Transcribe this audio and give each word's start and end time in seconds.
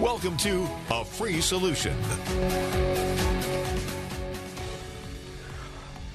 Welcome 0.00 0.36
to 0.38 0.68
A 0.90 1.04
Free 1.04 1.40
Solution. 1.40 1.96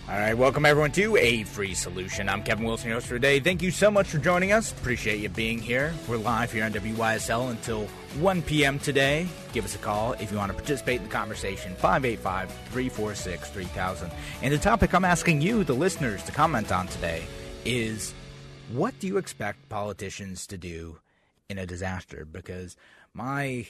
All 0.09 0.17
right, 0.17 0.33
welcome 0.33 0.65
everyone 0.65 0.91
to 0.91 1.15
A 1.15 1.43
Free 1.43 1.73
Solution. 1.73 2.27
I'm 2.27 2.43
Kevin 2.43 2.65
Wilson, 2.65 2.89
your 2.89 2.97
host 2.97 3.07
for 3.07 3.13
today. 3.13 3.39
Thank 3.39 3.61
you 3.61 3.71
so 3.71 3.89
much 3.89 4.07
for 4.07 4.17
joining 4.17 4.51
us. 4.51 4.73
Appreciate 4.73 5.21
you 5.21 5.29
being 5.29 5.59
here. 5.59 5.93
We're 6.09 6.17
live 6.17 6.51
here 6.51 6.65
on 6.65 6.73
WYSL 6.73 7.51
until 7.51 7.85
1 8.19 8.41
p.m. 8.41 8.79
today. 8.79 9.29
Give 9.53 9.63
us 9.63 9.75
a 9.75 9.77
call 9.77 10.11
if 10.13 10.29
you 10.29 10.37
want 10.37 10.49
to 10.51 10.57
participate 10.57 10.97
in 10.97 11.03
the 11.03 11.13
conversation. 11.13 11.73
585 11.75 12.51
346 12.71 13.49
3000. 13.49 14.11
And 14.41 14.53
the 14.53 14.57
topic 14.57 14.93
I'm 14.93 15.05
asking 15.05 15.39
you, 15.39 15.63
the 15.63 15.73
listeners, 15.73 16.21
to 16.23 16.33
comment 16.33 16.73
on 16.73 16.87
today 16.87 17.23
is 17.63 18.13
what 18.73 18.99
do 18.99 19.07
you 19.07 19.17
expect 19.17 19.69
politicians 19.69 20.45
to 20.47 20.57
do 20.57 20.99
in 21.49 21.57
a 21.57 21.65
disaster? 21.65 22.27
Because 22.29 22.75
my 23.13 23.67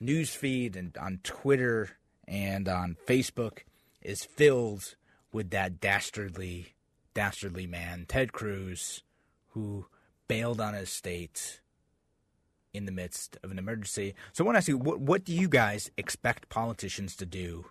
news 0.00 0.34
feed 0.34 0.76
and 0.76 0.96
on 0.98 1.20
Twitter 1.22 1.90
and 2.26 2.68
on 2.68 2.96
Facebook 3.06 3.60
is 4.02 4.24
filled 4.24 4.96
with 5.32 5.50
that 5.50 5.80
dastardly, 5.80 6.74
dastardly 7.14 7.66
man, 7.66 8.04
Ted 8.06 8.32
Cruz, 8.32 9.02
who 9.50 9.86
bailed 10.28 10.60
on 10.60 10.74
his 10.74 10.90
state 10.90 11.60
in 12.72 12.86
the 12.86 12.92
midst 12.92 13.38
of 13.42 13.50
an 13.50 13.58
emergency. 13.58 14.14
So 14.32 14.44
I 14.44 14.46
want 14.46 14.56
to 14.56 14.58
ask 14.58 14.68
you, 14.68 14.76
what, 14.76 15.00
what 15.00 15.24
do 15.24 15.32
you 15.32 15.48
guys 15.48 15.90
expect 15.96 16.48
politicians 16.48 17.14
to 17.16 17.26
do 17.26 17.66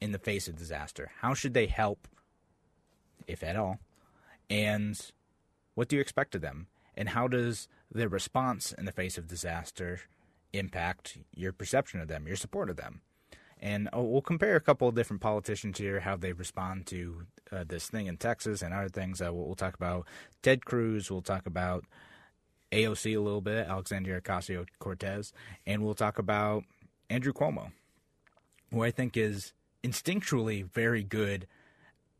in 0.00 0.12
the 0.12 0.18
face 0.18 0.48
of 0.48 0.56
disaster? 0.56 1.10
How 1.20 1.34
should 1.34 1.54
they 1.54 1.66
help, 1.66 2.08
if 3.26 3.42
at 3.42 3.56
all? 3.56 3.78
And 4.48 4.98
what 5.74 5.88
do 5.88 5.96
you 5.96 6.02
expect 6.02 6.34
of 6.34 6.40
them? 6.40 6.66
And 6.96 7.10
how 7.10 7.28
does 7.28 7.68
their 7.90 8.08
response 8.08 8.72
in 8.72 8.84
the 8.84 8.92
face 8.92 9.18
of 9.18 9.26
disaster 9.26 10.00
impact 10.52 11.18
your 11.34 11.52
perception 11.52 12.00
of 12.00 12.08
them, 12.08 12.26
your 12.26 12.36
support 12.36 12.70
of 12.70 12.76
them? 12.76 13.00
And 13.60 13.88
oh, 13.92 14.02
we'll 14.02 14.22
compare 14.22 14.56
a 14.56 14.60
couple 14.60 14.88
of 14.88 14.94
different 14.94 15.22
politicians 15.22 15.78
here, 15.78 16.00
how 16.00 16.16
they 16.16 16.32
respond 16.32 16.86
to 16.86 17.26
uh, 17.50 17.64
this 17.66 17.88
thing 17.88 18.06
in 18.06 18.16
Texas 18.16 18.62
and 18.62 18.74
other 18.74 18.88
things. 18.88 19.22
Uh, 19.22 19.32
we'll, 19.32 19.46
we'll, 19.46 19.54
talk 19.54 19.74
about 19.74 20.06
Ted 20.42 20.64
Cruz. 20.64 21.10
We'll 21.10 21.22
talk 21.22 21.46
about 21.46 21.84
AOC 22.72 23.16
a 23.16 23.20
little 23.20 23.40
bit, 23.40 23.66
Alexandria 23.66 24.20
Ocasio 24.20 24.66
Cortez. 24.78 25.32
And 25.66 25.82
we'll 25.82 25.94
talk 25.94 26.18
about 26.18 26.64
Andrew 27.08 27.32
Cuomo, 27.32 27.72
who 28.70 28.82
I 28.82 28.90
think 28.90 29.16
is 29.16 29.52
instinctually 29.82 30.68
very 30.70 31.04
good 31.04 31.46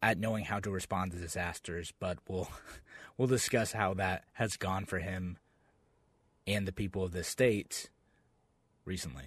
at 0.02 0.18
knowing 0.18 0.44
how 0.44 0.60
to 0.60 0.70
respond 0.70 1.12
to 1.12 1.18
disasters, 1.18 1.92
but 1.98 2.18
we'll 2.28 2.48
we'll 3.16 3.28
discuss 3.28 3.72
how 3.72 3.94
that 3.94 4.24
has 4.34 4.56
gone 4.56 4.84
for 4.84 4.98
him 4.98 5.38
and 6.46 6.66
the 6.66 6.72
people 6.72 7.02
of 7.02 7.12
this 7.12 7.28
state 7.28 7.90
recently. 8.84 9.24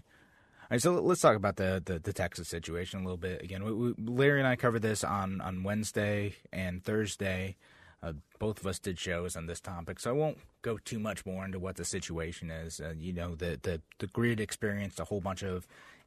All 0.69 0.75
right, 0.75 0.81
so 0.81 0.93
let's 0.99 1.21
talk 1.21 1.35
about 1.35 1.55
the, 1.55 1.81
the, 1.83 1.97
the 1.97 2.13
Texas 2.13 2.49
situation 2.49 2.99
a 2.99 3.03
little 3.03 3.17
bit. 3.17 3.41
Again, 3.41 3.63
we, 3.63 3.71
we, 3.71 3.93
Larry 3.97 4.39
and 4.39 4.47
I 4.47 4.57
covered 4.57 4.81
this 4.81 5.03
on, 5.03 5.39
on 5.39 5.63
Wednesday 5.63 6.35
and 6.51 6.83
Thursday. 6.83 7.55
Uh, 8.03 8.13
both 8.37 8.59
of 8.59 8.67
us 8.67 8.77
did 8.77 8.99
shows 8.99 9.35
on 9.35 9.47
this 9.47 9.59
topic, 9.59 9.99
so 9.99 10.11
I 10.11 10.13
won't 10.13 10.37
go 10.61 10.77
too 10.77 10.99
much 10.99 11.25
more 11.25 11.45
into 11.45 11.57
what 11.57 11.77
the 11.77 11.85
situation 11.85 12.51
is. 12.51 12.79
Uh, 12.79 12.93
you 12.97 13.13
know, 13.13 13.33
the, 13.33 13.59
the, 13.63 13.81
the 13.99 14.07
grid 14.07 14.39
experienced 14.39 14.99
a 14.99 15.05
whole 15.05 15.21
bunch 15.21 15.41
of 15.41 15.65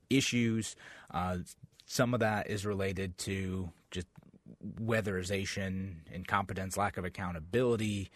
issues. 0.09 0.77
Uh, 1.11 1.39
some 1.87 2.15
of 2.15 2.21
that 2.21 2.49
is 2.49 2.65
related 2.65 3.19
to 3.19 3.71
just 3.91 4.07
weatherization, 4.81 5.97
incompetence, 6.12 6.76
lack 6.76 6.97
of 6.97 7.04
accountability, 7.04 8.10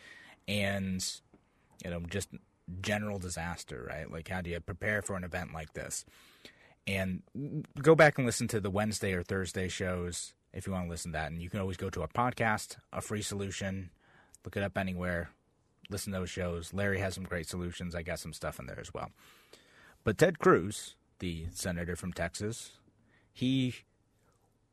and 0.46 1.20
you 1.84 1.90
know, 1.90 2.00
just 2.00 2.28
general 2.80 3.18
disaster, 3.18 3.86
right? 3.88 4.10
Like, 4.10 4.28
how 4.28 4.40
do 4.40 4.50
you 4.50 4.60
prepare 4.60 5.02
for 5.02 5.16
an 5.16 5.24
event 5.24 5.52
like 5.52 5.74
this? 5.74 6.04
And 6.86 7.22
go 7.80 7.94
back 7.94 8.18
and 8.18 8.26
listen 8.26 8.48
to 8.48 8.60
the 8.60 8.70
Wednesday 8.70 9.12
or 9.12 9.22
Thursday 9.22 9.68
shows 9.68 10.34
if 10.52 10.66
you 10.66 10.72
want 10.72 10.86
to 10.86 10.90
listen 10.90 11.12
to 11.12 11.18
that. 11.18 11.30
And 11.30 11.42
you 11.42 11.50
can 11.50 11.60
always 11.60 11.76
go 11.76 11.90
to 11.90 12.02
a 12.02 12.08
podcast, 12.08 12.76
a 12.92 13.00
free 13.00 13.22
solution, 13.22 13.90
look 14.44 14.56
it 14.56 14.62
up 14.62 14.78
anywhere, 14.78 15.30
listen 15.90 16.12
to 16.12 16.20
those 16.20 16.30
shows. 16.30 16.72
Larry 16.72 17.00
has 17.00 17.14
some 17.14 17.24
great 17.24 17.48
solutions. 17.48 17.94
I 17.94 18.02
got 18.02 18.20
some 18.20 18.32
stuff 18.32 18.58
in 18.58 18.66
there 18.66 18.80
as 18.80 18.94
well. 18.94 19.10
But 20.04 20.18
Ted 20.18 20.38
Cruz, 20.38 20.94
the 21.18 21.46
senator 21.52 21.96
from 21.96 22.12
Texas, 22.12 22.72
he 23.32 23.74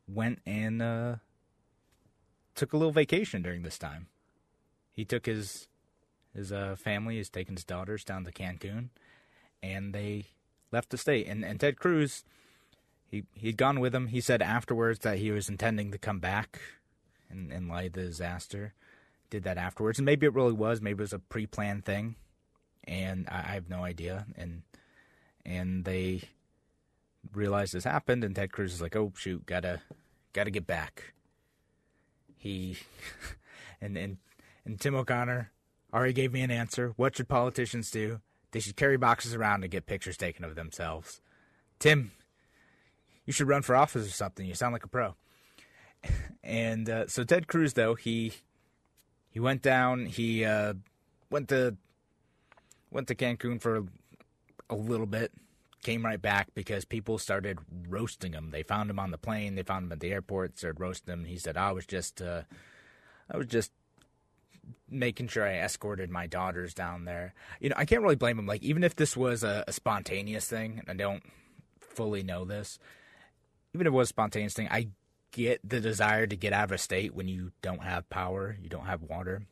went 0.07 0.39
and 0.45 0.81
uh, 0.81 1.15
took 2.56 2.73
a 2.73 2.78
little 2.78 2.91
vacation 2.91 3.41
during 3.41 3.63
this 3.63 3.78
time. 3.78 4.07
He 4.91 5.06
took 5.06 5.25
his 5.25 5.67
his 6.34 6.51
uh, 6.51 6.75
family 6.78 7.17
has 7.17 7.29
taken 7.29 7.56
his 7.56 7.66
daughters 7.66 8.03
down 8.03 8.23
to 8.23 8.31
Cancun, 8.31 8.89
and 9.62 9.94
they 9.94 10.28
left 10.72 10.89
the 10.89 10.97
state. 10.97 11.28
And, 11.28 11.44
and 11.44 11.59
Ted 11.59 11.78
Cruz, 11.78 12.23
he 13.06 13.23
he'd 13.34 13.57
gone 13.57 13.79
with 13.79 13.94
him. 13.94 14.07
He 14.07 14.22
said 14.22 14.41
afterwards 14.41 15.00
that 15.00 15.17
he 15.17 15.31
was 15.31 15.50
intending 15.50 15.91
to 15.91 15.97
come 15.97 16.19
back 16.19 16.59
in, 17.29 17.51
in 17.51 17.67
light 17.67 17.88
of 17.88 17.94
the 17.94 18.03
disaster. 18.03 18.73
Did 19.29 19.44
that 19.44 19.57
afterwards, 19.57 19.97
and 19.97 20.06
maybe 20.06 20.25
it 20.25 20.33
really 20.33 20.51
was. 20.51 20.81
Maybe 20.81 21.00
it 21.00 21.07
was 21.07 21.13
a 21.13 21.19
pre-planned 21.19 21.85
thing, 21.85 22.16
and 22.83 23.29
I, 23.29 23.39
I 23.39 23.53
have 23.53 23.69
no 23.69 23.83
idea. 23.83 24.25
And 24.35 24.63
and 25.45 25.85
they 25.85 26.23
realized 27.33 27.73
this 27.73 27.85
happened, 27.85 28.25
and 28.25 28.35
Ted 28.35 28.51
Cruz 28.51 28.73
is 28.73 28.81
like, 28.81 28.95
"Oh 28.95 29.13
shoot, 29.16 29.45
gotta 29.45 29.81
gotta 30.33 30.51
get 30.51 30.68
back." 30.68 31.13
He 32.41 32.78
and 33.81 33.96
and 33.96 34.18
and 34.66 34.79
Tim 34.79 34.96
O'Connor 34.96 35.52
already 35.94 36.13
gave 36.13 36.34
me 36.34 36.41
an 36.41 36.50
answer. 36.50 36.94
What 36.96 37.16
should 37.16 37.29
politicians 37.29 37.91
do? 37.91 38.19
They 38.52 38.59
should 38.59 38.75
carry 38.75 38.97
boxes 38.97 39.35
around 39.35 39.63
and 39.63 39.72
get 39.72 39.85
pictures 39.85 40.18
taken 40.18 40.44
of 40.44 40.56
themselves. 40.56 41.22
Tim, 41.78 42.12
you 43.25 43.31
should 43.31 43.47
run 43.47 43.62
for 43.62 43.75
office 43.75 44.07
or 44.07 44.12
something. 44.12 44.47
You 44.47 44.56
sound 44.56 44.74
like 44.74 44.84
a 44.84 44.88
pro. 44.88 45.16
and 46.44 46.90
uh, 46.90 47.07
so 47.07 47.24
Ted 47.24 47.47
Cruz, 47.47 47.74
though 47.74 47.94
he 47.94 48.34
he 49.30 49.40
went 49.40 49.62
down. 49.62 50.07
He 50.07 50.44
uh, 50.44 50.74
went 51.30 51.47
to 51.50 51.78
went 52.90 53.07
to 53.09 53.16
Cancun 53.16 53.62
for 53.62 53.85
a 54.68 54.75
little 54.75 55.06
bit. 55.06 55.31
Came 55.84 56.06
right 56.06 56.22
back 56.22 56.50
because 56.53 56.86
people 56.86 57.18
started 57.18 57.58
roasting 57.90 58.34
him. 58.34 58.52
They 58.52 58.64
found 58.64 58.90
him 58.90 59.00
on 59.00 59.12
the 59.12 59.18
plane. 59.18 59.56
They 59.56 59.64
found 59.64 59.86
him 59.86 59.92
at 59.92 60.00
the 60.00 60.12
airport. 60.12 60.58
Started 60.58 60.80
roasting 60.80 61.14
him. 61.14 61.25
He 61.25 61.38
said, 61.38 61.58
"I 61.58 61.72
was 61.72 61.86
just, 61.86 62.22
uh, 62.22 62.44
I 63.30 63.38
was 63.38 63.47
just 63.47 63.72
making 64.90 65.28
sure 65.28 65.47
I 65.47 65.59
escorted 65.59 66.09
my 66.09 66.28
daughters 66.28 66.74
down 66.74 67.06
there. 67.06 67.34
You 67.59 67.69
know, 67.69 67.75
I 67.78 67.86
can't 67.86 68.03
really 68.03 68.16
blame 68.16 68.38
him. 68.38 68.46
Like, 68.46 68.62
even 68.62 68.84
if 68.84 68.96
this 68.96 69.18
was 69.18 69.44
a, 69.44 69.64
a 69.68 69.74
spontaneous 69.74 70.47
thing, 70.47 70.80
and 70.80 70.90
I 70.90 71.03
don't 71.03 71.24
fully 71.80 72.22
know 72.22 72.46
this, 72.46 72.78
even 73.74 73.88
if 73.88 73.92
it 73.92 73.96
was 73.96 74.09
a 74.09 74.09
spontaneous 74.09 74.53
thing, 74.53 74.68
I 74.69 74.90
get 75.31 75.62
the 75.68 75.80
desire 75.80 76.28
to 76.28 76.36
get 76.36 76.53
out 76.53 76.66
of 76.66 76.72
a 76.74 76.78
state 76.78 77.16
when 77.16 77.28
you 77.28 77.52
don't 77.62 77.84
have 77.84 78.09
power, 78.09 78.58
you 78.62 78.69
don't 78.69 78.86
have 78.86 79.02
water. 79.02 79.44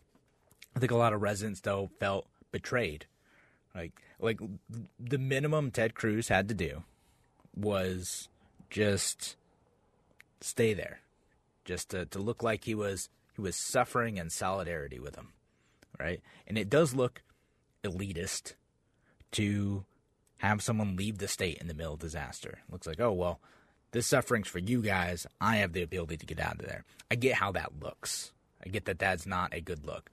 I 0.75 0.79
think 0.79 0.91
a 0.91 0.97
lot 0.97 1.13
of 1.13 1.21
residents 1.21 1.61
though 1.61 1.89
felt 1.99 2.27
betrayed. 2.51 3.05
Like 3.75 4.01
like 4.19 4.39
the 4.99 5.17
minimum 5.17 5.71
Ted 5.71 5.95
Cruz 5.95 6.27
had 6.27 6.47
to 6.49 6.53
do 6.53 6.83
was 7.55 8.29
just 8.69 9.35
stay 10.41 10.73
there. 10.73 10.99
Just 11.65 11.89
to, 11.89 12.05
to 12.07 12.19
look 12.19 12.41
like 12.41 12.63
he 12.63 12.73
was 12.73 13.09
he 13.35 13.41
was 13.41 13.55
suffering 13.55 14.17
in 14.17 14.29
solidarity 14.29 14.99
with 14.99 15.15
him, 15.15 15.29
right? 15.99 16.21
And 16.47 16.57
it 16.57 16.69
does 16.69 16.95
look 16.95 17.21
elitist 17.83 18.53
to 19.31 19.85
have 20.39 20.63
someone 20.63 20.95
leave 20.95 21.19
the 21.19 21.27
state 21.27 21.57
in 21.59 21.67
the 21.67 21.73
middle 21.73 21.93
of 21.93 21.99
disaster. 21.99 22.59
Looks 22.71 22.87
like, 22.87 22.99
oh 22.99 23.11
well, 23.11 23.39
this 23.91 24.07
suffering's 24.07 24.47
for 24.47 24.59
you 24.59 24.81
guys. 24.81 25.27
I 25.39 25.57
have 25.57 25.73
the 25.73 25.83
ability 25.83 26.17
to 26.17 26.25
get 26.25 26.39
out 26.39 26.59
of 26.59 26.65
there. 26.65 26.85
I 27.11 27.15
get 27.15 27.35
how 27.35 27.51
that 27.51 27.73
looks. 27.81 28.31
I 28.65 28.69
get 28.69 28.85
that 28.85 28.99
that's 28.99 29.25
not 29.25 29.53
a 29.53 29.61
good 29.61 29.85
look. 29.85 30.09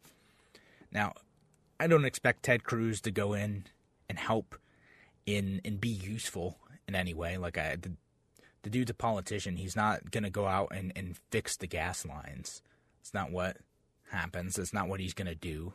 Now, 0.92 1.14
I 1.78 1.86
don't 1.86 2.04
expect 2.04 2.42
Ted 2.42 2.64
Cruz 2.64 3.00
to 3.02 3.10
go 3.10 3.34
in 3.34 3.64
and 4.08 4.18
help 4.18 4.56
in 5.26 5.60
and 5.64 5.80
be 5.80 5.88
useful 5.88 6.58
in 6.88 6.94
any 6.94 7.14
way. 7.14 7.36
Like 7.36 7.58
I, 7.58 7.76
the, 7.76 7.92
the 8.62 8.70
dude's 8.70 8.90
a 8.90 8.94
politician. 8.94 9.56
He's 9.56 9.76
not 9.76 10.10
gonna 10.10 10.30
go 10.30 10.46
out 10.46 10.68
and, 10.72 10.92
and 10.96 11.18
fix 11.30 11.56
the 11.56 11.66
gas 11.66 12.06
lines. 12.06 12.62
It's 13.00 13.12
not 13.12 13.30
what 13.30 13.58
happens. 14.10 14.58
It's 14.58 14.72
not 14.72 14.88
what 14.88 15.00
he's 15.00 15.14
to 15.14 15.34
do. 15.34 15.74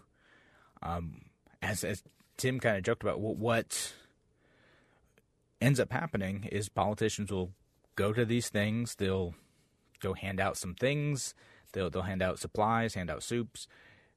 Um, 0.81 1.25
as, 1.61 1.83
as 1.83 2.03
Tim 2.37 2.59
kind 2.59 2.77
of 2.77 2.83
joked 2.83 3.03
about, 3.03 3.19
what, 3.19 3.37
what 3.37 3.93
ends 5.61 5.79
up 5.79 5.91
happening 5.91 6.49
is 6.51 6.69
politicians 6.69 7.31
will 7.31 7.51
go 7.95 8.13
to 8.13 8.25
these 8.25 8.49
things, 8.49 8.95
they'll 8.95 9.35
go 9.99 10.13
hand 10.13 10.39
out 10.39 10.57
some 10.57 10.73
things, 10.73 11.35
they'll 11.73 11.89
they'll 11.89 12.01
hand 12.01 12.23
out 12.23 12.39
supplies, 12.39 12.95
hand 12.95 13.11
out 13.11 13.21
soups 13.21 13.67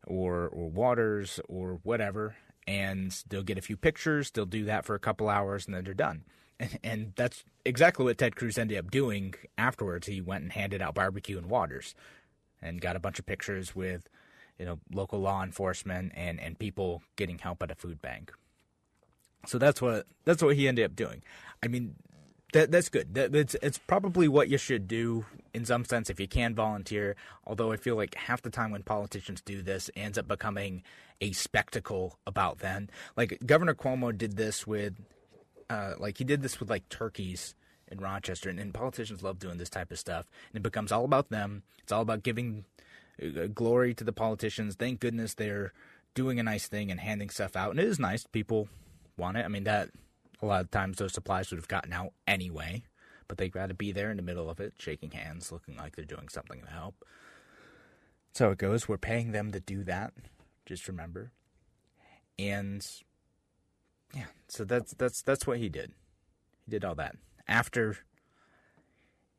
or 0.06 0.49
or 0.49 0.69
waters 0.69 1.41
or 1.49 1.81
whatever, 1.83 2.37
and 2.67 3.15
they'll 3.29 3.43
get 3.43 3.59
a 3.59 3.62
few 3.62 3.77
pictures, 3.77 4.31
they'll 4.31 4.47
do 4.47 4.65
that 4.65 4.85
for 4.85 4.95
a 4.95 5.01
couple 5.01 5.29
hours 5.29 5.67
and 5.67 5.75
then 5.75 5.85
they're 5.85 5.95
done. 5.95 6.25
And, 6.83 7.12
that's 7.17 7.45
exactly 7.65 8.05
what 8.05 8.17
Ted 8.17 8.37
Cruz 8.37 8.59
ended 8.59 8.79
up 8.79 8.91
doing 8.91 9.35
afterwards. 9.59 10.06
He 10.06 10.21
went 10.21 10.45
and 10.45 10.53
handed 10.53 10.81
out 10.81 10.95
barbecue 10.95 11.37
and 11.37 11.47
waters 11.47 11.95
and 12.62 12.81
got 12.81 12.97
a 12.97 13.01
bunch 13.01 13.19
of 13.19 13.27
pictures 13.27 13.75
with 13.75 14.09
you 14.59 14.65
know 14.65 14.79
local 14.93 15.21
law 15.21 15.43
enforcement 15.43 16.12
and 16.15 16.41
and 16.41 16.59
people 16.59 17.03
getting 17.17 17.39
help 17.39 17.62
at 17.62 17.71
a 17.71 17.75
food 17.75 18.01
bank. 18.01 18.33
So 19.47 19.59
that's 19.59 19.83
what 19.83 20.06
that's 20.25 20.43
what 20.43 20.56
he 20.56 20.69
ended 20.69 20.85
up 20.85 20.97
doing. 20.97 21.23
I 21.62 21.69
mean, 21.69 21.97
that 22.55 22.71
that's 22.71 22.89
good. 22.89 23.15
That, 23.15 23.35
it's 23.35 23.56
it's 23.62 23.79
probably 23.79 24.29
what 24.29 24.49
you 24.49 24.59
should 24.59 24.87
do 24.87 25.27
in 25.53 25.65
some 25.65 25.85
sense 25.85 26.09
if 26.09 26.21
you 26.21 26.29
can 26.29 26.55
volunteer. 26.55 27.17
Although 27.47 27.73
I 27.73 27.77
feel 27.77 27.97
like 27.97 28.15
half 28.15 28.43
the 28.43 28.51
time 28.51 28.71
when 28.71 28.85
politicians 28.85 29.43
do 29.43 29.61
this, 29.61 29.91
ends 29.97 30.17
up 30.17 30.29
becoming 30.29 30.83
a 31.21 31.33
spectacle 31.33 32.19
about 32.27 32.61
them. 32.61 32.89
Like 33.17 33.39
Governor 33.45 33.75
Cuomo 33.75 34.17
did 34.17 34.37
this 34.37 34.67
with, 34.67 34.95
uh, 35.69 35.95
like 35.99 36.19
he 36.19 36.25
did 36.25 36.43
this 36.43 36.61
with 36.61 36.71
like 36.71 36.89
turkeys 36.89 37.56
in 37.89 37.99
Rochester, 37.99 38.49
and, 38.49 38.61
and 38.61 38.73
politicians 38.73 39.23
love 39.23 39.41
doing 39.41 39.59
this 39.59 39.71
type 39.71 39.91
of 39.91 39.99
stuff. 39.99 40.27
And 40.53 40.61
it 40.61 40.62
becomes 40.62 40.93
all 40.93 41.05
about 41.05 41.31
them. 41.31 41.65
It's 41.83 41.93
all 41.93 42.03
about 42.03 42.23
giving 42.23 42.65
uh, 43.21 43.49
glory 43.53 43.95
to 43.95 44.05
the 44.05 44.12
politicians. 44.12 44.77
Thank 44.77 45.01
goodness 45.01 45.35
they're 45.35 45.73
doing 46.15 46.39
a 46.39 46.45
nice 46.45 46.69
thing 46.69 46.93
and 46.93 47.01
handing 47.01 47.31
stuff 47.31 47.56
out, 47.56 47.73
and 47.73 47.81
it 47.81 47.89
is 47.89 47.99
nice. 47.99 48.25
People 48.25 48.69
want 49.17 49.37
it. 49.39 49.45
I 49.45 49.49
mean 49.49 49.65
that 49.65 49.91
a 50.44 50.46
lot 50.46 50.61
of 50.61 50.70
times 50.70 50.99
those 50.99 51.12
supplies 51.12 51.50
would 51.50 51.58
have 51.58 51.69
gotten 51.69 51.93
out 51.93 52.12
anyway, 52.26 52.85
but 53.29 53.38
they 53.38 53.49
got 53.49 53.69
to 53.69 53.75
be 53.75 53.93
there 53.93 54.11
in 54.11 54.17
the 54.17 54.23
middle 54.23 54.50
of 54.50 54.61
it, 54.61 54.75
shaking 54.79 55.11
hands, 55.12 55.50
looking 55.50 55.76
like 55.76 55.96
they're 55.96 56.05
doing 56.05 56.29
something 56.29 56.61
to 56.61 56.70
help. 56.70 57.05
So 58.35 58.50
it 58.50 58.58
goes. 58.58 58.88
We're 58.88 58.99
paying 58.99 59.32
them 59.32 59.52
to 59.52 59.61
do 59.61 59.85
that. 59.85 60.12
Just 60.67 60.88
remember, 60.88 61.31
and 62.38 62.85
yeah. 64.14 64.26
So 64.49 64.64
that's 64.64 64.93
that's 64.94 65.23
that's 65.23 65.46
what 65.46 65.58
he 65.58 65.69
did. 65.69 65.93
He 66.64 66.70
did 66.70 66.85
all 66.85 66.94
that 66.96 67.17
after. 67.46 67.99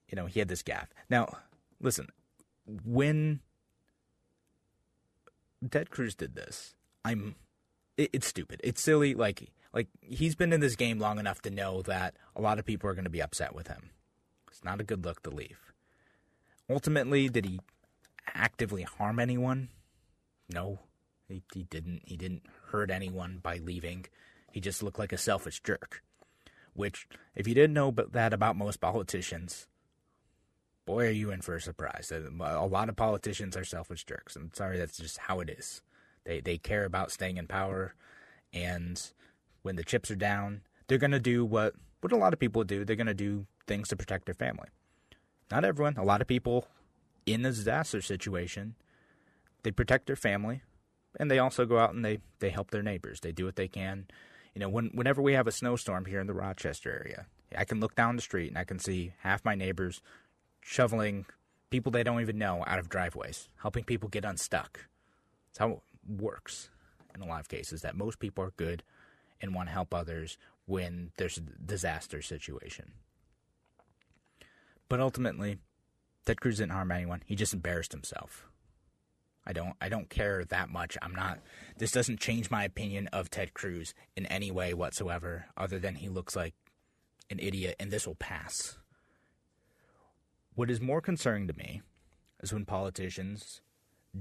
You 0.09 0.15
know, 0.15 0.27
he 0.27 0.39
had 0.39 0.47
this 0.47 0.63
gaffe. 0.63 0.89
Now, 1.09 1.27
listen, 1.81 2.09
when 2.85 3.41
Ted 5.69 5.89
Cruz 5.89 6.15
did 6.15 6.35
this, 6.35 6.75
I'm. 7.03 7.35
It, 7.97 8.11
it's 8.13 8.27
stupid. 8.27 8.61
It's 8.63 8.81
silly. 8.81 9.13
Like 9.13 9.51
like 9.75 9.89
he's 10.01 10.35
been 10.35 10.53
in 10.53 10.61
this 10.61 10.77
game 10.77 10.99
long 10.99 11.19
enough 11.19 11.41
to 11.43 11.51
know 11.51 11.81
that 11.83 12.15
a 12.35 12.41
lot 12.41 12.57
of 12.57 12.65
people 12.65 12.89
are 12.89 12.95
going 12.95 13.03
to 13.03 13.09
be 13.09 13.21
upset 13.21 13.53
with 13.53 13.67
him. 13.67 13.91
It's 14.47 14.63
not 14.63 14.79
a 14.79 14.85
good 14.85 15.05
look 15.05 15.21
to 15.23 15.29
leave. 15.29 15.59
Ultimately, 16.69 17.27
did 17.29 17.45
he 17.45 17.59
actively 18.33 18.83
harm 18.83 19.19
anyone? 19.19 19.69
No, 20.49 20.79
he, 21.27 21.43
he 21.53 21.63
didn't. 21.63 22.03
He 22.05 22.15
didn't 22.15 22.43
hurt 22.71 22.89
anyone 22.89 23.39
by 23.43 23.57
leaving. 23.57 24.05
He 24.51 24.61
just 24.61 24.81
looked 24.81 24.97
like 24.97 25.11
a 25.11 25.17
selfish 25.17 25.61
jerk. 25.61 26.01
Which, 26.73 27.07
if 27.35 27.47
you 27.47 27.53
didn't 27.53 27.73
know 27.73 27.91
that 27.91 28.33
about 28.33 28.55
most 28.55 28.81
politicians, 28.81 29.67
boy, 30.85 31.07
are 31.07 31.11
you 31.11 31.31
in 31.31 31.41
for 31.41 31.55
a 31.55 31.61
surprise. 31.61 32.11
A 32.11 32.65
lot 32.65 32.89
of 32.89 32.95
politicians 32.95 33.57
are 33.57 33.65
selfish 33.65 34.05
jerks. 34.05 34.35
I'm 34.35 34.51
sorry, 34.53 34.77
that's 34.77 34.97
just 34.97 35.17
how 35.17 35.41
it 35.41 35.49
is. 35.49 35.81
They 36.23 36.39
they 36.39 36.57
care 36.57 36.85
about 36.85 37.11
staying 37.11 37.37
in 37.37 37.47
power, 37.47 37.93
and 38.53 39.01
when 39.65 39.75
the 39.75 39.83
chips 39.83 40.11
are 40.11 40.15
down, 40.15 40.61
they're 40.87 40.99
going 40.99 41.09
to 41.09 41.19
do 41.19 41.43
what, 41.43 41.73
what 42.01 42.13
a 42.13 42.17
lot 42.17 42.33
of 42.33 42.39
people 42.39 42.63
do. 42.63 42.85
They're 42.85 42.95
going 42.95 43.07
to 43.07 43.15
do 43.15 43.47
things 43.65 43.87
to 43.89 43.95
protect 43.95 44.25
their 44.25 44.35
family. 44.35 44.67
Not 45.49 45.65
everyone. 45.65 45.97
A 45.97 46.03
lot 46.03 46.21
of 46.21 46.27
people 46.27 46.67
in 47.25 47.43
a 47.43 47.49
disaster 47.49 47.99
situation, 47.99 48.75
they 49.63 49.71
protect 49.71 50.05
their 50.05 50.15
family 50.15 50.61
and 51.19 51.31
they 51.31 51.39
also 51.39 51.65
go 51.65 51.79
out 51.79 51.95
and 51.95 52.05
they, 52.05 52.19
they 52.39 52.51
help 52.51 52.69
their 52.69 52.83
neighbors. 52.83 53.21
They 53.21 53.31
do 53.31 53.45
what 53.45 53.55
they 53.55 53.67
can. 53.67 54.05
You 54.53 54.59
know, 54.59 54.69
when, 54.69 54.91
whenever 54.93 55.19
we 55.19 55.33
have 55.33 55.47
a 55.47 55.51
snowstorm 55.51 56.05
here 56.05 56.19
in 56.19 56.27
the 56.27 56.33
Rochester 56.33 56.91
area, 56.91 57.25
I 57.57 57.65
can 57.65 57.79
look 57.79 57.95
down 57.95 58.17
the 58.17 58.21
street 58.21 58.49
and 58.49 58.59
I 58.59 58.65
can 58.65 58.77
see 58.77 59.13
half 59.21 59.43
my 59.43 59.55
neighbors 59.55 59.99
shoveling 60.61 61.25
people 61.71 61.91
they 61.91 62.03
don't 62.03 62.21
even 62.21 62.37
know 62.37 62.63
out 62.67 62.77
of 62.77 62.87
driveways, 62.87 63.49
helping 63.61 63.83
people 63.83 64.09
get 64.09 64.25
unstuck. 64.25 64.81
That's 65.47 65.57
how 65.57 65.69
it 65.71 65.79
works 66.07 66.69
in 67.15 67.23
a 67.23 67.25
lot 67.25 67.39
of 67.39 67.47
cases, 67.47 67.81
that 67.81 67.95
most 67.95 68.19
people 68.19 68.43
are 68.43 68.51
good 68.57 68.83
and 69.45 69.55
want 69.55 69.69
to 69.69 69.73
help 69.73 69.93
others 69.93 70.37
when 70.65 71.11
there's 71.17 71.37
a 71.37 71.41
disaster 71.41 72.21
situation. 72.21 72.93
But 74.89 74.99
ultimately, 74.99 75.57
Ted 76.25 76.41
Cruz 76.41 76.57
didn't 76.57 76.71
harm 76.71 76.91
anyone. 76.91 77.21
He 77.25 77.35
just 77.35 77.53
embarrassed 77.53 77.91
himself. 77.91 78.47
I 79.47 79.53
don't 79.53 79.75
I 79.79 79.89
don't 79.89 80.09
care 80.09 80.43
that 80.45 80.69
much. 80.69 80.97
I'm 81.01 81.13
not 81.13 81.39
this 81.77 81.91
doesn't 81.91 82.19
change 82.19 82.49
my 82.49 82.63
opinion 82.63 83.07
of 83.07 83.29
Ted 83.29 83.53
Cruz 83.53 83.93
in 84.15 84.25
any 84.25 84.49
way 84.49 84.73
whatsoever 84.73 85.45
other 85.55 85.77
than 85.77 85.95
he 85.95 86.09
looks 86.09 86.35
like 86.35 86.55
an 87.29 87.39
idiot 87.39 87.75
and 87.79 87.91
this 87.91 88.07
will 88.07 88.15
pass. 88.15 88.77
What 90.55 90.71
is 90.71 90.81
more 90.81 91.01
concerning 91.01 91.47
to 91.47 91.53
me 91.53 91.81
is 92.41 92.53
when 92.53 92.65
politicians 92.65 93.61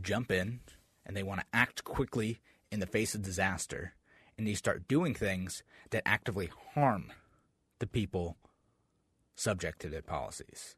jump 0.02 0.30
in 0.30 0.60
and 1.06 1.16
they 1.16 1.22
want 1.22 1.40
to 1.40 1.46
act 1.54 1.84
quickly 1.84 2.40
in 2.70 2.80
the 2.80 2.86
face 2.86 3.14
of 3.14 3.22
disaster 3.22 3.94
and 4.36 4.46
they 4.46 4.54
start 4.54 4.88
doing 4.88 5.14
things 5.14 5.62
that 5.90 6.02
actively 6.06 6.50
harm 6.74 7.12
the 7.78 7.86
people 7.86 8.36
subject 9.34 9.80
to 9.80 9.88
their 9.88 10.02
policies, 10.02 10.76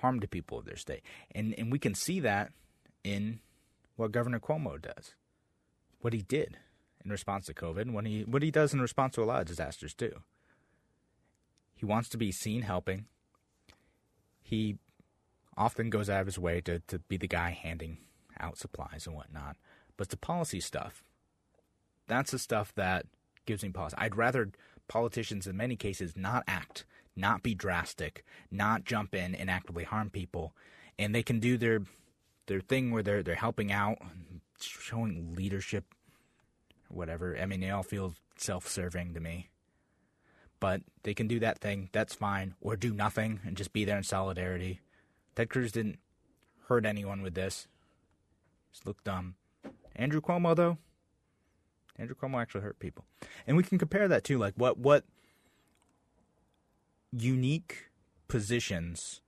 harm 0.00 0.18
the 0.18 0.28
people 0.28 0.58
of 0.58 0.64
their 0.64 0.76
state. 0.76 1.02
And, 1.34 1.54
and 1.58 1.70
we 1.72 1.78
can 1.78 1.94
see 1.94 2.20
that 2.20 2.52
in 3.04 3.40
what 3.96 4.12
Governor 4.12 4.40
Cuomo 4.40 4.80
does, 4.80 5.14
what 6.00 6.12
he 6.12 6.22
did 6.22 6.56
in 7.04 7.10
response 7.10 7.46
to 7.46 7.54
COVID, 7.54 7.90
what 7.90 8.06
he, 8.06 8.22
what 8.24 8.42
he 8.42 8.50
does 8.50 8.72
in 8.72 8.80
response 8.80 9.14
to 9.14 9.22
a 9.22 9.24
lot 9.24 9.40
of 9.40 9.46
disasters, 9.46 9.94
too. 9.94 10.12
He 11.74 11.86
wants 11.86 12.08
to 12.10 12.18
be 12.18 12.32
seen 12.32 12.62
helping. 12.62 13.06
He 14.42 14.78
often 15.56 15.90
goes 15.90 16.08
out 16.08 16.20
of 16.20 16.26
his 16.26 16.38
way 16.38 16.60
to, 16.62 16.80
to 16.80 16.98
be 17.00 17.16
the 17.16 17.28
guy 17.28 17.50
handing 17.50 17.98
out 18.40 18.58
supplies 18.58 19.06
and 19.06 19.14
whatnot. 19.14 19.56
But 19.96 20.08
the 20.08 20.16
policy 20.16 20.60
stuff, 20.60 21.02
that's 22.08 22.32
the 22.32 22.38
stuff 22.38 22.74
that 22.74 23.06
gives 23.46 23.62
me 23.62 23.70
pause. 23.70 23.94
I'd 23.96 24.16
rather 24.16 24.50
politicians, 24.88 25.46
in 25.46 25.56
many 25.56 25.76
cases, 25.76 26.16
not 26.16 26.44
act, 26.48 26.84
not 27.14 27.42
be 27.42 27.54
drastic, 27.54 28.24
not 28.50 28.84
jump 28.84 29.14
in 29.14 29.34
and 29.34 29.50
actively 29.50 29.84
harm 29.84 30.10
people, 30.10 30.54
and 30.98 31.14
they 31.14 31.22
can 31.22 31.38
do 31.38 31.56
their 31.56 31.82
their 32.46 32.60
thing 32.60 32.90
where 32.90 33.02
they're 33.02 33.22
they're 33.22 33.34
helping 33.34 33.70
out, 33.70 33.98
showing 34.60 35.34
leadership, 35.34 35.84
whatever. 36.88 37.36
I 37.40 37.46
mean, 37.46 37.60
they 37.60 37.70
all 37.70 37.82
feel 37.82 38.14
self-serving 38.36 39.14
to 39.14 39.20
me, 39.20 39.50
but 40.60 40.80
they 41.02 41.14
can 41.14 41.28
do 41.28 41.38
that 41.40 41.58
thing. 41.58 41.90
That's 41.92 42.14
fine, 42.14 42.54
or 42.60 42.76
do 42.76 42.92
nothing 42.92 43.40
and 43.44 43.56
just 43.56 43.72
be 43.72 43.84
there 43.84 43.98
in 43.98 44.04
solidarity. 44.04 44.80
Ted 45.34 45.50
Cruz 45.50 45.72
didn't 45.72 45.98
hurt 46.68 46.84
anyone 46.84 47.22
with 47.22 47.34
this. 47.34 47.68
Just 48.72 48.86
looked 48.86 49.04
dumb. 49.04 49.34
Andrew 49.96 50.20
Cuomo, 50.20 50.54
though, 50.54 50.78
Andrew 51.98 52.14
Cuomo 52.14 52.40
actually 52.40 52.60
hurt 52.62 52.78
people, 52.78 53.04
and 53.46 53.56
we 53.56 53.62
can 53.62 53.78
compare 53.78 54.08
that 54.08 54.24
to 54.24 54.38
like 54.38 54.54
what 54.56 54.78
what 54.78 55.04
unique 57.12 57.90
positions 58.28 59.20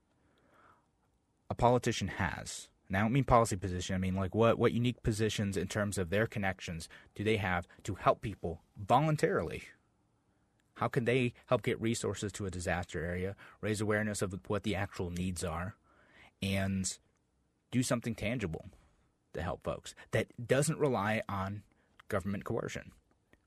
a 1.48 1.54
politician 1.54 2.08
has. 2.08 2.68
And 2.88 2.96
I 2.96 3.00
don't 3.00 3.12
mean 3.12 3.24
policy 3.24 3.56
position. 3.56 3.94
I 3.94 3.98
mean 3.98 4.14
like 4.14 4.34
what 4.34 4.58
what 4.58 4.72
unique 4.72 5.02
positions 5.02 5.56
in 5.56 5.66
terms 5.66 5.98
of 5.98 6.10
their 6.10 6.26
connections 6.26 6.88
do 7.14 7.24
they 7.24 7.36
have 7.36 7.66
to 7.84 7.94
help 7.96 8.20
people 8.20 8.62
voluntarily? 8.76 9.64
How 10.74 10.88
can 10.88 11.04
they 11.04 11.34
help 11.46 11.62
get 11.62 11.80
resources 11.80 12.32
to 12.32 12.46
a 12.46 12.50
disaster 12.50 13.04
area, 13.04 13.36
raise 13.60 13.80
awareness 13.80 14.22
of 14.22 14.34
what 14.46 14.62
the 14.62 14.74
actual 14.74 15.10
needs 15.10 15.44
are, 15.44 15.74
and 16.40 16.86
do 17.70 17.82
something 17.82 18.14
tangible 18.14 18.66
to 19.34 19.42
help 19.42 19.62
folks 19.62 19.94
that 20.12 20.28
doesn't 20.48 20.78
rely 20.78 21.22
on 21.28 21.62
government 22.10 22.44
coercion. 22.44 22.92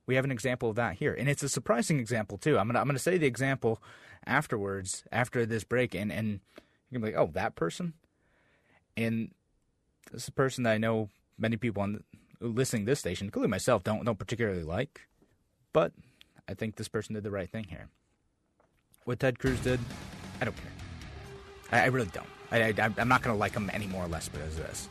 We 0.07 0.15
have 0.15 0.25
an 0.25 0.31
example 0.31 0.69
of 0.69 0.75
that 0.77 0.95
here, 0.95 1.13
and 1.13 1.29
it's 1.29 1.43
a 1.43 1.49
surprising 1.49 1.99
example 1.99 2.37
too. 2.39 2.57
I'm 2.57 2.67
gonna 2.67 2.79
I'm 2.79 2.87
gonna 2.87 2.97
say 2.99 3.19
the 3.19 3.27
example 3.27 3.81
afterwards 4.25 5.03
after 5.11 5.45
this 5.45 5.63
break, 5.63 5.93
and 5.93 6.11
and 6.11 6.39
you're 6.89 6.99
gonna 6.99 7.11
be 7.11 7.15
like, 7.15 7.21
oh, 7.21 7.31
that 7.33 7.55
person, 7.55 7.93
and 8.97 9.31
this 10.11 10.23
is 10.23 10.27
a 10.29 10.33
person 10.33 10.63
that 10.63 10.73
I 10.73 10.77
know 10.77 11.09
many 11.37 11.57
people 11.57 11.83
on 11.83 12.03
listening 12.41 12.85
to 12.85 12.91
this 12.91 12.99
station, 12.99 13.27
including 13.27 13.51
myself, 13.51 13.83
don't 13.83 14.03
don't 14.03 14.19
particularly 14.19 14.63
like, 14.63 15.01
but 15.71 15.93
I 16.49 16.53
think 16.53 16.75
this 16.75 16.89
person 16.89 17.15
did 17.15 17.23
the 17.23 17.31
right 17.31 17.49
thing 17.49 17.65
here. 17.65 17.89
What 19.05 19.19
Ted 19.19 19.39
Cruz 19.39 19.59
did, 19.59 19.79
I 20.41 20.45
don't 20.45 20.55
care. 20.55 20.71
I, 21.71 21.83
I 21.83 21.85
really 21.87 22.09
don't. 22.13 22.27
I, 22.51 22.61
I, 22.61 22.89
I'm 22.97 23.07
not 23.07 23.21
gonna 23.21 23.37
like 23.37 23.53
him 23.53 23.69
any 23.73 23.87
more 23.87 24.03
or 24.03 24.07
less 24.07 24.27
because 24.27 24.57
of 24.57 24.67
this. 24.67 24.89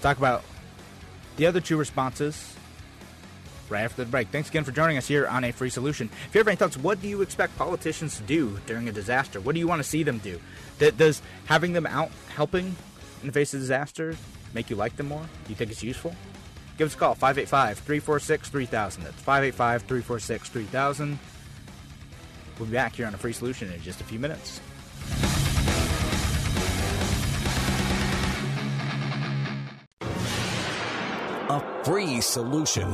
Talk 0.00 0.18
about 0.18 0.44
the 1.36 1.46
other 1.46 1.60
two 1.60 1.76
responses 1.76 2.54
right 3.68 3.82
after 3.82 4.04
the 4.04 4.10
break. 4.10 4.28
Thanks 4.28 4.48
again 4.48 4.64
for 4.64 4.72
joining 4.72 4.96
us 4.96 5.08
here 5.08 5.26
on 5.26 5.44
A 5.44 5.52
Free 5.52 5.70
Solution. 5.70 6.08
If 6.28 6.34
you 6.34 6.38
have 6.38 6.48
any 6.48 6.56
thoughts, 6.56 6.76
what 6.76 7.00
do 7.02 7.08
you 7.08 7.22
expect 7.22 7.56
politicians 7.58 8.16
to 8.16 8.22
do 8.22 8.58
during 8.66 8.88
a 8.88 8.92
disaster? 8.92 9.40
What 9.40 9.54
do 9.54 9.58
you 9.58 9.66
want 9.66 9.82
to 9.82 9.88
see 9.88 10.02
them 10.02 10.18
do? 10.18 10.40
Does 10.78 11.22
having 11.46 11.72
them 11.72 11.86
out 11.86 12.10
helping 12.34 12.76
in 13.20 13.26
the 13.26 13.32
face 13.32 13.54
of 13.54 13.60
disaster 13.60 14.16
make 14.54 14.70
you 14.70 14.76
like 14.76 14.96
them 14.96 15.08
more? 15.08 15.22
Do 15.22 15.50
you 15.50 15.56
think 15.56 15.70
it's 15.70 15.82
useful? 15.82 16.14
Give 16.78 16.86
us 16.86 16.94
a 16.94 16.98
call, 16.98 17.14
585 17.14 17.78
346 17.78 18.48
3000. 18.50 19.02
That's 19.02 19.22
585 19.22 19.82
346 19.82 20.48
3000. 20.50 21.18
We'll 22.58 22.68
be 22.68 22.72
back 22.72 22.94
here 22.94 23.06
on 23.06 23.14
A 23.14 23.18
Free 23.18 23.32
Solution 23.32 23.72
in 23.72 23.80
just 23.82 24.00
a 24.00 24.04
few 24.04 24.18
minutes. 24.18 24.60
Free 31.86 32.20
solution. 32.20 32.90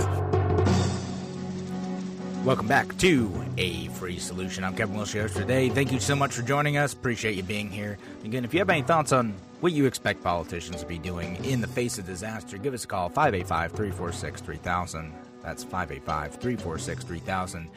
Welcome 2.45 2.69
back 2.69 2.95
to 2.99 3.33
A 3.57 3.87
Free 3.89 4.19
Solution. 4.19 4.65
I'm 4.65 4.77
Kevin 4.77 5.03
for 5.03 5.29
today. 5.31 5.71
Thank 5.71 5.93
you 5.93 5.99
so 5.99 6.15
much 6.15 6.35
for 6.35 6.43
joining 6.43 6.77
us. 6.77 6.93
Appreciate 6.93 7.35
you 7.35 7.43
being 7.43 7.71
here. 7.71 7.97
Again, 8.23 8.45
if 8.45 8.53
you 8.53 8.61
have 8.61 8.69
any 8.69 8.83
thoughts 8.83 9.11
on 9.11 9.33
what 9.61 9.73
you 9.73 9.87
expect 9.87 10.23
politicians 10.23 10.83
to 10.83 10.87
be 10.87 10.99
doing 10.99 11.43
in 11.43 11.63
the 11.63 11.69
face 11.69 11.97
of 11.97 12.05
disaster, 12.05 12.59
give 12.59 12.75
us 12.75 12.85
a 12.85 12.87
call 12.87 13.09
585 13.09 13.73
346 13.73 14.43
3000. 14.43 15.15
That's 15.41 15.65
585 15.65 16.35
346 16.35 17.05
3000. 17.05 17.71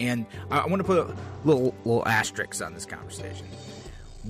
And 0.00 0.26
I 0.50 0.66
want 0.66 0.80
to 0.80 0.84
put 0.84 0.98
a 0.98 1.16
little, 1.44 1.76
little 1.84 2.08
asterisks 2.08 2.60
on 2.60 2.74
this 2.74 2.86
conversation. 2.86 3.46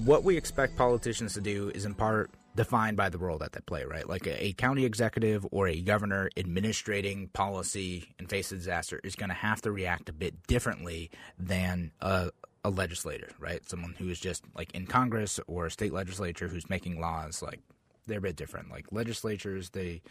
What 0.05 0.23
we 0.23 0.37
expect 0.37 0.77
politicians 0.77 1.33
to 1.33 1.41
do 1.41 1.71
is 1.75 1.87
in 1.87 1.95
part 1.95 2.31
defined 2.57 2.97
by 2.97 3.09
the 3.09 3.19
role 3.19 3.39
that 3.39 3.53
they 3.53 3.61
play, 3.61 3.85
right? 3.85 4.09
Like 4.09 4.27
a, 4.27 4.47
a, 4.47 4.53
county 4.55 4.85
executive 4.85 5.47
or 5.53 5.69
a 5.69 5.81
governor 5.81 6.31
administrating 6.37 7.29
policy 7.29 8.15
in 8.19 8.27
face 8.27 8.51
of 8.51 8.59
disaster 8.59 9.01
is 9.05 9.15
going 9.15 9.29
to 9.29 9.35
have 9.35 9.61
to 9.63 9.71
react 9.71 10.09
a 10.09 10.13
bit 10.13 10.47
differently 10.47 11.11
than 11.39 11.93
a, 12.01 12.31
a 12.65 12.71
legislator, 12.71 13.29
right? 13.39 13.69
Someone 13.69 13.95
who 13.99 14.09
is 14.09 14.19
just 14.19 14.43
like 14.57 14.75
in 14.75 14.87
Congress 14.87 15.39
or 15.47 15.67
a 15.67 15.71
state 15.71 15.93
legislature 15.93 16.49
who's 16.49 16.69
making 16.69 16.99
laws, 16.99 17.43
like 17.43 17.61
they're 18.07 18.19
a 18.19 18.23
bit 18.23 18.37
different. 18.37 18.71
Like 18.71 18.87
legislatures, 18.91 19.71
they 19.71 20.03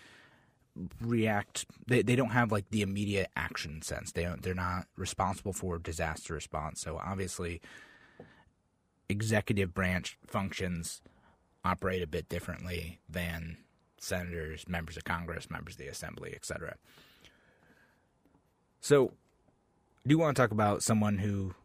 react 1.01 1.65
they, 1.87 2.01
they 2.01 2.15
don't 2.15 2.31
have 2.31 2.51
like 2.51 2.69
the 2.69 2.81
immediate 2.81 3.29
action 3.37 3.81
sense 3.81 4.11
they 4.11 4.23
don't 4.23 4.41
they're 4.43 4.53
not 4.53 4.87
responsible 4.97 5.53
for 5.53 5.79
disaster 5.79 6.33
response 6.33 6.81
so 6.81 6.99
obviously 7.01 7.61
executive 9.07 9.73
branch 9.73 10.17
functions 10.27 11.01
operate 11.65 12.01
a 12.01 12.07
bit 12.07 12.29
differently 12.29 12.99
than 13.09 13.57
senators, 13.97 14.67
members 14.67 14.95
of 14.95 15.03
Congress, 15.03 15.49
members 15.49 15.73
of 15.73 15.79
the 15.79 15.87
Assembly, 15.87 16.31
etc. 16.33 16.75
So, 18.79 19.11
I 20.05 20.09
do 20.09 20.17
want 20.17 20.37
to 20.37 20.41
talk 20.41 20.51
about 20.51 20.83
someone 20.83 21.17
who 21.17 21.55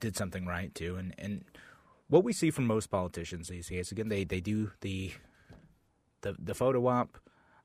did 0.00 0.16
something 0.16 0.46
right 0.46 0.74
too, 0.74 0.96
and 0.96 1.14
and 1.18 1.44
what 2.08 2.24
we 2.24 2.32
see 2.32 2.50
from 2.50 2.66
most 2.66 2.86
politicians 2.90 3.48
these 3.48 3.68
days. 3.68 3.92
Again, 3.92 4.08
they 4.08 4.24
they 4.24 4.40
do 4.40 4.72
the 4.80 5.12
the 6.22 6.34
the 6.38 6.54
photo 6.54 6.86
op. 6.86 7.18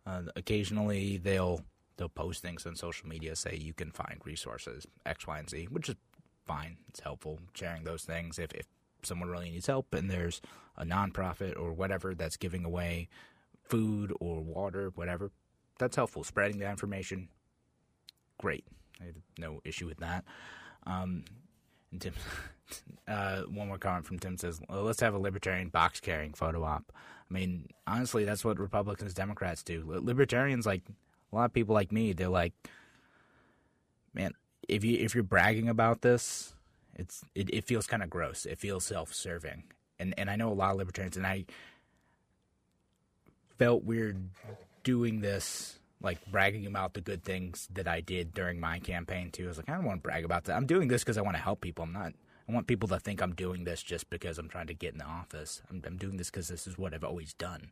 Uh, 0.05 0.23
occasionally, 0.35 1.17
they'll 1.17 1.61
they'll 1.97 2.09
post 2.09 2.41
things 2.41 2.65
on 2.65 2.75
social 2.75 3.07
media, 3.07 3.35
say 3.35 3.55
you 3.55 3.73
can 3.73 3.91
find 3.91 4.19
resources 4.25 4.85
X, 5.05 5.27
Y, 5.27 5.39
and 5.39 5.49
Z, 5.49 5.67
which 5.69 5.89
is 5.89 5.95
fine. 6.45 6.77
It's 6.89 6.99
helpful 7.01 7.39
sharing 7.53 7.83
those 7.83 8.03
things 8.03 8.39
if 8.39 8.51
if 8.53 8.65
someone 9.03 9.29
really 9.29 9.49
needs 9.49 9.67
help 9.67 9.93
and 9.93 10.09
there's 10.09 10.41
a 10.77 10.85
nonprofit 10.85 11.59
or 11.59 11.73
whatever 11.73 12.15
that's 12.15 12.37
giving 12.37 12.65
away 12.65 13.07
food 13.63 14.13
or 14.19 14.41
water, 14.41 14.91
whatever, 14.95 15.31
that's 15.77 15.95
helpful. 15.95 16.23
Spreading 16.23 16.59
that 16.59 16.71
information, 16.71 17.29
great. 18.37 18.65
I 19.01 19.05
have 19.05 19.15
no 19.37 19.61
issue 19.63 19.85
with 19.87 19.97
that. 19.97 20.25
Um, 20.85 21.25
and 21.91 22.01
Tim, 22.01 22.13
uh, 23.07 23.41
one 23.43 23.67
more 23.67 23.77
comment 23.77 24.05
from 24.05 24.19
Tim 24.19 24.37
says, 24.37 24.61
let's 24.69 25.01
have 25.01 25.13
a 25.13 25.19
libertarian 25.19 25.69
box 25.69 25.99
carrying 25.99 26.33
photo 26.33 26.63
op. 26.63 26.91
I 27.29 27.33
mean, 27.33 27.69
honestly, 27.85 28.25
that's 28.25 28.43
what 28.43 28.59
Republicans, 28.59 29.13
Democrats 29.13 29.63
do. 29.63 29.83
Libertarians, 29.85 30.65
like 30.65 30.81
a 31.31 31.35
lot 31.35 31.45
of 31.45 31.53
people 31.53 31.75
like 31.75 31.91
me, 31.91 32.13
they're 32.13 32.27
like, 32.27 32.53
man, 34.13 34.33
if 34.67 34.83
you 34.83 34.97
if 34.97 35.13
you're 35.13 35.23
bragging 35.23 35.69
about 35.69 36.01
this, 36.01 36.53
it's 36.99 37.23
it, 37.33 37.49
it 37.53 37.63
feels 37.65 37.87
kind 37.87 38.03
of 38.03 38.09
gross. 38.09 38.45
It 38.45 38.59
feels 38.59 38.85
self-serving, 38.85 39.63
and 39.99 40.13
and 40.17 40.29
I 40.29 40.35
know 40.35 40.51
a 40.51 40.53
lot 40.53 40.71
of 40.71 40.77
libertarians, 40.77 41.17
and 41.17 41.25
I 41.25 41.45
felt 43.57 43.83
weird 43.83 44.29
doing 44.83 45.21
this, 45.21 45.79
like 46.01 46.19
bragging 46.31 46.65
about 46.65 46.93
the 46.93 47.01
good 47.01 47.23
things 47.23 47.67
that 47.73 47.87
I 47.87 48.01
did 48.01 48.33
during 48.33 48.59
my 48.59 48.79
campaign 48.79 49.31
too. 49.31 49.45
I 49.45 49.47
was 49.47 49.57
like, 49.57 49.69
I 49.69 49.75
don't 49.75 49.85
want 49.85 50.01
to 50.01 50.07
brag 50.07 50.25
about 50.25 50.45
that. 50.45 50.55
I'm 50.55 50.65
doing 50.65 50.87
this 50.87 51.03
because 51.03 51.17
I 51.17 51.21
want 51.21 51.37
to 51.37 51.43
help 51.43 51.61
people. 51.61 51.83
I'm 51.83 51.93
not. 51.93 52.13
I 52.47 52.51
want 52.51 52.67
people 52.67 52.87
to 52.89 52.99
think 52.99 53.21
I'm 53.21 53.35
doing 53.35 53.63
this 53.63 53.83
just 53.83 54.09
because 54.09 54.39
I'm 54.39 54.49
trying 54.49 54.67
to 54.67 54.73
get 54.73 54.93
in 54.93 54.97
the 54.97 55.05
office. 55.05 55.61
I'm, 55.69 55.83
I'm 55.85 55.97
doing 55.97 56.17
this 56.17 56.31
because 56.31 56.47
this 56.47 56.65
is 56.65 56.77
what 56.77 56.93
I've 56.93 57.03
always 57.03 57.33
done. 57.33 57.71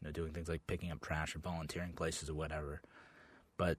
You 0.00 0.08
know, 0.08 0.12
doing 0.12 0.32
things 0.32 0.48
like 0.48 0.66
picking 0.66 0.90
up 0.90 1.00
trash 1.00 1.36
or 1.36 1.38
volunteering 1.38 1.92
places 1.92 2.28
or 2.28 2.34
whatever. 2.34 2.82
But 3.56 3.78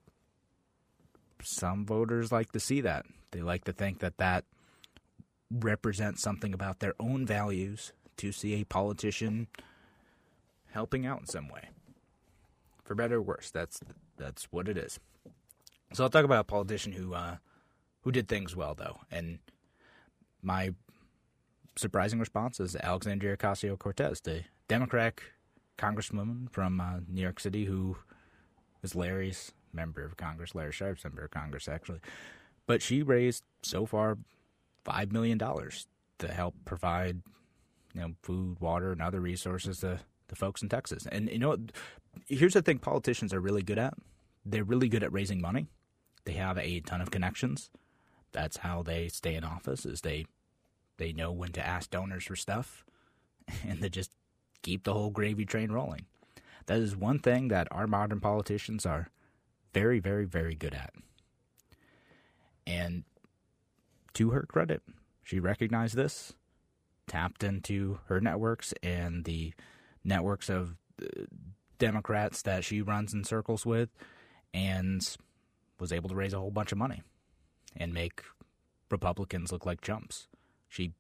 some 1.42 1.86
voters 1.86 2.32
like 2.32 2.53
to 2.53 2.60
see 2.60 2.82
that. 2.82 3.06
They 3.32 3.42
like 3.42 3.65
to 3.65 3.74
think 3.74 4.00
that 4.00 4.18
that 4.18 4.46
represent 5.60 6.19
something 6.19 6.53
about 6.53 6.79
their 6.79 6.93
own 7.00 7.25
values 7.25 7.93
to 8.17 8.31
see 8.31 8.60
a 8.60 8.65
politician 8.65 9.48
helping 10.72 11.05
out 11.05 11.22
in 11.22 11.27
some 11.27 11.48
way. 11.48 11.69
For 12.83 12.95
better 12.95 13.17
or 13.17 13.22
worse, 13.22 13.51
that's 13.51 13.79
that's 14.17 14.45
what 14.51 14.67
it 14.67 14.77
is. 14.77 15.00
So 15.93 16.03
I'll 16.03 16.10
talk 16.10 16.25
about 16.25 16.41
a 16.41 16.43
politician 16.43 16.91
who 16.91 17.13
uh, 17.13 17.38
who 18.01 18.12
did 18.12 18.27
things 18.27 18.55
well 18.55 18.75
though, 18.75 19.00
and 19.12 19.39
my 20.41 20.74
surprising 21.75 22.19
response 22.19 22.60
is 22.60 22.75
Alexandria 22.75 23.38
Ocasio 23.38 23.77
Cortez, 23.77 24.22
the 24.22 24.43
Democrat 24.67 25.19
congresswoman 25.77 26.51
from 26.51 26.79
uh, 26.79 27.00
New 27.07 27.22
York 27.22 27.39
City 27.39 27.65
who 27.65 27.98
is 28.83 28.95
Larry's 28.95 29.53
member 29.72 30.03
of 30.03 30.17
Congress, 30.17 30.53
Larry 30.53 30.72
Sharpe's 30.72 31.03
member 31.03 31.24
of 31.24 31.31
Congress 31.31 31.67
actually. 31.67 32.00
But 32.67 32.81
she 32.81 33.01
raised 33.01 33.43
so 33.62 33.86
far 33.86 34.17
five 34.83 35.11
million 35.11 35.37
dollars 35.37 35.87
to 36.19 36.27
help 36.27 36.55
provide 36.65 37.21
you 37.93 38.01
know 38.01 38.13
food, 38.21 38.59
water, 38.59 38.91
and 38.91 39.01
other 39.01 39.19
resources 39.19 39.79
to 39.79 39.99
the 40.27 40.35
folks 40.35 40.61
in 40.61 40.69
Texas. 40.69 41.07
And 41.11 41.29
you 41.29 41.39
know, 41.39 41.57
here's 42.27 42.53
the 42.53 42.61
thing: 42.61 42.79
politicians 42.79 43.33
are 43.33 43.39
really 43.39 43.63
good 43.63 43.79
at. 43.79 43.93
They're 44.45 44.63
really 44.63 44.89
good 44.89 45.03
at 45.03 45.13
raising 45.13 45.41
money. 45.41 45.67
They 46.25 46.33
have 46.33 46.57
a 46.57 46.79
ton 46.81 47.01
of 47.01 47.11
connections. 47.11 47.69
That's 48.31 48.57
how 48.57 48.83
they 48.83 49.07
stay 49.07 49.35
in 49.35 49.43
office. 49.43 49.85
Is 49.85 50.01
they 50.01 50.25
they 50.97 51.13
know 51.13 51.31
when 51.31 51.51
to 51.53 51.65
ask 51.65 51.89
donors 51.89 52.25
for 52.25 52.35
stuff, 52.35 52.85
and 53.67 53.81
they 53.81 53.89
just 53.89 54.11
keep 54.61 54.83
the 54.83 54.93
whole 54.93 55.09
gravy 55.09 55.45
train 55.45 55.71
rolling. 55.71 56.05
That 56.65 56.79
is 56.79 56.95
one 56.95 57.19
thing 57.19 57.49
that 57.49 57.67
our 57.71 57.87
modern 57.87 58.21
politicians 58.21 58.85
are 58.85 59.09
very, 59.73 59.99
very, 59.99 60.25
very 60.25 60.55
good 60.55 60.73
at. 60.73 60.93
And 62.65 63.03
to 64.15 64.32
her 64.32 64.43
credit, 64.43 64.82
she 65.24 65.39
recognized 65.39 65.96
this, 65.96 66.34
tapped 67.08 67.43
into 67.43 68.00
her 68.05 68.20
networks 68.20 68.74
and 68.84 69.25
the 69.25 69.53
networks 70.03 70.50
of 70.50 70.75
uh, 71.01 71.24
Democrats 71.79 72.41
that 72.43 72.63
she 72.63 72.82
runs 72.82 73.13
in 73.13 73.24
circles 73.24 73.65
with, 73.65 73.89
and 74.53 75.17
was 75.79 75.91
able 75.91 76.10
to 76.10 76.15
raise 76.15 76.34
a 76.34 76.39
whole 76.39 76.51
bunch 76.51 76.72
of 76.72 76.77
money 76.77 77.01
and 77.75 77.93
make 77.93 78.24
Republicans 78.89 79.51
look 79.51 79.65
like 79.65 79.82
chumps. 79.82 80.27
She, 80.70 80.93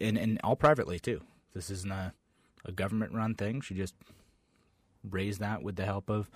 and, 0.00 0.16
and 0.16 0.40
all 0.44 0.56
privately 0.56 0.98
too. 0.98 1.20
This 1.54 1.70
isn't 1.70 1.92
a, 1.92 2.14
a 2.64 2.72
government 2.72 3.12
run 3.12 3.34
thing. 3.34 3.60
She 3.60 3.74
just 3.74 3.94
raised 5.08 5.40
that 5.40 5.62
with 5.62 5.76
the 5.76 5.84
help 5.84 6.08
of 6.08 6.30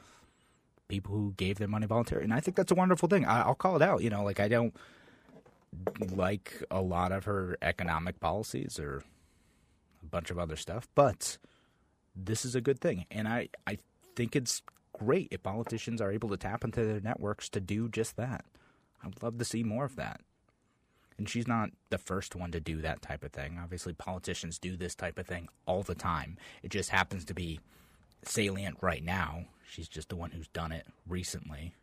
people 0.89 1.15
who 1.15 1.35
gave 1.37 1.59
their 1.59 1.69
money 1.69 1.87
voluntarily. 1.87 2.25
And 2.25 2.35
I 2.35 2.41
think 2.41 2.57
that's 2.57 2.73
a 2.73 2.77
wonderful 2.77 3.09
thing. 3.09 3.25
I, 3.25 3.47
will 3.47 3.55
call 3.55 3.77
it 3.77 3.83
out. 3.83 4.03
You 4.03 4.11
know, 4.11 4.23
like 4.25 4.41
I 4.41 4.49
don't 4.49 4.75
like 6.11 6.63
a 6.71 6.81
lot 6.81 7.13
of 7.13 7.25
her 7.25 7.57
economic 7.63 8.21
policies 8.21 8.79
or 8.79 9.03
a 10.03 10.07
bunch 10.07 10.31
of 10.31 10.39
other 10.39 10.57
stuff, 10.57 10.89
but 10.95 11.39
this 12.15 12.45
is 12.45 12.55
a 12.55 12.61
good 12.61 12.81
thing. 12.81 13.07
And 13.11 13.29
I, 13.29 13.49
I 13.67 13.79
think 14.17 14.35
it's 14.35 14.63
great 14.93 15.29
if 15.31 15.43
politicians 15.43 16.01
are 16.01 16.13
able 16.13 16.29
to 16.31 16.37
tap 16.37 16.65
into 16.65 16.85
their 16.85 17.01
networks 17.01 17.49
to 17.51 17.61
do 17.61 17.89
just 17.89 18.17
that. 18.17 18.45
I'd 19.05 19.23
love 19.23 19.39
to 19.39 19.45
see 19.45 19.63
more 19.63 19.85
of 19.85 19.97
that. 19.97 20.21
And 21.17 21.29
she's 21.29 21.49
not 21.49 21.71
the 21.91 21.99
first 21.99 22.37
one 22.37 22.53
to 22.53 22.61
do 22.61 22.81
that 22.81 23.03
type 23.03 23.25
of 23.25 23.33
thing. 23.33 23.59
Obviously, 23.61 23.93
politicians 23.93 24.59
do 24.59 24.77
this 24.77 24.95
type 24.95 25.19
of 25.19 25.27
thing 25.27 25.49
all 25.67 25.83
the 25.83 25.95
time. 25.95 26.37
It 26.63 26.71
just 26.71 26.91
happens 26.91 27.25
to 27.27 27.35
be 27.35 27.61
salient 28.23 28.79
right 28.81 29.05
now. 29.05 29.47
She's 29.69 29.89
just 29.89 30.11
the 30.11 30.17
one 30.17 30.31
who's 30.31 30.49
done 30.49 30.71
it 30.71 30.87
recently. 31.09 31.75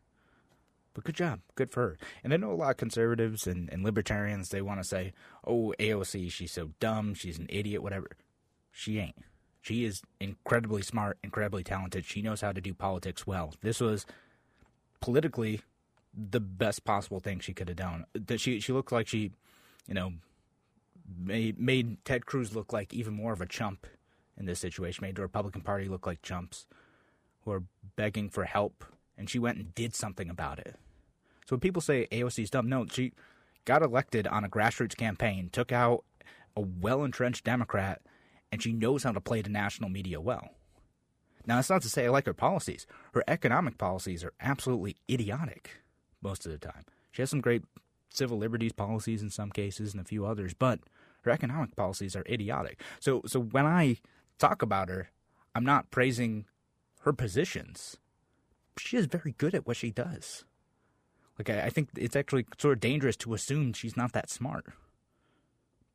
But 0.96 1.04
good 1.04 1.16
job. 1.16 1.42
Good 1.54 1.72
for 1.72 1.82
her. 1.82 1.98
And 2.24 2.34
I 2.34 2.38
know 2.38 2.52
a 2.52 2.56
lot 2.56 2.72
of 2.72 2.78
conservatives 2.78 3.46
and, 3.46 3.70
and 3.72 3.84
libertarians, 3.84 4.50
they 4.50 4.62
want 4.62 4.80
to 4.80 4.84
say, 4.84 5.14
oh, 5.46 5.76
AOC, 5.78 6.32
she's 6.32 6.54
so 6.54 6.72
dumb, 6.80 7.14
she's 7.14 7.38
an 7.38 7.48
idiot, 7.50 7.84
whatever. 7.84 8.10
She 8.72 8.98
ain't. 8.98 9.18
She 9.62 9.84
is 9.84 10.02
incredibly 10.20 10.82
smart, 10.82 11.18
incredibly 11.24 11.64
talented. 11.64 12.06
She 12.06 12.22
knows 12.22 12.42
how 12.42 12.52
to 12.52 12.62
do 12.62 12.74
politics 12.74 13.28
well. 13.28 13.54
This 13.62 13.80
was 13.80 14.06
politically 15.02 15.62
the 16.16 16.40
best 16.40 16.86
possible 16.86 17.20
thing 17.20 17.40
she 17.40 17.54
could 17.54 17.68
have 17.68 17.78
done. 17.78 18.06
That 18.14 18.40
she 18.40 18.60
she 18.60 18.74
looked 18.74 18.92
like 18.92 19.08
she, 19.08 19.32
you 19.88 19.94
know, 19.94 20.14
made 21.18 21.60
made 21.60 22.04
Ted 22.06 22.26
Cruz 22.26 22.56
look 22.56 22.72
like 22.72 22.94
even 22.94 23.14
more 23.14 23.34
of 23.34 23.42
a 23.42 23.46
chump 23.46 23.88
in 24.38 24.46
this 24.46 24.60
situation. 24.60 25.02
Made 25.02 25.16
the 25.16 25.24
Republican 25.24 25.62
Party 25.62 25.88
look 25.88 26.06
like 26.06 26.22
chumps 26.22 26.68
who 27.44 27.52
are 27.52 27.64
begging 27.96 28.30
for 28.30 28.46
help, 28.46 28.86
and 29.18 29.30
she 29.30 29.40
went 29.40 29.58
and 29.58 29.74
did 29.74 29.96
something 29.96 30.30
about 30.30 30.60
it. 30.60 30.76
So 31.46 31.56
when 31.56 31.60
people 31.60 31.82
say 31.82 32.08
AOC's 32.12 32.50
dumb, 32.50 32.68
no, 32.68 32.86
she 32.88 33.14
got 33.66 33.82
elected 33.82 34.28
on 34.28 34.44
a 34.44 34.50
grassroots 34.50 34.96
campaign, 34.98 35.50
took 35.52 35.72
out 35.72 36.04
a 36.56 36.62
well 36.62 37.04
entrenched 37.04 37.44
Democrat, 37.44 38.02
and 38.52 38.62
she 38.62 38.74
knows 38.74 39.04
how 39.04 39.12
to 39.12 39.22
play 39.22 39.42
the 39.42 39.50
national 39.50 39.90
media 39.90 40.22
well. 40.22 40.50
Now, 41.46 41.58
that's 41.58 41.70
not 41.70 41.84
to 41.84 41.90
say 41.90 42.06
I 42.06 42.10
like 42.10 42.26
her 42.26 42.34
policies. 42.34 42.88
Her 43.14 43.24
economic 43.28 43.78
policies 43.78 44.24
are 44.24 44.34
absolutely 44.42 44.96
idiotic 45.10 45.70
most 46.22 46.46
of 46.46 46.52
the 46.52 46.58
time. 46.58 46.86
She 47.12 47.22
has 47.22 47.30
some 47.30 47.42
great 47.42 47.64
civil 48.10 48.38
liberties 48.38 48.72
policies 48.72 49.22
in 49.22 49.30
some 49.30 49.52
cases 49.52 49.94
and 49.94 50.02
a 50.02 50.06
few 50.06 50.26
others, 50.26 50.54
but 50.54 50.80
her 51.22 51.32
economic 51.32 51.76
policies 51.76 52.16
are 52.16 52.26
idiotic. 52.28 52.82
So, 53.00 53.22
so 53.26 53.40
when 53.40 53.66
I 53.66 53.98
talk 54.40 54.62
about 54.62 54.90
her, 54.90 55.10
I'm 55.54 55.66
not 55.66 55.92
praising 55.92 56.46
her 57.02 57.14
positions. 57.14 57.98
She 58.78 58.98
is 58.98 59.06
very 59.06 59.36
good 59.38 59.54
at 59.54 59.68
what 59.68 59.78
she 59.78 59.92
does. 59.92 60.44
Like 61.38 61.50
I, 61.50 61.64
I 61.64 61.70
think 61.70 61.90
it's 61.98 62.16
actually 62.16 62.46
sort 62.58 62.74
of 62.74 62.80
dangerous 62.80 63.16
to 63.18 63.34
assume 63.34 63.74
she's 63.74 63.98
not 63.98 64.14
that 64.14 64.30
smart 64.30 64.66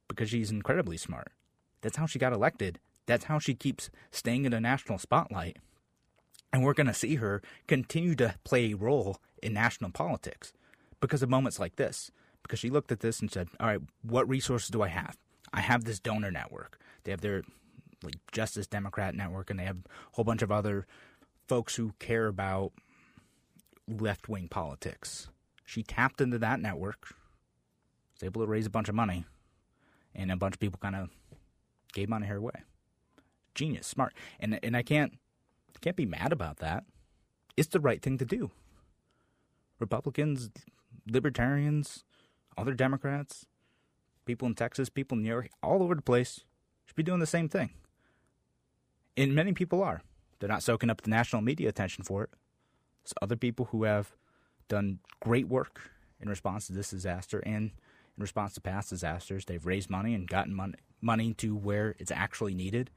because 0.09 0.31
she's 0.31 0.51
incredibly 0.51 0.97
smart. 0.97 1.33
That's 1.81 1.97
how 1.97 2.07
she 2.07 2.19
got 2.19 2.33
elected. 2.33 2.79
That's 3.07 3.25
how 3.25 3.39
she 3.39 3.55
keeps 3.55 3.91
staying 4.11 4.45
in 4.45 4.53
the 4.53 4.61
national 4.61 4.99
spotlight. 4.99 5.57
And 6.53 6.65
we're 6.65 6.75
going 6.75 6.89
to 6.89 6.95
see 6.95 7.17
her 7.17 7.43
continue 7.69 8.15
to 8.17 8.35
play 8.45 8.73
a 8.73 8.77
role 8.77 9.19
in 9.43 9.55
national 9.55 9.91
politics 9.91 10.53
because 11.01 11.23
of 11.23 11.31
moments 11.31 11.59
like 11.59 11.77
this. 11.77 12.11
Because 12.43 12.59
she 12.59 12.71
looked 12.71 12.91
at 12.91 13.01
this 13.01 13.21
and 13.21 13.31
said, 13.31 13.49
All 13.61 13.67
right, 13.69 13.81
what 14.03 14.29
resources 14.29 14.71
do 14.71 14.83
I 14.83 14.89
have? 14.89 15.17
I 15.53 15.61
have 15.61 15.85
this 15.85 16.01
donor 16.01 16.31
network. 16.31 16.79
They 17.05 17.11
have 17.11 17.21
their 17.21 17.43
like 18.03 18.17
Justice 18.33 18.67
Democrat 18.67 19.15
network, 19.15 19.51
and 19.51 19.59
they 19.59 19.65
have 19.65 19.77
a 19.77 19.89
whole 20.13 20.25
bunch 20.25 20.43
of 20.43 20.51
other 20.51 20.87
folks 21.47 21.77
who 21.77 21.93
care 21.99 22.27
about 22.27 22.73
left 23.99 24.29
wing 24.29 24.49
politics. 24.49 25.29
She 25.65 25.83
tapped 25.83 26.21
into 26.21 26.39
that 26.39 26.61
network, 26.61 27.15
was 28.15 28.23
able 28.25 28.43
to 28.43 28.47
raise 28.47 28.67
a 28.67 28.71
bunch 28.71 28.89
of 28.89 28.95
money, 28.95 29.25
and 30.15 30.31
a 30.31 30.37
bunch 30.37 30.55
of 30.55 30.61
people 30.61 30.79
kind 30.83 30.97
of 30.97 31.11
gave 31.93 32.09
money 32.09 32.27
her 32.27 32.41
way. 32.41 32.63
Genius, 33.55 33.87
smart, 33.87 34.15
and 34.39 34.59
and 34.63 34.77
I 34.77 34.83
can't 34.83 35.19
can't 35.81 35.97
be 35.97 36.07
mad 36.07 36.33
about 36.33 36.59
that. 36.59 36.85
It's 37.57 37.69
the 37.69 37.81
right 37.81 38.03
thing 38.03 38.19
to 38.19 38.25
do. 38.25 38.51
Republicans, 39.79 40.51
libertarians, 41.07 42.05
other 42.57 42.75
Democrats, 42.75 43.47
people 44.27 44.47
in 44.47 44.55
Texas, 44.55 44.89
people 44.89 45.17
in 45.17 45.23
New 45.23 45.31
York, 45.31 45.49
all 45.63 45.83
over 45.83 45.95
the 45.95 46.03
place 46.03 46.45
should 46.85 46.97
be 46.97 47.03
doing 47.03 47.21
the 47.21 47.27
same 47.27 47.49
thing. 47.49 47.71
And 49.17 49.35
many 49.35 49.53
people 49.53 49.83
are. 49.83 50.03
They're 50.39 50.49
not 50.49 50.63
soaking 50.63 50.91
up 50.91 51.03
the 51.03 51.11
national 51.11 51.43
media 51.43 51.69
attention 51.69 52.05
for 52.05 52.25
it. 52.25 52.31
There's 53.03 53.15
other 53.23 53.37
people 53.37 53.67
who 53.67 53.85
have 53.85 54.13
done 54.69 54.99
great 55.21 55.49
work 55.49 55.91
in 56.21 56.29
response 56.29 56.67
to 56.67 56.73
this 56.73 56.91
disaster 56.91 57.41
and 57.41 57.71
in 58.17 58.21
response 58.21 58.55
to 58.55 58.61
past 58.61 58.91
disasters. 58.91 59.45
They've 59.45 59.65
raised 59.65 59.91
money 59.91 60.15
and 60.15 60.29
gotten 60.29 60.55
money, 60.55 60.75
money 61.01 61.35
to 61.35 61.57
where 61.57 61.95
it's 61.99 62.13
actually 62.13 62.55
needed. 62.55 62.91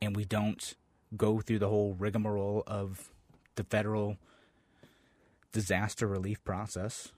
And 0.00 0.16
we 0.16 0.24
don't 0.24 0.74
go 1.16 1.40
through 1.40 1.60
the 1.60 1.68
whole 1.68 1.94
rigmarole 1.94 2.64
of 2.66 3.10
the 3.54 3.64
federal 3.64 4.16
disaster 5.52 6.06
relief 6.06 6.42
process 6.44 7.12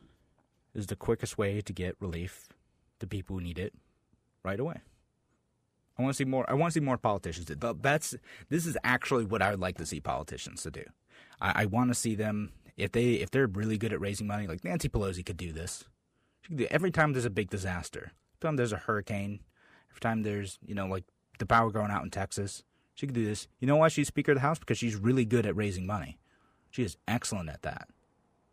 is 0.75 0.87
the 0.87 0.97
quickest 0.97 1.39
way 1.39 1.61
to 1.63 1.73
get 1.73 1.97
relief 2.01 2.49
to 3.01 3.07
people 3.07 3.37
who 3.37 3.43
need 3.43 3.59
it 3.59 3.73
right 4.45 4.61
away. 4.61 4.81
I 5.99 6.03
want 6.03 6.15
to 6.15 6.17
see 6.17 6.27
more. 6.27 6.49
I 6.49 6.55
want 6.55 6.73
to 6.73 6.81
see 6.81 6.85
more 6.85 6.99
politicians. 6.99 7.47
Do. 7.47 7.57
But 7.57 7.83
that's 7.83 8.15
this 8.51 8.67
is 8.67 8.77
actually 8.85 9.25
what 9.25 9.41
I 9.41 9.51
would 9.51 9.61
like 9.61 9.79
to 9.79 9.87
see 9.87 10.01
politicians 10.01 10.63
to 10.63 10.71
do. 10.71 10.85
I, 11.41 11.63
I 11.63 11.67
want 11.67 11.91
to 11.91 11.95
see 11.95 12.15
them 12.15 12.53
if 12.77 12.93
they 12.93 13.15
if 13.15 13.31
they're 13.31 13.47
really 13.47 13.79
good 13.79 13.93
at 13.93 14.01
raising 14.01 14.27
money. 14.27 14.47
Like 14.47 14.65
Nancy 14.65 14.89
Pelosi 14.89 15.25
could 15.25 15.37
do 15.37 15.53
this. 15.53 15.85
She 16.43 16.49
could 16.49 16.59
do 16.59 16.67
every 16.71 16.91
time 16.91 17.13
there's 17.13 17.25
a 17.25 17.31
big 17.31 17.51
disaster. 17.51 18.13
Every 18.35 18.51
time 18.51 18.57
there's 18.57 18.73
a 18.73 18.79
hurricane. 18.79 19.41
Every 19.91 20.01
time 20.01 20.23
there's 20.23 20.59
you 20.65 20.75
know 20.75 20.87
like 20.87 21.05
the 21.39 21.47
power 21.47 21.71
going 21.71 21.91
out 21.91 22.05
in 22.05 22.11
Texas. 22.11 22.63
She 22.95 23.07
could 23.07 23.15
do 23.15 23.25
this. 23.25 23.47
You 23.61 23.67
know 23.67 23.77
why 23.77 23.89
she's 23.89 24.09
Speaker 24.09 24.33
of 24.33 24.37
the 24.37 24.43
House? 24.43 24.59
Because 24.59 24.79
she's 24.79 24.97
really 24.97 25.27
good 25.27 25.45
at 25.45 25.55
raising 25.55 25.87
money. 25.87 26.19
She 26.71 26.83
is 26.83 26.97
excellent 27.07 27.51
at 27.51 27.63
that. 27.63 27.89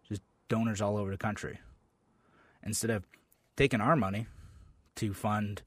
Just 0.08 0.21
donors 0.49 0.82
all 0.82 0.97
over 0.97 1.12
the 1.12 1.17
country. 1.17 1.60
Instead 2.62 2.89
of 2.89 3.06
taking 3.56 3.80
our 3.80 3.95
money 3.95 4.28
to 4.95 5.13
fund 5.13 5.62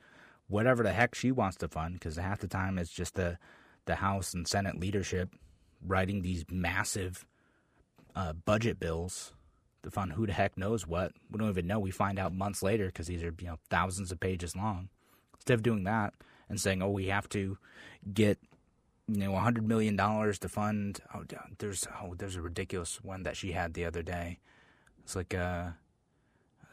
whatever 0.48 0.82
the 0.82 0.92
heck 0.92 1.14
she 1.14 1.32
wants 1.32 1.56
to 1.58 1.68
fund, 1.68 1.94
because 1.94 2.16
half 2.16 2.40
the 2.40 2.48
time 2.48 2.78
it's 2.78 2.90
just 2.90 3.14
the 3.14 3.38
the 3.86 3.96
House 3.96 4.34
and 4.34 4.46
Senate 4.46 4.78
leadership 4.78 5.30
writing 5.86 6.22
these 6.22 6.44
massive 6.50 7.24
uh, 8.14 8.32
budget 8.32 8.80
bills 8.80 9.32
to 9.82 9.90
fund 9.90 10.12
who 10.12 10.26
the 10.26 10.32
heck 10.32 10.58
knows 10.58 10.86
what. 10.86 11.12
We 11.30 11.38
don't 11.38 11.48
even 11.48 11.66
know. 11.66 11.78
We 11.78 11.90
find 11.90 12.18
out 12.18 12.34
months 12.34 12.62
later 12.62 12.86
because 12.86 13.06
these 13.06 13.22
are 13.22 13.34
you 13.38 13.46
know 13.46 13.58
thousands 13.70 14.10
of 14.10 14.20
pages 14.20 14.56
long. 14.56 14.88
Instead 15.34 15.54
of 15.54 15.62
doing 15.62 15.84
that 15.84 16.14
and 16.48 16.60
saying, 16.60 16.82
"Oh, 16.82 16.90
we 16.90 17.06
have 17.06 17.28
to 17.30 17.58
get 18.12 18.38
you 19.06 19.20
know 19.20 19.36
hundred 19.36 19.66
million 19.66 19.94
dollars 19.96 20.38
to 20.40 20.48
fund," 20.48 21.00
oh, 21.14 21.24
there's 21.58 21.86
oh, 22.02 22.14
there's 22.16 22.36
a 22.36 22.42
ridiculous 22.42 23.02
one 23.02 23.22
that 23.22 23.36
she 23.36 23.52
had 23.52 23.74
the 23.74 23.84
other 23.84 24.02
day. 24.02 24.38
It's 25.04 25.14
like 25.14 25.34
uh, 25.34 25.68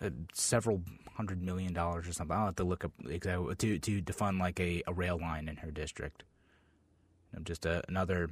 uh 0.01 0.09
several 0.33 0.81
hundred 1.15 1.41
million 1.41 1.73
dollars 1.73 2.07
or 2.07 2.13
something. 2.13 2.35
I'll 2.35 2.47
have 2.47 2.55
to 2.55 2.63
look 2.63 2.83
up 2.83 2.93
exactly 3.07 3.55
to 3.55 3.79
to 3.79 4.01
to 4.01 4.13
fund 4.13 4.39
like 4.39 4.59
a, 4.59 4.81
a 4.87 4.93
rail 4.93 5.19
line 5.19 5.47
in 5.47 5.57
her 5.57 5.71
district. 5.71 6.23
You 7.31 7.39
know, 7.39 7.43
just 7.43 7.65
a, 7.65 7.83
another 7.87 8.29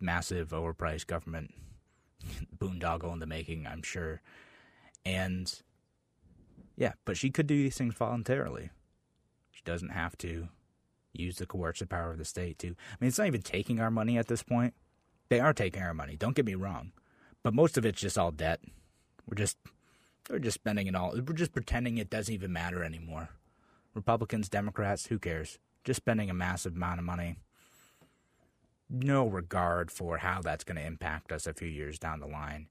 massive 0.00 0.50
overpriced 0.50 1.06
government 1.06 1.54
boondoggle 2.58 3.12
in 3.12 3.18
the 3.18 3.26
making, 3.26 3.66
I'm 3.66 3.82
sure. 3.82 4.20
And 5.04 5.52
yeah, 6.76 6.92
but 7.04 7.16
she 7.16 7.30
could 7.30 7.46
do 7.46 7.56
these 7.56 7.76
things 7.76 7.94
voluntarily. 7.94 8.70
She 9.50 9.62
doesn't 9.64 9.90
have 9.90 10.16
to 10.18 10.48
use 11.12 11.36
the 11.36 11.46
coercive 11.46 11.88
power 11.88 12.12
of 12.12 12.18
the 12.18 12.24
state 12.24 12.58
to. 12.60 12.68
I 12.68 12.96
mean, 13.00 13.08
it's 13.08 13.18
not 13.18 13.28
even 13.28 13.42
taking 13.42 13.80
our 13.80 13.90
money 13.90 14.18
at 14.18 14.28
this 14.28 14.42
point. 14.42 14.74
They 15.28 15.40
are 15.40 15.52
taking 15.52 15.82
our 15.82 15.94
money. 15.94 16.16
Don't 16.16 16.36
get 16.36 16.46
me 16.46 16.54
wrong, 16.54 16.92
but 17.42 17.54
most 17.54 17.78
of 17.78 17.86
it's 17.86 18.00
just 18.00 18.18
all 18.18 18.30
debt. 18.30 18.60
We're 19.26 19.36
just 19.36 19.56
we're 20.30 20.38
just 20.38 20.54
spending 20.54 20.86
it 20.86 20.94
all. 20.94 21.12
We're 21.12 21.34
just 21.34 21.52
pretending 21.52 21.98
it 21.98 22.10
doesn't 22.10 22.32
even 22.32 22.52
matter 22.52 22.84
anymore. 22.84 23.30
Republicans, 23.94 24.48
Democrats, 24.48 25.06
who 25.06 25.18
cares? 25.18 25.58
Just 25.84 25.98
spending 25.98 26.28
a 26.28 26.34
massive 26.34 26.76
amount 26.76 26.98
of 26.98 27.04
money 27.04 27.38
no 28.88 29.26
regard 29.26 29.90
for 29.90 30.18
how 30.18 30.40
that's 30.42 30.64
going 30.64 30.76
to 30.76 30.86
impact 30.86 31.32
us 31.32 31.46
a 31.46 31.54
few 31.54 31.68
years 31.68 31.98
down 31.98 32.20
the 32.20 32.26
line. 32.26 32.68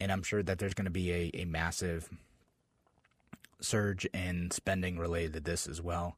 And 0.00 0.12
I'm 0.12 0.22
sure 0.22 0.42
that 0.42 0.58
there's 0.58 0.74
going 0.74 0.84
to 0.86 0.90
be 0.90 1.12
a, 1.12 1.30
a 1.34 1.44
massive 1.44 2.10
surge 3.60 4.04
in 4.06 4.50
spending 4.50 4.98
related 4.98 5.32
to 5.34 5.40
this 5.40 5.66
as 5.66 5.80
well. 5.80 6.16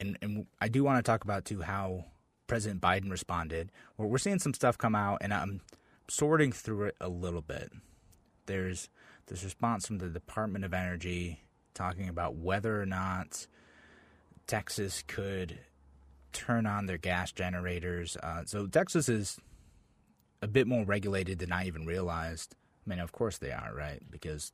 And, 0.00 0.18
and 0.22 0.46
I 0.60 0.68
do 0.68 0.82
want 0.82 0.98
to 0.98 1.08
talk 1.08 1.24
about, 1.24 1.44
too, 1.44 1.62
how 1.62 2.06
President 2.46 2.80
Biden 2.80 3.10
responded. 3.10 3.70
Well, 3.96 4.08
we're 4.08 4.18
seeing 4.18 4.38
some 4.38 4.54
stuff 4.54 4.78
come 4.78 4.94
out, 4.94 5.18
and 5.20 5.32
I'm 5.32 5.60
sorting 6.08 6.52
through 6.52 6.84
it 6.84 6.96
a 7.00 7.08
little 7.08 7.42
bit. 7.42 7.72
There's 8.46 8.88
this 9.26 9.44
response 9.44 9.86
from 9.86 9.98
the 9.98 10.08
Department 10.08 10.64
of 10.64 10.72
Energy 10.72 11.42
talking 11.74 12.08
about 12.08 12.34
whether 12.34 12.80
or 12.80 12.86
not 12.86 13.46
Texas 14.46 15.04
could 15.06 15.58
turn 16.32 16.66
on 16.66 16.86
their 16.86 16.98
gas 16.98 17.32
generators. 17.32 18.16
Uh, 18.22 18.42
so 18.44 18.66
Texas 18.66 19.08
is 19.08 19.38
a 20.42 20.46
bit 20.46 20.66
more 20.66 20.84
regulated 20.84 21.38
than 21.38 21.52
I 21.52 21.66
even 21.66 21.86
realized. 21.86 22.54
I 22.86 22.90
mean, 22.90 23.00
of 23.00 23.12
course 23.12 23.38
they 23.38 23.52
are, 23.52 23.72
right? 23.74 24.00
Because 24.10 24.52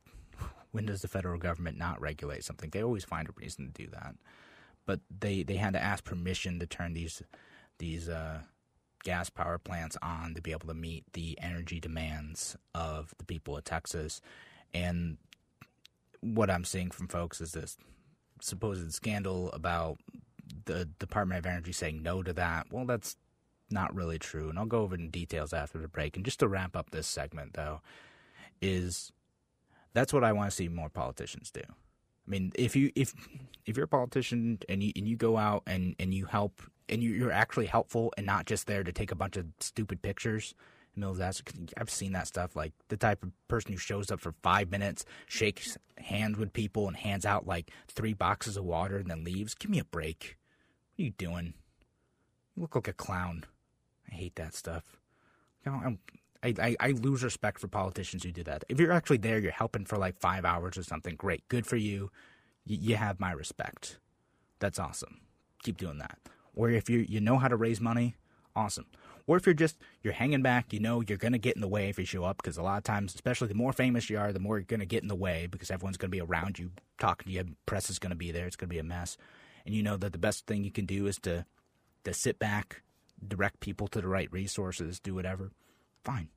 when 0.71 0.85
does 0.85 1.01
the 1.01 1.07
federal 1.07 1.39
government 1.39 1.77
not 1.77 2.01
regulate 2.01 2.43
something? 2.43 2.69
They 2.69 2.83
always 2.83 3.05
find 3.05 3.27
a 3.29 3.33
reason 3.35 3.71
to 3.71 3.83
do 3.83 3.89
that. 3.91 4.15
But 4.85 4.99
they, 5.19 5.43
they 5.43 5.55
had 5.55 5.73
to 5.73 5.81
ask 5.81 6.03
permission 6.03 6.59
to 6.59 6.67
turn 6.67 6.93
these 6.93 7.21
these 7.77 8.07
uh, 8.07 8.39
gas 9.03 9.29
power 9.29 9.57
plants 9.57 9.97
on 10.01 10.33
to 10.33 10.41
be 10.41 10.51
able 10.51 10.67
to 10.67 10.73
meet 10.73 11.03
the 11.13 11.37
energy 11.41 11.79
demands 11.79 12.55
of 12.73 13.13
the 13.17 13.25
people 13.25 13.57
of 13.57 13.63
Texas. 13.63 14.21
And 14.73 15.17
what 16.21 16.49
I'm 16.49 16.63
seeing 16.63 16.91
from 16.91 17.07
folks 17.07 17.41
is 17.41 17.51
this 17.51 17.77
supposed 18.41 18.93
scandal 18.93 19.51
about 19.51 19.97
the 20.65 20.85
Department 20.99 21.39
of 21.39 21.45
Energy 21.45 21.71
saying 21.71 22.01
no 22.03 22.23
to 22.23 22.33
that. 22.33 22.67
Well, 22.71 22.85
that's 22.85 23.17
not 23.69 23.95
really 23.95 24.19
true. 24.19 24.49
And 24.49 24.59
I'll 24.59 24.65
go 24.65 24.81
over 24.81 24.95
in 24.95 25.09
details 25.09 25.53
after 25.53 25.77
the 25.77 25.87
break. 25.87 26.15
And 26.15 26.25
just 26.25 26.39
to 26.39 26.47
wrap 26.47 26.75
up 26.75 26.91
this 26.91 27.07
segment, 27.07 27.53
though, 27.53 27.81
is 28.61 29.11
that's 29.93 30.13
what 30.13 30.23
I 30.23 30.33
want 30.33 30.49
to 30.49 30.55
see 30.55 30.67
more 30.67 30.89
politicians 30.89 31.51
do. 31.51 31.61
I 31.67 32.29
mean, 32.31 32.51
if 32.55 32.75
you 32.75 32.91
if 32.95 33.13
if 33.65 33.77
you're 33.77 33.85
a 33.85 33.87
politician 33.87 34.59
and 34.67 34.83
you 34.83 34.91
and 34.95 35.07
you 35.07 35.15
go 35.15 35.37
out 35.37 35.63
and 35.67 35.95
and 35.99 36.13
you 36.13 36.25
help 36.25 36.61
and 36.89 37.01
you, 37.01 37.11
you're 37.11 37.31
actually 37.31 37.67
helpful 37.67 38.13
and 38.17 38.25
not 38.25 38.45
just 38.45 38.67
there 38.67 38.83
to 38.83 38.91
take 38.91 39.11
a 39.11 39.15
bunch 39.15 39.37
of 39.37 39.45
stupid 39.59 40.01
pictures 40.01 40.55
of 41.03 41.17
that. 41.17 41.41
I've 41.77 41.89
seen 41.89 42.13
that 42.13 42.27
stuff. 42.27 42.55
Like 42.55 42.73
the 42.87 42.97
type 42.97 43.23
of 43.23 43.31
person 43.47 43.71
who 43.71 43.77
shows 43.77 44.11
up 44.11 44.19
for 44.19 44.33
five 44.43 44.71
minutes, 44.71 45.05
shakes 45.27 45.77
hands 45.97 46.37
with 46.37 46.53
people, 46.53 46.87
and 46.87 46.95
hands 46.95 47.25
out 47.25 47.45
like 47.45 47.71
three 47.87 48.13
boxes 48.13 48.57
of 48.57 48.63
water 48.63 48.97
and 48.97 49.09
then 49.09 49.23
leaves. 49.23 49.55
Give 49.55 49.71
me 49.71 49.79
a 49.79 49.85
break. 49.85 50.37
What 50.95 51.03
are 51.03 51.05
you 51.07 51.11
doing? 51.11 51.53
You 52.55 52.61
look 52.61 52.75
like 52.75 52.87
a 52.87 52.93
clown. 52.93 53.43
I 54.09 54.15
hate 54.15 54.35
that 54.35 54.53
stuff. 54.53 54.97
You 55.65 55.71
know, 55.73 55.97
I, 56.43 56.53
I, 56.59 56.75
I 56.79 56.91
lose 56.91 57.23
respect 57.23 57.59
for 57.59 57.67
politicians 57.67 58.23
who 58.23 58.31
do 58.31 58.43
that. 58.43 58.63
If 58.69 58.79
you're 58.79 58.93
actually 58.93 59.17
there, 59.17 59.39
you're 59.39 59.51
helping 59.51 59.85
for 59.85 59.97
like 59.97 60.17
five 60.19 60.45
hours 60.45 60.77
or 60.77 60.83
something. 60.83 61.15
Great, 61.15 61.47
good 61.49 61.65
for 61.67 61.75
you. 61.75 62.11
Y- 62.67 62.77
you 62.81 62.95
have 62.95 63.19
my 63.19 63.31
respect. 63.33 63.99
That's 64.59 64.79
awesome. 64.79 65.21
Keep 65.63 65.77
doing 65.77 65.97
that. 65.99 66.19
Or 66.55 66.69
if 66.69 66.89
you 66.89 66.99
you 67.07 67.19
know 67.21 67.37
how 67.37 67.49
to 67.49 67.57
raise 67.57 67.81
money, 67.81 68.15
awesome. 68.55 68.85
Or 69.27 69.37
if 69.37 69.45
you're 69.45 69.55
just 69.55 69.77
you're 70.03 70.13
hanging 70.13 70.41
back, 70.43 70.73
you 70.73 70.79
know 70.79 71.01
you're 71.07 71.17
gonna 71.17 71.37
get 71.39 71.55
in 71.55 71.61
the 71.61 71.67
way 71.67 71.89
if 71.89 71.99
you 71.99 72.05
show 72.05 72.23
up 72.23 72.37
because 72.37 72.57
a 72.57 72.63
lot 72.63 72.77
of 72.77 72.83
times, 72.83 73.15
especially 73.15 73.49
the 73.49 73.55
more 73.55 73.73
famous 73.73 74.09
you 74.09 74.17
are, 74.19 74.33
the 74.33 74.39
more 74.39 74.57
you're 74.59 74.65
gonna 74.65 74.85
get 74.85 75.03
in 75.03 75.09
the 75.09 75.15
way 75.15 75.47
because 75.51 75.71
everyone's 75.71 75.97
gonna 75.97 76.11
be 76.11 76.21
around 76.21 76.59
you 76.59 76.71
talking 76.99 77.31
to 77.31 77.33
you. 77.33 77.45
Press 77.65 77.89
is 77.89 77.99
gonna 77.99 78.15
be 78.15 78.31
there. 78.31 78.47
It's 78.47 78.55
gonna 78.55 78.69
be 78.69 78.79
a 78.79 78.83
mess, 78.83 79.17
and 79.65 79.73
you 79.73 79.83
know 79.83 79.97
that 79.97 80.11
the 80.11 80.17
best 80.17 80.45
thing 80.45 80.63
you 80.63 80.71
can 80.71 80.85
do 80.85 81.07
is 81.07 81.17
to 81.19 81.45
to 82.03 82.13
sit 82.13 82.37
back, 82.37 82.83
direct 83.27 83.59
people 83.59 83.87
to 83.87 84.01
the 84.01 84.07
right 84.07 84.31
resources, 84.31 84.99
do 84.99 85.15
whatever. 85.15 85.51
Fine, 86.03 86.29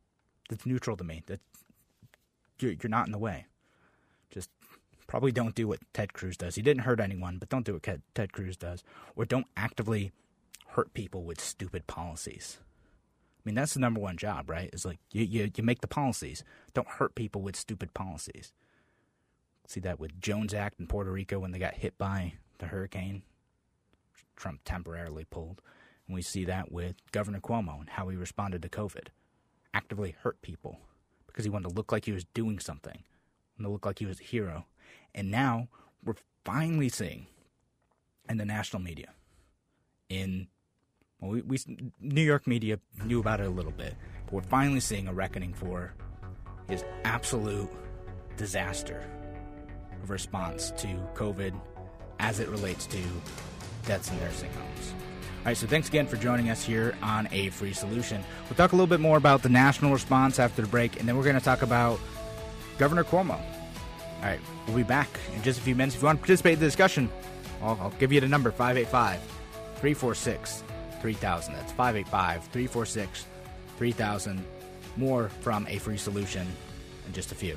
that's 0.48 0.66
neutral 0.66 0.96
to 0.96 1.04
me. 1.04 1.22
That 1.26 1.40
you're 2.58 2.72
you're 2.72 2.90
not 2.90 3.06
in 3.06 3.12
the 3.12 3.18
way. 3.18 3.46
Just 4.30 4.50
probably 5.06 5.32
don't 5.32 5.54
do 5.54 5.68
what 5.68 5.80
Ted 5.92 6.12
Cruz 6.12 6.36
does. 6.36 6.54
He 6.54 6.62
didn't 6.62 6.82
hurt 6.82 7.00
anyone, 7.00 7.38
but 7.38 7.48
don't 7.48 7.64
do 7.64 7.74
what 7.74 8.00
Ted 8.14 8.32
Cruz 8.32 8.56
does, 8.56 8.82
or 9.16 9.24
don't 9.24 9.46
actively 9.56 10.12
hurt 10.68 10.94
people 10.94 11.24
with 11.24 11.40
stupid 11.40 11.86
policies. 11.86 12.58
I 13.38 13.42
mean, 13.44 13.54
that's 13.54 13.74
the 13.74 13.80
number 13.80 14.00
one 14.00 14.16
job, 14.16 14.50
right? 14.50 14.68
Is 14.72 14.84
like 14.84 14.98
you, 15.12 15.24
you, 15.24 15.50
you 15.56 15.64
make 15.64 15.80
the 15.80 15.86
policies. 15.86 16.44
Don't 16.74 16.88
hurt 16.88 17.14
people 17.14 17.40
with 17.40 17.56
stupid 17.56 17.94
policies. 17.94 18.52
See 19.66 19.80
that 19.80 20.00
with 20.00 20.20
Jones 20.20 20.54
Act 20.54 20.80
in 20.80 20.86
Puerto 20.86 21.10
Rico 21.10 21.38
when 21.38 21.52
they 21.52 21.58
got 21.58 21.74
hit 21.74 21.96
by 21.98 22.34
the 22.58 22.66
hurricane. 22.66 23.22
Trump 24.36 24.60
temporarily 24.64 25.24
pulled. 25.24 25.60
And 26.06 26.14
we 26.14 26.22
see 26.22 26.44
that 26.44 26.72
with 26.72 26.96
Governor 27.12 27.40
Cuomo 27.40 27.80
and 27.80 27.90
how 27.90 28.08
he 28.08 28.16
responded 28.16 28.62
to 28.62 28.68
COVID. 28.68 29.08
Actively 29.74 30.16
hurt 30.22 30.40
people 30.42 30.80
because 31.26 31.44
he 31.44 31.50
wanted 31.50 31.68
to 31.68 31.74
look 31.74 31.92
like 31.92 32.06
he 32.06 32.12
was 32.12 32.24
doing 32.34 32.58
something, 32.58 33.02
wanted 33.58 33.68
to 33.68 33.72
look 33.72 33.86
like 33.86 33.98
he 33.98 34.06
was 34.06 34.20
a 34.20 34.24
hero. 34.24 34.66
And 35.14 35.30
now 35.30 35.68
we're 36.04 36.14
finally 36.44 36.88
seeing 36.88 37.26
in 38.28 38.38
the 38.38 38.44
national 38.44 38.82
media, 38.82 39.12
in 40.08 40.48
well, 41.20 41.32
we, 41.32 41.42
we 41.42 41.58
New 42.00 42.22
York 42.22 42.46
media 42.46 42.78
knew 43.04 43.20
about 43.20 43.40
it 43.40 43.46
a 43.46 43.50
little 43.50 43.72
bit, 43.72 43.94
but 44.26 44.32
we're 44.32 44.42
finally 44.42 44.80
seeing 44.80 45.08
a 45.08 45.12
reckoning 45.12 45.52
for 45.52 45.94
his 46.68 46.84
absolute 47.04 47.70
disaster 48.36 49.04
of 50.02 50.10
response 50.10 50.70
to 50.78 50.86
COVID 51.14 51.58
as 52.18 52.40
it 52.40 52.48
relates 52.48 52.86
to 52.86 52.98
deaths 53.86 54.10
in 54.10 54.18
nursing 54.20 54.50
homes. 54.52 54.94
All 55.38 55.44
right, 55.46 55.56
so 55.56 55.66
thanks 55.66 55.88
again 55.88 56.06
for 56.06 56.16
joining 56.16 56.50
us 56.50 56.64
here 56.64 56.94
on 57.02 57.28
A 57.30 57.50
Free 57.50 57.72
Solution. 57.72 58.22
We'll 58.48 58.56
talk 58.56 58.72
a 58.72 58.74
little 58.74 58.88
bit 58.88 59.00
more 59.00 59.16
about 59.16 59.42
the 59.42 59.48
national 59.48 59.92
response 59.92 60.38
after 60.38 60.62
the 60.62 60.68
break, 60.68 60.98
and 60.98 61.08
then 61.08 61.16
we're 61.16 61.22
going 61.24 61.38
to 61.38 61.44
talk 61.44 61.62
about 61.62 62.00
Governor 62.76 63.04
Cuomo. 63.04 63.38
All 63.38 64.24
right, 64.24 64.40
we'll 64.66 64.76
be 64.76 64.82
back 64.82 65.08
in 65.34 65.42
just 65.42 65.60
a 65.60 65.62
few 65.62 65.74
minutes. 65.74 65.94
If 65.94 66.02
you 66.02 66.06
want 66.06 66.18
to 66.18 66.22
participate 66.22 66.54
in 66.54 66.58
the 66.60 66.66
discussion, 66.66 67.08
I'll, 67.62 67.78
I'll 67.80 67.94
give 67.98 68.12
you 68.12 68.20
the 68.20 68.28
number 68.28 68.50
585 68.50 69.20
346 69.76 70.64
3000. 71.00 71.54
That's 71.54 71.72
585 71.72 72.44
346 72.44 73.26
3000. 73.76 74.44
More 74.96 75.28
from 75.28 75.66
A 75.68 75.78
Free 75.78 75.96
Solution 75.96 76.46
in 77.06 77.12
just 77.12 77.30
a 77.30 77.34
few. 77.36 77.56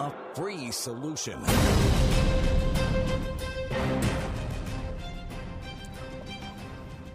a 0.00 0.12
free 0.34 0.70
solution. 0.70 1.40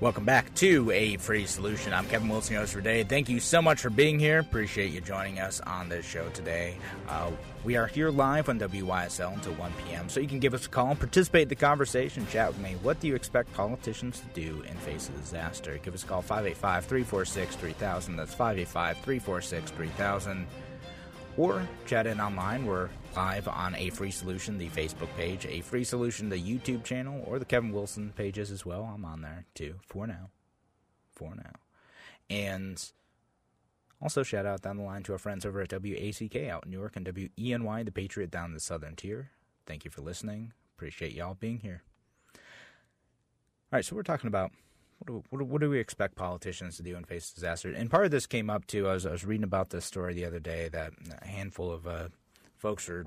Welcome 0.02 0.26
back 0.26 0.54
to 0.56 0.91
A 0.91 1.15
Free 1.15 1.46
Solution. 1.46 1.93
I'm 1.93 2.06
Kevin 2.08 2.28
Wilson, 2.28 2.58
host 2.58 2.74
for 2.74 2.80
today. 2.80 3.06
Thank 3.06 3.30
you 3.30 3.39
so 3.39 3.62
much 3.62 3.80
for 3.80 3.89
being 3.89 4.19
here. 4.19 4.39
Appreciate 4.39 4.91
you 4.91 5.00
joining 5.00 5.39
us 5.39 5.62
on 5.62 5.88
this 5.88 6.06
show 6.06 6.28
today. 6.30 6.78
Uh, 7.08 7.32
we 7.63 7.78
are 7.78 7.88
here 7.88 8.10
live 8.10 8.50
on 8.50 8.60
WYSL 8.60 9.34
until 9.34 9.54
1 9.54 9.72
p.m., 9.86 10.10
so 10.10 10.19
you 10.19 10.28
can 10.28 10.39
give 10.39 10.54
us 10.54 10.65
a 10.65 10.69
call 10.69 10.89
and 10.89 11.00
participate 11.00 11.43
in 11.43 11.48
the 11.48 11.56
conversation. 11.56 12.28
Chat 12.28 12.50
with 12.50 12.60
me. 12.60 12.76
What 12.82 13.00
do 13.00 13.08
you 13.08 13.15
expect 13.15 13.54
politicians 13.54 14.19
to 14.19 14.26
do 14.41 14.62
in 14.63 14.76
face 14.80 15.08
of 15.08 15.17
disaster? 15.22 15.80
Give 15.82 15.93
us 15.93 16.04
a 16.04 16.08
call 16.08 16.22
585 16.22 16.84
346 16.84 17.56
3000. 17.56 18.17
That's 18.17 18.34
585 18.34 18.98
346 18.98 19.72
3000 19.72 20.48
or 21.38 21.67
chat 21.86 22.08
in 22.08 22.19
online. 22.19 22.65
We're 22.65 22.89
live 23.15 23.48
on 23.48 23.76
A 23.76 23.89
Free 23.89 24.12
Solution, 24.12 24.58
the 24.58 24.69
Facebook 24.69 25.13
page, 25.15 25.46
A 25.46 25.62
Free 25.62 25.84
Solution, 25.84 26.30
the 26.30 26.38
YouTube 26.38 26.84
channel, 26.84 27.24
or 27.28 27.39
the 27.39 27.46
Kevin 27.46 27.72
Wilson 27.72 28.13
pages 28.15 28.52
as 28.52 28.65
well. 28.65 28.89
I'm 28.93 29.06
on 29.06 29.22
there 29.22 29.46
too 29.56 29.76
for 29.88 30.08
now. 30.08 30.30
For 31.13 31.36
now. 31.36 31.54
And 32.30 32.84
also 34.02 34.24
shout 34.24 34.46
out 34.46 34.62
down 34.62 34.78
the 34.78 34.84
line 34.84 35.04
to 35.04 35.13
our 35.13 35.17
friends 35.17 35.46
over 35.46 35.62
at 35.62 35.69
WACK 35.69 36.50
out 36.50 36.65
in 36.65 36.72
New 36.72 36.80
York 36.80 36.96
and 36.96 37.06
WENY, 37.06 37.84
the 37.84 37.91
Patriot 37.91 38.32
down 38.32 38.48
in 38.48 38.54
the 38.54 38.60
southern 38.60 38.96
tier. 38.96 39.32
Thank 39.65 39.86
you 39.86 39.91
for 39.91 40.02
listening. 40.02 40.54
Appreciate 40.76 41.13
y'all 41.13 41.36
being 41.36 41.60
here. 41.60 41.84
All 42.36 43.78
right, 43.78 43.86
so 43.86 43.96
we're 43.96 44.04
talking 44.04 44.28
about 44.28 44.52
what 45.08 45.39
do, 45.39 45.46
what 45.46 45.62
do, 45.62 45.70
we 45.70 45.80
expect 45.80 46.16
politicians 46.16 46.78
to 46.78 46.84
do 46.84 46.96
in 46.96 47.04
face 47.04 47.30
of 47.30 47.36
disaster? 47.36 47.72
And 47.72 47.89
part 47.89 48.06
of 48.06 48.12
this 48.12 48.26
came 48.26 48.50
up 48.50 48.66
too. 48.68 48.88
I 48.88 48.94
was, 48.94 49.06
I 49.06 49.12
was 49.12 49.26
reading 49.26 49.44
about 49.44 49.70
this 49.70 49.86
story 49.86 50.13
the 50.13 50.26
other 50.26 50.39
day 50.39 50.70
that 50.70 50.94
a 51.22 51.28
handful 51.28 51.72
of 51.72 51.88
uh, 51.88 52.08
folks 52.58 52.89
are 52.89 53.06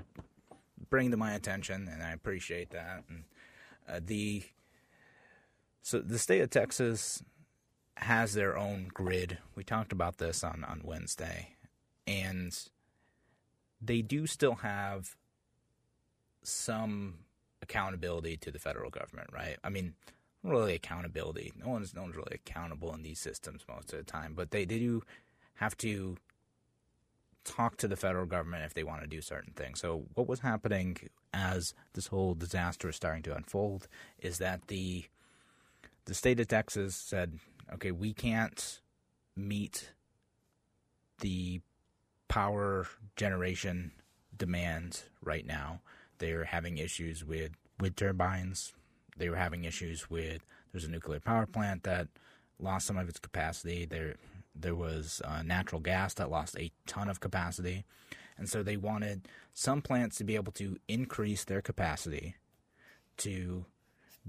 bringing 0.89 1.11
to 1.11 1.17
my 1.17 1.33
attention, 1.33 1.89
and 1.91 2.03
I 2.03 2.11
appreciate 2.11 2.71
that. 2.71 3.03
And 3.09 3.23
uh, 3.87 3.99
the 4.05 4.43
so 5.81 5.99
the 5.99 6.19
state 6.19 6.41
of 6.41 6.49
Texas 6.49 7.23
has 7.97 8.33
their 8.33 8.57
own 8.57 8.89
grid. 8.93 9.37
We 9.55 9.63
talked 9.63 9.91
about 9.91 10.17
this 10.17 10.43
on 10.43 10.63
on 10.63 10.81
Wednesday, 10.83 11.55
and 12.05 12.57
they 13.81 14.01
do 14.01 14.27
still 14.27 14.55
have 14.55 15.15
some 16.43 17.15
accountability 17.61 18.37
to 18.37 18.51
the 18.51 18.59
federal 18.59 18.89
government, 18.89 19.29
right? 19.33 19.57
I 19.63 19.69
mean, 19.69 19.93
really 20.49 20.75
accountability. 20.75 21.53
No 21.57 21.69
one's 21.69 21.93
no 21.93 22.03
one's 22.03 22.15
really 22.15 22.35
accountable 22.35 22.93
in 22.93 23.03
these 23.03 23.19
systems 23.19 23.65
most 23.67 23.93
of 23.93 23.99
the 23.99 24.11
time, 24.11 24.33
but 24.35 24.51
they, 24.51 24.65
they 24.65 24.79
do 24.79 25.03
have 25.55 25.77
to 25.77 26.17
talk 27.43 27.77
to 27.77 27.87
the 27.87 27.95
federal 27.95 28.25
government 28.25 28.65
if 28.65 28.73
they 28.73 28.83
want 28.83 29.01
to 29.01 29.07
do 29.07 29.21
certain 29.21 29.53
things. 29.53 29.79
So 29.79 30.05
what 30.13 30.27
was 30.27 30.41
happening 30.41 30.97
as 31.33 31.73
this 31.93 32.07
whole 32.07 32.33
disaster 32.33 32.87
was 32.87 32.95
starting 32.95 33.23
to 33.23 33.35
unfold 33.35 33.87
is 34.19 34.37
that 34.39 34.67
the 34.67 35.05
the 36.05 36.13
state 36.13 36.39
of 36.39 36.47
Texas 36.47 36.95
said, 36.95 37.39
"Okay, 37.73 37.91
we 37.91 38.13
can't 38.13 38.81
meet 39.35 39.93
the 41.19 41.61
power 42.27 42.87
generation 43.15 43.91
demands 44.35 45.05
right 45.21 45.45
now. 45.45 45.81
They're 46.19 46.45
having 46.45 46.77
issues 46.77 47.23
with 47.23 47.51
wind 47.79 47.97
turbines. 47.97 48.73
They 49.17 49.29
were 49.29 49.35
having 49.35 49.63
issues 49.63 50.09
with 50.09 50.45
there's 50.71 50.85
a 50.85 50.89
nuclear 50.91 51.19
power 51.19 51.45
plant 51.45 51.83
that 51.83 52.07
lost 52.59 52.87
some 52.87 52.97
of 52.97 53.09
its 53.09 53.19
capacity. 53.19 53.85
There 53.85 54.15
there 54.55 54.75
was 54.75 55.21
uh, 55.23 55.43
natural 55.43 55.81
gas 55.81 56.13
that 56.15 56.31
lost 56.31 56.57
a 56.57 56.71
ton 56.85 57.09
of 57.09 57.19
capacity, 57.19 57.85
and 58.37 58.49
so 58.49 58.63
they 58.63 58.77
wanted 58.77 59.27
some 59.53 59.81
plants 59.81 60.17
to 60.17 60.23
be 60.23 60.35
able 60.35 60.51
to 60.53 60.77
increase 60.87 61.43
their 61.43 61.61
capacity 61.61 62.35
to 63.17 63.65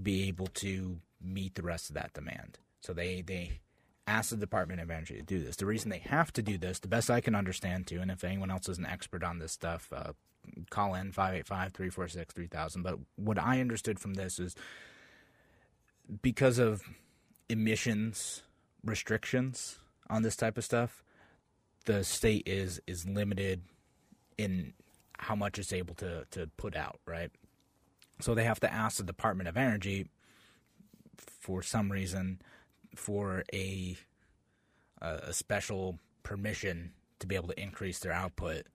be 0.00 0.28
able 0.28 0.46
to 0.46 1.00
meet 1.20 1.54
the 1.54 1.62
rest 1.62 1.90
of 1.90 1.94
that 1.94 2.12
demand. 2.12 2.58
So 2.80 2.92
they 2.92 3.22
they 3.22 3.60
asked 4.08 4.30
the 4.30 4.36
Department 4.36 4.80
of 4.80 4.90
Energy 4.90 5.16
to 5.16 5.22
do 5.22 5.38
this. 5.38 5.56
The 5.56 5.66
reason 5.66 5.90
they 5.90 5.98
have 5.98 6.32
to 6.32 6.42
do 6.42 6.58
this, 6.58 6.78
the 6.78 6.88
best 6.88 7.10
I 7.10 7.20
can 7.20 7.34
understand 7.34 7.86
too, 7.86 8.00
and 8.00 8.10
if 8.10 8.24
anyone 8.24 8.50
else 8.50 8.68
is 8.68 8.78
an 8.78 8.86
expert 8.86 9.22
on 9.22 9.38
this 9.38 9.52
stuff, 9.52 9.92
uh, 9.94 10.12
call 10.70 10.94
in 10.94 11.12
585-346-3000. 11.12 12.82
But 12.82 12.98
what 13.16 13.38
I 13.38 13.60
understood 13.60 14.00
from 14.00 14.14
this 14.14 14.38
is 14.38 14.56
because 16.22 16.58
of 16.58 16.82
emissions 17.48 18.42
restrictions 18.84 19.78
on 20.08 20.22
this 20.22 20.36
type 20.36 20.56
of 20.56 20.64
stuff, 20.64 21.04
the 21.84 22.04
state 22.04 22.44
is 22.46 22.80
is 22.86 23.06
limited 23.06 23.62
in 24.36 24.74
how 25.18 25.34
much 25.34 25.58
it's 25.58 25.72
able 25.72 25.94
to 25.96 26.24
to 26.30 26.48
put 26.56 26.76
out, 26.76 27.00
right? 27.06 27.30
So 28.20 28.34
they 28.34 28.44
have 28.44 28.60
to 28.60 28.72
ask 28.72 28.96
the 28.96 29.04
Department 29.04 29.48
of 29.48 29.56
Energy 29.56 30.08
for 31.16 31.62
some 31.62 31.90
reason 31.90 32.40
for 32.98 33.44
a 33.52 33.96
a 35.00 35.32
special 35.32 35.98
permission 36.24 36.92
to 37.20 37.26
be 37.26 37.36
able 37.36 37.48
to 37.48 37.60
increase 37.60 38.00
their 38.00 38.12
output 38.12 38.66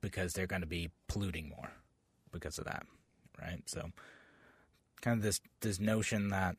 because 0.00 0.32
they're 0.32 0.46
going 0.46 0.60
to 0.62 0.68
be 0.68 0.90
polluting 1.08 1.48
more 1.48 1.72
because 2.30 2.58
of 2.58 2.66
that, 2.66 2.84
right? 3.40 3.62
So 3.66 3.90
kind 5.00 5.16
of 5.16 5.22
this 5.22 5.40
this 5.60 5.80
notion 5.80 6.28
that 6.28 6.56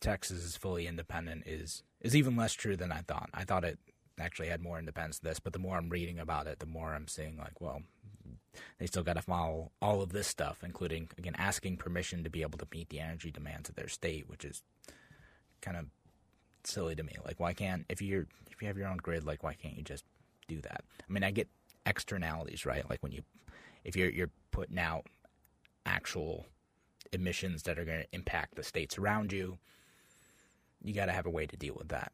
Texas 0.00 0.44
is 0.44 0.56
fully 0.56 0.86
independent 0.86 1.44
is 1.46 1.82
is 2.00 2.14
even 2.14 2.36
less 2.36 2.52
true 2.52 2.76
than 2.76 2.92
I 2.92 3.00
thought. 3.00 3.30
I 3.32 3.44
thought 3.44 3.64
it 3.64 3.78
actually 4.20 4.48
had 4.48 4.62
more 4.62 4.78
independence 4.78 5.18
than 5.18 5.30
this, 5.30 5.40
but 5.40 5.52
the 5.52 5.58
more 5.58 5.78
I'm 5.78 5.88
reading 5.88 6.18
about 6.18 6.46
it, 6.46 6.58
the 6.58 6.66
more 6.66 6.94
I'm 6.94 7.08
seeing 7.08 7.36
like, 7.38 7.60
well, 7.60 7.82
they 8.78 8.86
still 8.86 9.02
got 9.02 9.14
to 9.14 9.22
follow 9.22 9.72
all 9.80 10.02
of 10.02 10.12
this 10.12 10.28
stuff, 10.28 10.58
including 10.62 11.08
again 11.16 11.34
asking 11.38 11.78
permission 11.78 12.22
to 12.22 12.30
be 12.30 12.42
able 12.42 12.58
to 12.58 12.68
meet 12.70 12.90
the 12.90 13.00
energy 13.00 13.30
demands 13.30 13.68
of 13.68 13.74
their 13.74 13.88
state, 13.88 14.28
which 14.28 14.44
is 14.44 14.62
kind 15.64 15.76
of 15.76 15.86
silly 16.64 16.94
to 16.94 17.02
me. 17.02 17.14
Like, 17.24 17.40
why 17.40 17.52
can't 17.52 17.84
if 17.88 18.02
you're 18.02 18.26
if 18.50 18.60
you 18.60 18.68
have 18.68 18.78
your 18.78 18.88
own 18.88 18.98
grid, 18.98 19.24
like 19.24 19.42
why 19.42 19.54
can't 19.54 19.76
you 19.76 19.82
just 19.82 20.04
do 20.48 20.60
that? 20.62 20.84
I 21.00 21.12
mean, 21.12 21.24
I 21.24 21.30
get 21.30 21.48
externalities, 21.86 22.66
right? 22.66 22.88
Like 22.88 23.02
when 23.02 23.12
you 23.12 23.22
if 23.84 23.96
you're 23.96 24.10
you're 24.10 24.30
putting 24.50 24.78
out 24.78 25.06
actual 25.86 26.46
emissions 27.12 27.62
that 27.64 27.78
are 27.78 27.84
going 27.84 28.00
to 28.00 28.08
impact 28.12 28.56
the 28.56 28.62
states 28.62 28.98
around 28.98 29.32
you, 29.32 29.58
you 30.82 30.94
got 30.94 31.06
to 31.06 31.12
have 31.12 31.26
a 31.26 31.30
way 31.30 31.46
to 31.46 31.56
deal 31.56 31.74
with 31.76 31.88
that. 31.88 32.12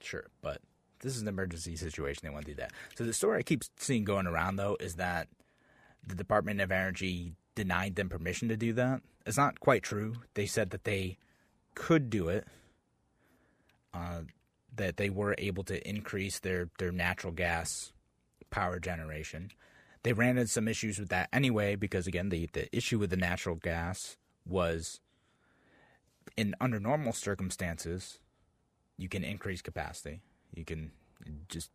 Sure, 0.00 0.26
but 0.40 0.60
this 1.00 1.16
is 1.16 1.22
an 1.22 1.28
emergency 1.28 1.76
situation. 1.76 2.20
They 2.22 2.30
want 2.30 2.44
to 2.46 2.52
do 2.52 2.56
that. 2.56 2.72
So 2.96 3.04
the 3.04 3.12
story 3.12 3.38
I 3.38 3.42
keep 3.42 3.62
seeing 3.76 4.04
going 4.04 4.26
around 4.26 4.56
though 4.56 4.76
is 4.80 4.96
that 4.96 5.28
the 6.06 6.14
Department 6.14 6.60
of 6.60 6.72
Energy 6.72 7.34
denied 7.54 7.96
them 7.96 8.08
permission 8.08 8.48
to 8.48 8.56
do 8.56 8.72
that. 8.74 9.02
It's 9.26 9.36
not 9.36 9.60
quite 9.60 9.82
true. 9.82 10.14
They 10.34 10.46
said 10.46 10.70
that 10.70 10.84
they 10.84 11.18
could 11.74 12.10
do 12.10 12.28
it. 12.28 12.46
Uh, 13.94 14.22
that 14.74 14.96
they 14.96 15.10
were 15.10 15.34
able 15.36 15.62
to 15.64 15.86
increase 15.86 16.38
their, 16.38 16.70
their 16.78 16.90
natural 16.90 17.32
gas 17.32 17.92
power 18.50 18.78
generation. 18.78 19.50
They 20.02 20.14
ran 20.14 20.38
into 20.38 20.50
some 20.50 20.66
issues 20.66 20.98
with 20.98 21.10
that 21.10 21.28
anyway, 21.32 21.76
because 21.76 22.06
again, 22.06 22.30
the, 22.30 22.48
the 22.52 22.74
issue 22.74 22.98
with 22.98 23.10
the 23.10 23.16
natural 23.16 23.56
gas 23.56 24.16
was 24.46 25.00
in 26.36 26.54
under 26.60 26.80
normal 26.80 27.12
circumstances, 27.12 28.18
you 28.96 29.08
can 29.08 29.24
increase 29.24 29.62
capacity. 29.62 30.22
You 30.54 30.64
can 30.64 30.92
just 31.48 31.70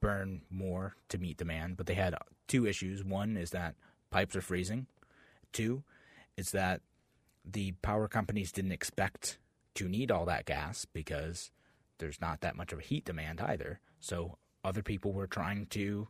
burn 0.00 0.42
more 0.50 0.96
to 1.08 1.18
meet 1.18 1.38
demand. 1.38 1.76
But 1.76 1.86
they 1.86 1.94
had 1.94 2.14
two 2.46 2.66
issues. 2.66 3.02
One 3.04 3.36
is 3.36 3.50
that 3.50 3.74
pipes 4.10 4.36
are 4.36 4.42
freezing. 4.42 4.86
Two 5.52 5.82
is 6.36 6.50
that 6.52 6.80
the 7.44 7.72
power 7.82 8.08
companies 8.08 8.52
didn't 8.52 8.72
expect 8.72 9.38
to 9.74 9.88
need 9.88 10.10
all 10.10 10.26
that 10.26 10.46
gas 10.46 10.84
because 10.84 11.50
there's 11.98 12.20
not 12.20 12.40
that 12.40 12.56
much 12.56 12.72
of 12.72 12.78
a 12.78 12.82
heat 12.82 13.04
demand 13.04 13.40
either. 13.40 13.80
So 14.00 14.38
other 14.64 14.82
people 14.82 15.12
were 15.12 15.26
trying 15.26 15.66
to 15.66 16.08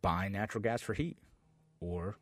buy 0.00 0.28
natural 0.28 0.62
gas 0.62 0.82
for 0.82 0.94
heat 0.94 1.16
or 1.80 2.16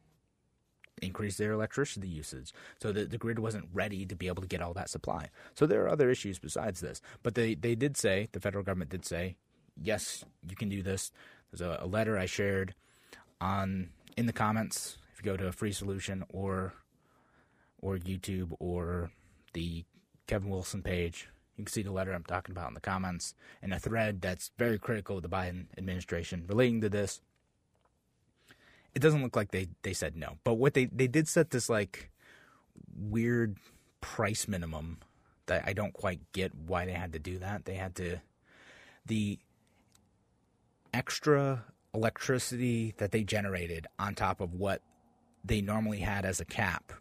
increase 1.02 1.36
their 1.36 1.52
electricity 1.52 2.08
usage. 2.08 2.52
So 2.80 2.92
the, 2.92 3.06
the 3.06 3.18
grid 3.18 3.38
wasn't 3.38 3.68
ready 3.72 4.04
to 4.06 4.14
be 4.14 4.28
able 4.28 4.42
to 4.42 4.48
get 4.48 4.60
all 4.60 4.74
that 4.74 4.90
supply. 4.90 5.30
So 5.54 5.66
there 5.66 5.82
are 5.84 5.88
other 5.88 6.10
issues 6.10 6.38
besides 6.38 6.80
this. 6.80 7.00
But 7.22 7.34
they, 7.34 7.54
they 7.54 7.74
did 7.74 7.96
say, 7.96 8.28
the 8.32 8.40
federal 8.40 8.64
government 8.64 8.90
did 8.90 9.04
say, 9.04 9.36
yes, 9.80 10.24
you 10.48 10.56
can 10.56 10.68
do 10.68 10.82
this. 10.82 11.10
There's 11.50 11.62
a, 11.62 11.78
a 11.82 11.86
letter 11.86 12.18
I 12.18 12.26
shared 12.26 12.74
on 13.40 13.90
in 14.16 14.26
the 14.26 14.32
comments. 14.32 14.98
If 15.12 15.24
you 15.24 15.30
go 15.30 15.36
to 15.36 15.48
a 15.48 15.52
free 15.52 15.72
solution 15.72 16.24
or 16.28 16.74
or 17.82 17.96
YouTube 17.96 18.52
or 18.58 19.10
the 19.52 19.84
Kevin 20.26 20.50
Wilson 20.50 20.82
page, 20.82 21.28
you 21.56 21.64
can 21.64 21.72
see 21.72 21.82
the 21.82 21.92
letter 21.92 22.12
I'm 22.12 22.24
talking 22.24 22.52
about 22.52 22.68
in 22.68 22.74
the 22.74 22.80
comments 22.80 23.34
and 23.62 23.72
a 23.72 23.78
thread 23.78 24.20
that's 24.20 24.50
very 24.58 24.78
critical 24.78 25.16
of 25.16 25.22
the 25.22 25.28
Biden 25.28 25.66
administration 25.76 26.44
relating 26.48 26.80
to 26.80 26.88
this 26.88 27.20
it 28.94 29.00
doesn't 29.00 29.22
look 29.22 29.36
like 29.36 29.50
they, 29.50 29.68
they 29.82 29.92
said 29.92 30.16
no. 30.16 30.38
But 30.44 30.54
what 30.54 30.74
they, 30.74 30.86
they 30.86 31.06
did 31.06 31.28
set 31.28 31.50
this 31.50 31.68
like 31.68 32.10
weird 32.96 33.56
price 34.00 34.48
minimum 34.48 34.98
that 35.46 35.64
I 35.66 35.72
don't 35.72 35.92
quite 35.92 36.20
get 36.32 36.52
why 36.54 36.86
they 36.86 36.92
had 36.92 37.12
to 37.12 37.18
do 37.18 37.38
that. 37.38 37.64
They 37.64 37.74
had 37.74 37.94
to 37.96 38.18
the 39.06 39.38
extra 40.92 41.64
electricity 41.94 42.94
that 42.98 43.12
they 43.12 43.22
generated 43.22 43.86
on 43.98 44.14
top 44.14 44.40
of 44.40 44.54
what 44.54 44.82
they 45.44 45.60
normally 45.60 46.00
had 46.00 46.24
as 46.24 46.40
a 46.40 46.44
cap 46.44 46.92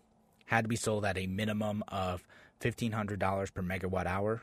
had 0.45 0.63
to 0.63 0.67
be 0.67 0.75
sold 0.75 1.05
at 1.05 1.17
a 1.17 1.27
minimum 1.27 1.83
of 1.89 2.23
$1500 2.61 3.53
per 3.53 3.61
megawatt 3.61 4.05
hour. 4.05 4.41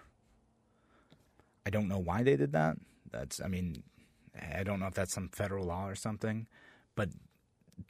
I 1.64 1.70
don't 1.70 1.88
know 1.88 1.98
why 1.98 2.22
they 2.22 2.36
did 2.36 2.52
that. 2.52 2.76
That's 3.10 3.40
I 3.40 3.48
mean 3.48 3.82
I 4.54 4.62
don't 4.62 4.80
know 4.80 4.86
if 4.86 4.94
that's 4.94 5.12
some 5.14 5.28
federal 5.28 5.66
law 5.66 5.88
or 5.88 5.94
something, 5.94 6.46
but 6.94 7.10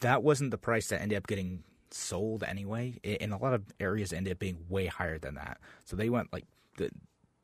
that 0.01 0.23
wasn't 0.23 0.51
the 0.51 0.59
price 0.59 0.89
that 0.89 1.01
ended 1.01 1.19
up 1.19 1.27
getting 1.27 1.65
sold 1.91 2.43
anyway. 2.43 2.99
In 3.03 3.33
a 3.33 3.39
lot 3.39 3.55
of 3.55 3.65
areas, 3.81 4.13
ended 4.13 4.33
up 4.33 4.39
being 4.39 4.65
way 4.69 4.87
higher 4.87 5.19
than 5.19 5.35
that. 5.35 5.59
So 5.85 5.97
they 5.97 6.09
went 6.09 6.33
like 6.33 6.45
the 6.77 6.91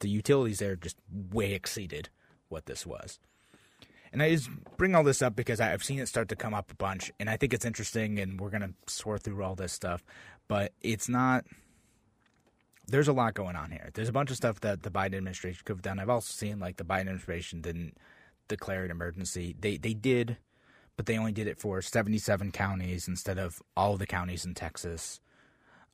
the 0.01 0.09
utilities 0.09 0.59
there 0.59 0.77
just 0.77 0.97
way 1.11 1.53
exceeded 1.53 2.09
what 2.49 2.67
this 2.67 2.87
was. 2.87 3.19
And 4.13 4.23
I 4.23 4.31
just 4.31 4.51
bring 4.77 4.95
all 4.95 5.05
this 5.05 5.23
up 5.23 5.35
because 5.35 5.61
I've 5.61 5.83
seen 5.83 5.99
it 5.99 6.09
start 6.09 6.29
to 6.29 6.37
come 6.37 6.53
up 6.53 6.71
a 6.71 6.75
bunch, 6.75 7.11
and 7.19 7.31
I 7.31 7.39
think 7.39 7.55
it's 7.55 7.65
interesting, 7.65 8.19
and 8.19 8.39
we're 8.39 8.51
gonna 8.51 8.75
sort 8.87 9.23
through 9.23 9.43
all 9.43 9.55
this 9.55 9.73
stuff. 9.73 10.05
But 10.49 10.73
it's 10.83 11.09
not. 11.09 11.45
There's 12.93 13.09
a 13.09 13.13
lot 13.13 13.35
going 13.35 13.57
on 13.57 13.71
here. 13.71 13.91
There's 13.95 14.09
a 14.09 14.13
bunch 14.13 14.31
of 14.31 14.37
stuff 14.37 14.61
that 14.61 14.83
the 14.83 14.91
Biden 14.91 15.17
administration 15.17 15.63
could 15.65 15.75
have 15.75 15.83
done. 15.83 15.99
I've 15.99 16.09
also 16.09 16.33
seen 16.33 16.61
like 16.61 16.77
the 16.77 16.85
Biden 16.85 17.01
administration 17.01 17.61
didn't 17.61 17.97
declare 18.49 18.85
an 18.85 18.91
emergency. 18.91 19.57
They 19.59 19.77
they 19.77 19.95
did 19.95 20.37
but 20.97 21.07
they 21.07 21.19
only 21.19 21.33
did 21.33 21.47
it 21.47 21.59
for 21.59 21.81
77 21.81 22.53
counties 22.53 23.09
instead 23.09 23.39
of 23.39 23.63
all 23.77 23.97
the 23.97 24.07
counties 24.07 24.45
in 24.45 24.55
Texas, 24.55 25.21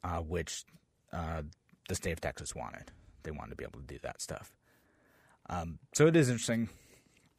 uh, 0.03 0.19
which 0.19 0.65
uh, 1.13 1.43
the 1.89 1.95
state 1.95 2.13
of 2.13 2.21
Texas 2.21 2.55
wanted. 2.55 2.91
They 3.23 3.31
wanted 3.31 3.51
to 3.51 3.57
be 3.57 3.65
able 3.65 3.81
to 3.81 3.87
do 3.87 3.99
that 4.03 4.21
stuff. 4.21 4.53
Um, 5.49 5.79
so 5.95 6.07
it 6.07 6.17
is 6.17 6.29
interesting. 6.29 6.69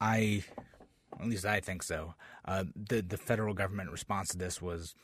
I, 0.00 0.42
at 1.20 1.28
least 1.28 1.44
I 1.44 1.60
think 1.60 1.82
so. 1.82 2.14
Uh, 2.44 2.64
the 2.74 3.02
the 3.02 3.16
federal 3.16 3.54
government 3.54 3.90
response 3.90 4.30
to 4.30 4.38
this 4.38 4.60
was 4.60 4.94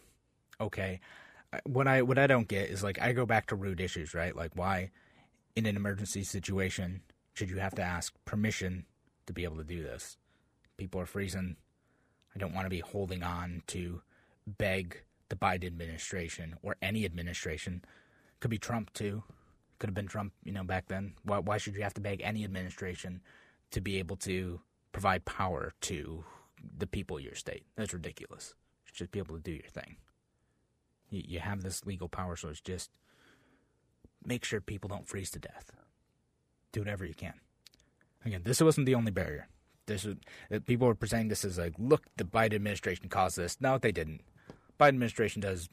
okay. 0.61 1.01
What 1.64 1.87
I 1.87 2.03
what 2.03 2.19
I 2.19 2.27
don't 2.27 2.49
get 2.49 2.71
is 2.71 2.83
like 2.83 3.01
I 3.01 3.12
go 3.12 3.27
back 3.27 3.47
to 3.47 3.57
root 3.57 3.81
issues, 3.81 4.14
right? 4.14 4.35
Like 4.35 4.53
why, 4.55 4.90
in 5.55 5.66
an 5.66 5.77
emergency 5.77 6.25
situation, 6.25 7.03
should 7.35 7.51
you 7.51 7.59
have 7.59 7.75
to 7.77 7.83
ask 7.83 8.14
permission 8.25 8.87
to 9.27 9.33
be 9.33 9.45
able 9.45 9.57
to 9.57 9.64
do 9.64 9.83
this? 9.83 10.16
People 10.77 11.01
are 11.01 11.07
freezing 11.07 11.57
I 12.37 12.38
don't 12.38 12.55
want 12.55 12.66
to 12.66 12.71
be 12.71 12.81
holding 12.81 13.23
on 13.23 13.62
to 13.69 14.03
beg 14.47 15.03
the 15.31 15.37
Biden 15.37 15.66
administration 15.66 16.57
or 16.62 16.77
any 16.83 17.07
administration. 17.07 17.83
Could 18.40 18.51
be 18.51 18.59
Trump 18.59 18.92
too. 18.92 19.23
Could 19.79 19.88
have 19.88 19.95
been 19.95 20.07
Trump, 20.07 20.35
you 20.45 20.53
know, 20.53 20.62
back 20.62 20.88
then. 20.88 21.14
Why, 21.25 21.38
why 21.38 21.57
should 21.57 21.75
you 21.77 21.83
have 21.83 21.95
to 21.95 22.01
beg 22.03 22.21
any 22.21 22.45
administration 22.45 23.23
to 23.71 23.81
be 23.81 23.99
able 23.99 24.16
to 24.16 24.61
provide 24.92 25.25
power 25.25 25.73
to 25.83 26.25
the 26.77 26.87
people 26.87 27.16
of 27.16 27.23
your 27.23 27.35
state? 27.35 27.64
That's 27.75 27.95
ridiculous. 27.95 28.55
You 28.87 28.92
should 28.95 29.11
be 29.11 29.19
able 29.19 29.37
to 29.37 29.42
do 29.42 29.53
your 29.53 29.71
thing. 29.71 29.97
You, 31.11 31.23
you 31.27 31.40
have 31.40 31.62
this 31.62 31.85
legal 31.87 32.09
power, 32.09 32.37
so 32.37 32.49
it's 32.49 32.61
just 32.61 32.90
make 34.25 34.45
sure 34.45 34.61
people 34.61 34.88
don't 34.88 35.09
freeze 35.09 35.31
to 35.31 35.38
death. 35.38 35.73
Do 36.73 36.81
whatever 36.81 37.05
you 37.05 37.14
can. 37.14 37.35
Again, 38.25 38.42
this 38.45 38.61
wasn't 38.61 38.87
the 38.87 38.95
only 38.95 39.12
barrier. 39.12 39.49
This 39.87 40.05
was, 40.05 40.16
uh, 40.53 40.59
people 40.66 40.88
were 40.88 40.97
presenting 40.97 41.29
this 41.29 41.45
as 41.45 41.59
like, 41.59 41.75
look, 41.79 42.05
the 42.16 42.25
Biden 42.25 42.55
administration 42.55 43.09
caused 43.09 43.37
this. 43.37 43.61
No, 43.61 43.79
they 43.79 43.92
didn't. 43.92 44.23
Biden 44.79 44.88
administration 44.88 45.40
does, 45.40 45.69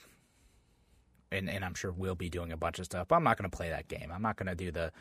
and 1.32 1.50
and 1.50 1.66
I'm 1.66 1.74
sure 1.74 1.92
we'll 1.92 2.16
be 2.16 2.30
doing 2.30 2.52
a 2.52 2.58
bunch 2.58 2.80
of 2.80 2.86
stuff. 2.86 3.12
I'm 3.12 3.24
not 3.24 3.38
going 3.38 3.50
to 3.50 3.58
play 3.58 3.70
that 3.70 3.88
game. 3.88 4.12
I'm 4.14 4.22
not 4.22 4.38
going 4.38 4.48
to 4.48 4.56
do 4.56 4.72
the 4.72 4.92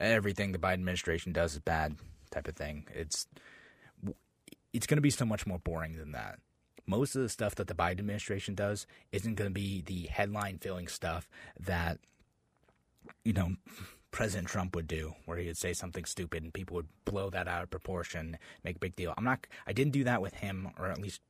everything 0.00 0.52
the 0.52 0.58
Biden 0.58 0.74
administration 0.74 1.32
does 1.32 1.54
is 1.54 1.58
bad 1.58 1.96
type 2.30 2.48
of 2.48 2.54
thing. 2.54 2.86
It's 2.94 3.26
it's 4.72 4.86
going 4.86 4.98
to 4.98 5.02
be 5.02 5.10
so 5.10 5.24
much 5.24 5.46
more 5.46 5.58
boring 5.58 5.96
than 5.96 6.12
that. 6.12 6.38
Most 6.90 7.14
of 7.14 7.22
the 7.22 7.28
stuff 7.28 7.54
that 7.54 7.68
the 7.68 7.74
Biden 7.74 8.00
administration 8.00 8.56
does 8.56 8.84
isn't 9.12 9.36
going 9.36 9.48
to 9.48 9.54
be 9.54 9.80
the 9.80 10.08
headline 10.08 10.58
filling 10.58 10.88
stuff 10.88 11.30
that 11.60 12.00
you 13.24 13.32
know 13.32 13.54
President 14.10 14.48
Trump 14.48 14.74
would 14.74 14.88
do, 14.88 15.14
where 15.24 15.38
he 15.38 15.46
would 15.46 15.56
say 15.56 15.72
something 15.72 16.04
stupid 16.04 16.42
and 16.42 16.52
people 16.52 16.74
would 16.74 16.88
blow 17.04 17.30
that 17.30 17.46
out 17.46 17.62
of 17.62 17.70
proportion, 17.70 18.36
make 18.64 18.74
a 18.74 18.80
big 18.80 18.96
deal. 18.96 19.14
I'm 19.16 19.22
not. 19.22 19.46
I 19.68 19.72
didn't 19.72 19.92
do 19.92 20.02
that 20.02 20.20
with 20.20 20.34
him, 20.34 20.70
or 20.80 20.86
at 20.86 21.00
least 21.00 21.20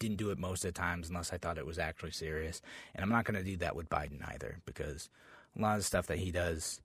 didn't 0.00 0.16
do 0.16 0.30
it 0.30 0.38
most 0.38 0.64
of 0.64 0.74
the 0.74 0.80
times 0.80 1.08
unless 1.08 1.32
I 1.32 1.38
thought 1.38 1.56
it 1.56 1.66
was 1.66 1.78
actually 1.78 2.10
serious. 2.10 2.60
And 2.96 3.04
I'm 3.04 3.08
not 3.08 3.26
going 3.26 3.38
to 3.38 3.48
do 3.48 3.56
that 3.58 3.76
with 3.76 3.88
Biden 3.88 4.28
either 4.28 4.58
because 4.66 5.08
a 5.56 5.62
lot 5.62 5.74
of 5.74 5.82
the 5.82 5.84
stuff 5.84 6.08
that 6.08 6.18
he 6.18 6.32
does, 6.32 6.80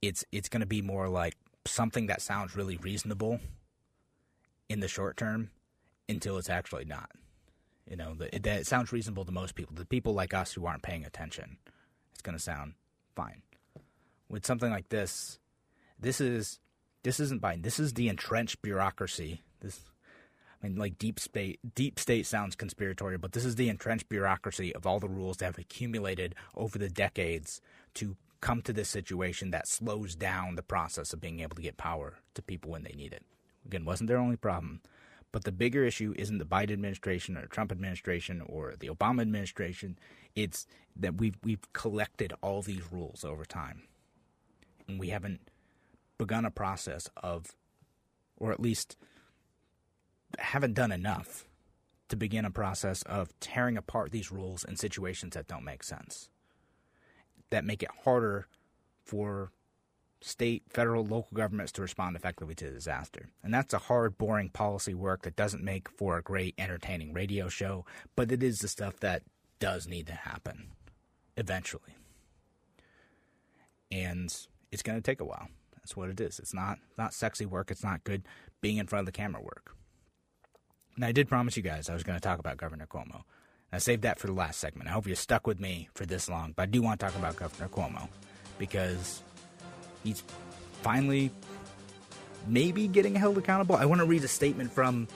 it's 0.00 0.24
it's 0.32 0.48
going 0.48 0.62
to 0.62 0.66
be 0.66 0.80
more 0.80 1.10
like 1.10 1.36
something 1.66 2.06
that 2.06 2.22
sounds 2.22 2.56
really 2.56 2.78
reasonable 2.78 3.40
in 4.70 4.80
the 4.80 4.88
short 4.88 5.18
term 5.18 5.50
until 6.08 6.38
it's 6.38 6.48
actually 6.48 6.86
not. 6.86 7.10
You 7.88 7.96
know, 7.96 8.14
that 8.14 8.46
it 8.46 8.66
sounds 8.66 8.92
reasonable 8.92 9.24
to 9.24 9.32
most 9.32 9.54
people. 9.54 9.74
The 9.74 9.86
people 9.86 10.12
like 10.12 10.34
us 10.34 10.52
who 10.52 10.66
aren't 10.66 10.82
paying 10.82 11.04
attention, 11.04 11.56
it's 12.12 12.22
going 12.22 12.36
to 12.36 12.42
sound 12.42 12.74
fine. 13.16 13.42
With 14.28 14.44
something 14.44 14.70
like 14.70 14.90
this, 14.90 15.38
this 15.98 16.20
is 16.20 16.60
this 17.02 17.18
isn't 17.20 17.40
Biden. 17.40 17.62
This 17.62 17.80
is 17.80 17.94
the 17.94 18.08
entrenched 18.08 18.60
bureaucracy. 18.60 19.42
This 19.60 19.80
I 20.62 20.66
mean, 20.66 20.76
like 20.76 20.98
deep 20.98 21.20
state, 21.20 21.60
deep 21.74 21.98
state 21.98 22.26
sounds 22.26 22.56
conspiratorial, 22.56 23.20
but 23.20 23.32
this 23.32 23.44
is 23.44 23.54
the 23.54 23.68
entrenched 23.68 24.08
bureaucracy 24.08 24.74
of 24.74 24.86
all 24.86 24.98
the 24.98 25.08
rules 25.08 25.36
that 25.36 25.46
have 25.46 25.58
accumulated 25.58 26.34
over 26.56 26.78
the 26.78 26.88
decades 26.88 27.60
to 27.94 28.16
come 28.40 28.62
to 28.62 28.72
this 28.72 28.88
situation 28.88 29.50
that 29.50 29.68
slows 29.68 30.14
down 30.14 30.56
the 30.56 30.62
process 30.62 31.12
of 31.12 31.20
being 31.20 31.40
able 31.40 31.56
to 31.56 31.62
get 31.62 31.76
power 31.76 32.18
to 32.34 32.42
people 32.42 32.70
when 32.70 32.82
they 32.82 32.94
need 32.96 33.12
it. 33.12 33.24
Again, 33.64 33.84
wasn't 33.84 34.08
their 34.08 34.18
only 34.18 34.36
problem, 34.36 34.80
but 35.32 35.44
the 35.44 35.52
bigger 35.52 35.84
issue 35.84 36.14
isn't 36.16 36.38
the 36.38 36.44
Biden 36.44 36.72
administration 36.72 37.36
or 37.36 37.46
Trump 37.46 37.70
administration 37.70 38.42
or 38.44 38.74
the 38.78 38.88
Obama 38.88 39.20
administration. 39.20 39.98
It's 40.34 40.66
that 40.96 41.16
we've 41.16 41.36
we've 41.42 41.72
collected 41.72 42.32
all 42.42 42.62
these 42.62 42.92
rules 42.92 43.24
over 43.24 43.44
time, 43.44 43.82
and 44.86 44.98
we 44.98 45.08
haven't 45.08 45.50
begun 46.16 46.44
a 46.44 46.50
process 46.50 47.08
of, 47.16 47.46
or 48.36 48.52
at 48.52 48.60
least 48.60 48.96
haven't 50.38 50.74
done 50.74 50.92
enough 50.92 51.46
to 52.08 52.16
begin 52.16 52.44
a 52.44 52.50
process 52.50 53.02
of 53.02 53.38
tearing 53.40 53.76
apart 53.76 54.10
these 54.10 54.32
rules 54.32 54.64
in 54.64 54.76
situations 54.76 55.34
that 55.34 55.46
don't 55.46 55.64
make 55.64 55.82
sense, 55.82 56.30
that 57.50 57.64
make 57.64 57.82
it 57.82 57.90
harder 58.04 58.48
for 59.04 59.52
state, 60.20 60.64
federal, 60.68 61.04
local 61.04 61.34
governments 61.34 61.72
to 61.72 61.82
respond 61.82 62.16
effectively 62.16 62.54
to 62.56 62.64
the 62.66 62.72
disaster. 62.72 63.30
And 63.42 63.54
that's 63.54 63.74
a 63.74 63.78
hard, 63.78 64.18
boring 64.18 64.48
policy 64.48 64.94
work 64.94 65.22
that 65.22 65.36
doesn't 65.36 65.62
make 65.62 65.88
for 65.88 66.18
a 66.18 66.22
great, 66.22 66.54
entertaining 66.58 67.12
radio 67.12 67.48
show, 67.48 67.84
but 68.16 68.32
it 68.32 68.42
is 68.42 68.58
the 68.58 68.68
stuff 68.68 68.98
that 69.00 69.22
does 69.60 69.86
need 69.86 70.06
to 70.08 70.14
happen 70.14 70.70
eventually. 71.36 71.94
And 73.90 74.34
it's 74.70 74.82
going 74.82 74.98
to 74.98 75.02
take 75.02 75.20
a 75.20 75.24
while. 75.24 75.48
That's 75.76 75.96
what 75.96 76.10
it 76.10 76.20
is. 76.20 76.38
It's 76.38 76.52
not 76.52 76.78
not 76.98 77.14
sexy 77.14 77.46
work. 77.46 77.70
It's 77.70 77.84
not 77.84 78.04
good 78.04 78.24
being 78.60 78.76
in 78.76 78.86
front 78.86 79.00
of 79.00 79.06
the 79.06 79.12
camera 79.12 79.40
work. 79.40 79.74
And 80.96 81.04
I 81.04 81.12
did 81.12 81.28
promise 81.28 81.56
you 81.56 81.62
guys 81.62 81.88
I 81.88 81.94
was 81.94 82.02
going 82.02 82.16
to 82.16 82.20
talk 82.20 82.38
about 82.38 82.56
Governor 82.56 82.86
Cuomo. 82.86 83.22
I 83.72 83.78
saved 83.78 84.02
that 84.02 84.18
for 84.18 84.26
the 84.26 84.32
last 84.32 84.60
segment. 84.60 84.88
I 84.88 84.92
hope 84.92 85.06
you 85.06 85.14
stuck 85.14 85.46
with 85.46 85.60
me 85.60 85.88
for 85.94 86.04
this 86.04 86.28
long, 86.28 86.52
but 86.56 86.64
I 86.64 86.66
do 86.66 86.82
want 86.82 87.00
to 87.00 87.06
talk 87.06 87.16
about 87.16 87.36
Governor 87.36 87.68
Cuomo 87.68 88.08
because 88.58 89.22
he's 90.08 90.22
finally 90.82 91.30
maybe 92.46 92.88
getting 92.88 93.14
held 93.14 93.38
accountable. 93.38 93.76
I 93.76 93.84
want 93.84 94.00
to 94.00 94.06
read 94.06 94.24
a 94.24 94.28
statement 94.28 94.72
from 94.72 95.06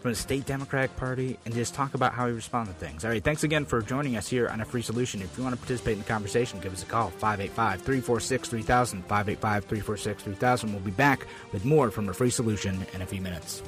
from 0.00 0.12
the 0.12 0.16
state 0.16 0.46
Democratic 0.46 0.94
Party 0.96 1.36
and 1.44 1.52
just 1.52 1.74
talk 1.74 1.94
about 1.94 2.12
how 2.12 2.28
he 2.28 2.32
responded 2.32 2.78
to 2.78 2.86
things. 2.86 3.04
All 3.04 3.10
right, 3.10 3.22
thanks 3.22 3.42
again 3.42 3.64
for 3.64 3.82
joining 3.82 4.16
us 4.16 4.28
here 4.28 4.48
on 4.48 4.60
A 4.60 4.64
Free 4.64 4.80
Solution. 4.80 5.20
If 5.20 5.36
you 5.36 5.42
want 5.42 5.56
to 5.56 5.60
participate 5.60 5.94
in 5.94 5.98
the 5.98 6.04
conversation, 6.04 6.60
give 6.60 6.72
us 6.72 6.84
a 6.84 6.86
call 6.86 7.10
585 7.10 7.82
346 7.82 8.48
3000. 8.48 9.02
585 9.02 9.64
346 9.64 10.22
3000. 10.22 10.72
We'll 10.72 10.80
be 10.82 10.92
back 10.92 11.26
with 11.52 11.64
more 11.64 11.90
from 11.90 12.08
A 12.08 12.14
Free 12.14 12.30
Solution 12.30 12.86
in 12.94 13.02
a 13.02 13.06
few 13.06 13.20
minutes. 13.20 13.60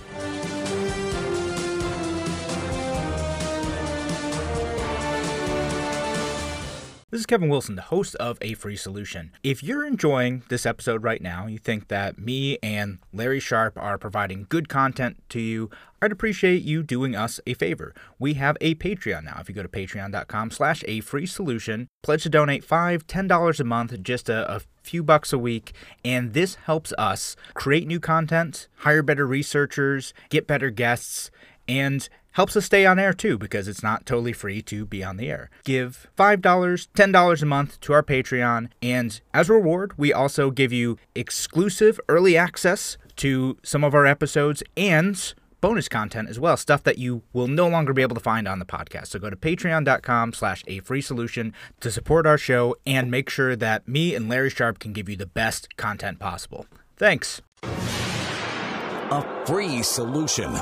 This 7.11 7.23
is 7.23 7.27
Kevin 7.27 7.49
Wilson, 7.49 7.75
the 7.75 7.83
host 7.83 8.14
of 8.16 8.38
A 8.40 8.55
Free 8.55 8.77
Solution. 8.77 9.33
If 9.42 9.64
you're 9.64 9.85
enjoying 9.85 10.44
this 10.49 10.64
episode 10.64 11.03
right 11.03 11.20
now, 11.20 11.49
you 11.49 11.59
think 11.59 11.88
that 11.88 12.20
me 12.20 12.57
and 12.62 12.99
Larry 13.12 13.40
Sharpe 13.40 13.77
are 13.77 13.99
providing 13.99 14.46
good 14.49 14.68
content 14.68 15.20
to 15.31 15.40
you, 15.40 15.70
I'd 16.01 16.12
appreciate 16.12 16.62
you 16.62 16.85
doing 16.85 17.16
us 17.16 17.40
a 17.49 17.55
favor. 17.55 17.92
We 18.20 18.35
have 18.35 18.57
a 18.61 18.77
Patreon 18.77 19.25
now. 19.25 19.38
If 19.40 19.49
you 19.49 19.57
go 19.57 19.62
to 19.64 19.68
patreon.com 19.68 20.53
slash 20.53 20.85
a 20.87 21.01
free 21.01 21.27
solution, 21.27 21.88
pledge 22.05 22.23
to 22.23 22.29
donate 22.29 22.62
five, 22.62 23.09
ten 23.09 23.27
dollars 23.27 23.59
a 23.59 23.64
month, 23.64 24.01
just 24.05 24.29
a, 24.29 24.49
a 24.49 24.61
few 24.85 25.03
bucks 25.03 25.33
a 25.33 25.38
week, 25.38 25.73
and 26.05 26.33
this 26.33 26.55
helps 26.55 26.92
us 26.96 27.35
create 27.55 27.88
new 27.88 27.99
content, 27.99 28.68
hire 28.77 29.03
better 29.03 29.27
researchers, 29.27 30.14
get 30.29 30.46
better 30.46 30.70
guests, 30.70 31.33
and 31.66 32.09
helps 32.40 32.57
us 32.57 32.64
stay 32.64 32.87
on 32.87 32.98
air 32.98 33.12
too 33.12 33.37
because 33.37 33.68
it's 33.68 33.83
not 33.83 34.07
totally 34.07 34.33
free 34.33 34.62
to 34.62 34.87
be 34.87 35.05
on 35.05 35.18
the 35.18 35.29
air. 35.31 35.50
Give 35.62 36.09
$5, 36.16 36.40
$10 36.40 37.42
a 37.42 37.44
month 37.44 37.79
to 37.81 37.92
our 37.92 38.03
Patreon, 38.03 38.70
and 38.81 39.20
as 39.35 39.50
a 39.50 39.53
reward, 39.53 39.92
we 39.98 40.11
also 40.11 40.50
give 40.50 40.72
you 40.72 40.96
exclusive 41.14 42.00
early 42.09 42.38
access 42.38 42.96
to 43.16 43.59
some 43.62 43.85
of 43.85 43.94
our 43.94 44.07
episodes 44.07 44.62
and 44.74 45.35
bonus 45.61 45.87
content 45.87 46.31
as 46.31 46.40
well, 46.40 46.57
stuff 46.57 46.83
that 46.85 46.96
you 46.96 47.20
will 47.35 47.46
no 47.46 47.68
longer 47.68 47.92
be 47.92 48.00
able 48.00 48.16
to 48.16 48.22
find 48.22 48.48
on 48.48 48.59
the 48.59 48.64
podcast. 48.64 49.09
So 49.09 49.18
go 49.18 49.29
to 49.29 49.37
patreon.com 49.37 50.33
slash 50.33 50.64
a 50.66 50.79
free 50.79 51.03
solution 51.03 51.53
to 51.81 51.90
support 51.90 52.26
our 52.26 52.38
show 52.38 52.74
and 52.87 53.11
make 53.11 53.29
sure 53.29 53.55
that 53.55 53.87
me 53.87 54.14
and 54.14 54.31
Larry 54.31 54.48
Sharpe 54.48 54.79
can 54.79 54.94
give 54.94 55.11
you 55.11 55.16
the 55.16 55.26
best 55.26 55.76
content 55.76 56.18
possible. 56.18 56.66
Thanks. 56.96 57.42
A 57.62 59.44
free 59.44 59.83
solution. 59.83 60.59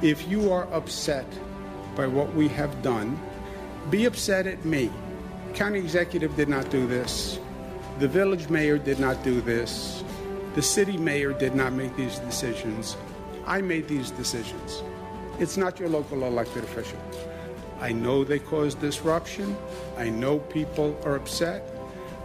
If 0.00 0.28
you 0.28 0.52
are 0.52 0.72
upset 0.72 1.26
by 1.96 2.06
what 2.06 2.32
we 2.34 2.46
have 2.48 2.82
done, 2.82 3.18
be 3.90 4.04
upset 4.04 4.46
at 4.46 4.64
me. 4.64 4.92
County 5.54 5.80
executive 5.80 6.36
did 6.36 6.48
not 6.48 6.70
do 6.70 6.86
this. 6.86 7.40
The 7.98 8.06
village 8.06 8.48
mayor 8.48 8.78
did 8.78 9.00
not 9.00 9.24
do 9.24 9.40
this. 9.40 10.04
The 10.54 10.62
city 10.62 10.96
mayor 10.96 11.32
did 11.32 11.56
not 11.56 11.72
make 11.72 11.96
these 11.96 12.20
decisions. 12.20 12.96
I 13.44 13.60
made 13.60 13.88
these 13.88 14.12
decisions. 14.12 14.84
It's 15.40 15.56
not 15.56 15.80
your 15.80 15.88
local 15.88 16.22
elected 16.22 16.62
official. 16.62 17.00
I 17.80 17.90
know 17.90 18.22
they 18.22 18.38
caused 18.38 18.80
disruption. 18.80 19.56
I 19.96 20.10
know 20.10 20.38
people 20.38 20.96
are 21.04 21.16
upset. 21.16 21.68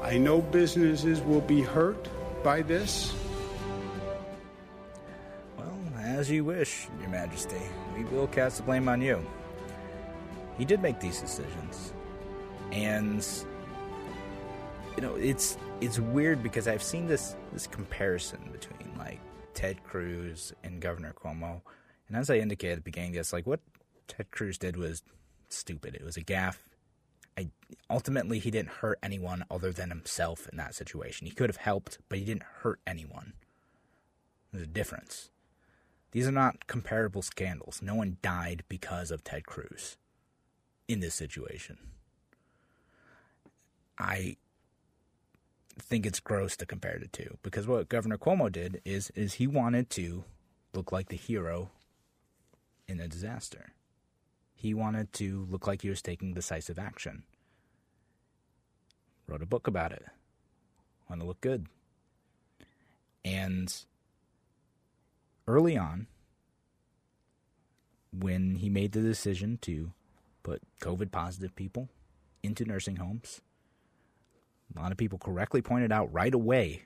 I 0.04 0.20
know 0.20 0.42
businesses 0.42 1.22
will 1.22 1.42
be 1.42 1.62
hurt 1.62 2.08
by 2.44 2.62
this. 2.62 3.16
As 6.14 6.30
you 6.30 6.46
wish, 6.46 6.88
Your 7.02 7.10
Majesty. 7.10 7.60
We 7.98 8.04
will 8.04 8.28
cast 8.28 8.58
the 8.58 8.64
blame 8.64 8.88
on 8.88 9.02
you. 9.02 9.26
He 10.60 10.64
did 10.64 10.80
make 10.80 11.00
these 11.00 11.20
decisions. 11.20 11.92
And 12.72 13.28
you 14.96 15.02
know, 15.02 15.16
it's 15.16 15.58
it's 15.82 15.98
weird 15.98 16.44
because 16.44 16.68
I've 16.68 16.84
seen 16.84 17.08
this 17.08 17.36
this 17.52 17.66
comparison 17.66 18.48
between 18.52 18.96
like 18.96 19.20
Ted 19.56 19.84
Cruz 19.84 20.54
and 20.64 20.80
Governor 20.80 21.14
Cuomo. 21.14 21.62
And 22.08 22.16
as 22.16 22.30
I 22.30 22.36
indicated 22.36 22.74
at 22.74 22.78
the 22.78 22.82
beginning, 22.84 23.16
it's 23.16 23.34
like 23.34 23.48
what 23.48 23.62
Ted 24.08 24.30
Cruz 24.30 24.60
did 24.60 24.78
was 24.78 25.02
stupid. 25.50 25.96
It 25.96 26.06
was 26.06 26.16
a 26.16 26.24
gaffe. 26.24 26.60
I 27.36 27.50
ultimately 27.90 28.38
he 28.38 28.52
didn't 28.52 28.70
hurt 28.70 29.00
anyone 29.02 29.46
other 29.50 29.72
than 29.72 29.90
himself 29.90 30.48
in 30.52 30.60
that 30.60 30.76
situation. 30.76 31.26
He 31.26 31.34
could 31.34 31.50
have 31.50 31.58
helped, 31.58 31.98
but 32.08 32.20
he 32.20 32.26
didn't 32.26 32.46
hurt 32.62 32.80
anyone. 32.86 33.34
There's 34.52 34.66
a 34.66 34.68
difference. 34.68 35.32
These 36.14 36.28
are 36.28 36.32
not 36.32 36.68
comparable 36.68 37.24
scandals. 37.24 37.82
No 37.82 37.96
one 37.96 38.18
died 38.22 38.64
because 38.70 39.10
of 39.10 39.24
Ted 39.24 39.48
Cruz 39.48 39.98
in 40.88 41.00
this 41.00 41.16
situation. 41.16 41.80
I 43.98 44.38
think 45.80 46.06
it's 46.06 46.20
gross 46.20 46.56
to 46.58 46.68
compare 46.68 47.00
the 47.00 47.08
two 47.08 47.40
because 47.42 47.66
what 47.66 47.90
Governor 47.90 48.20
Cuomo 48.20 48.52
did 48.52 48.80
is 48.86 49.10
is 49.16 49.34
he 49.34 49.48
wanted 49.48 49.90
to 49.92 50.24
look 50.76 50.92
like 50.92 51.10
the 51.10 51.18
hero 51.18 51.72
in 52.88 53.00
a 53.00 53.08
disaster. 53.08 53.74
He 54.54 54.76
wanted 54.76 55.14
to 55.14 55.48
look 55.50 55.66
like 55.66 55.82
he 55.82 55.90
was 55.90 56.04
taking 56.04 56.36
decisive 56.36 56.78
action. 56.78 57.24
Wrote 59.28 59.42
a 59.42 59.48
book 59.48 59.66
about 59.66 59.92
it. 59.92 60.06
Want 61.10 61.22
to 61.22 61.28
look 61.28 61.42
good. 61.42 61.66
And 63.26 63.74
early 65.48 65.78
on, 65.78 66.08
when 68.12 68.56
he 68.56 68.70
made 68.70 68.92
the 68.92 69.02
decision 69.02 69.58
to 69.62 69.92
put 70.44 70.62
COVID 70.82 71.12
positive 71.12 71.56
people 71.56 71.90
into 72.44 72.66
nursing 72.66 72.98
homes, 72.98 73.42
a 74.76 74.80
lot 74.80 74.92
of 74.92 74.98
people 74.98 75.18
correctly 75.18 75.62
pointed 75.62 75.92
out 75.92 76.12
right 76.14 76.34
away 76.34 76.84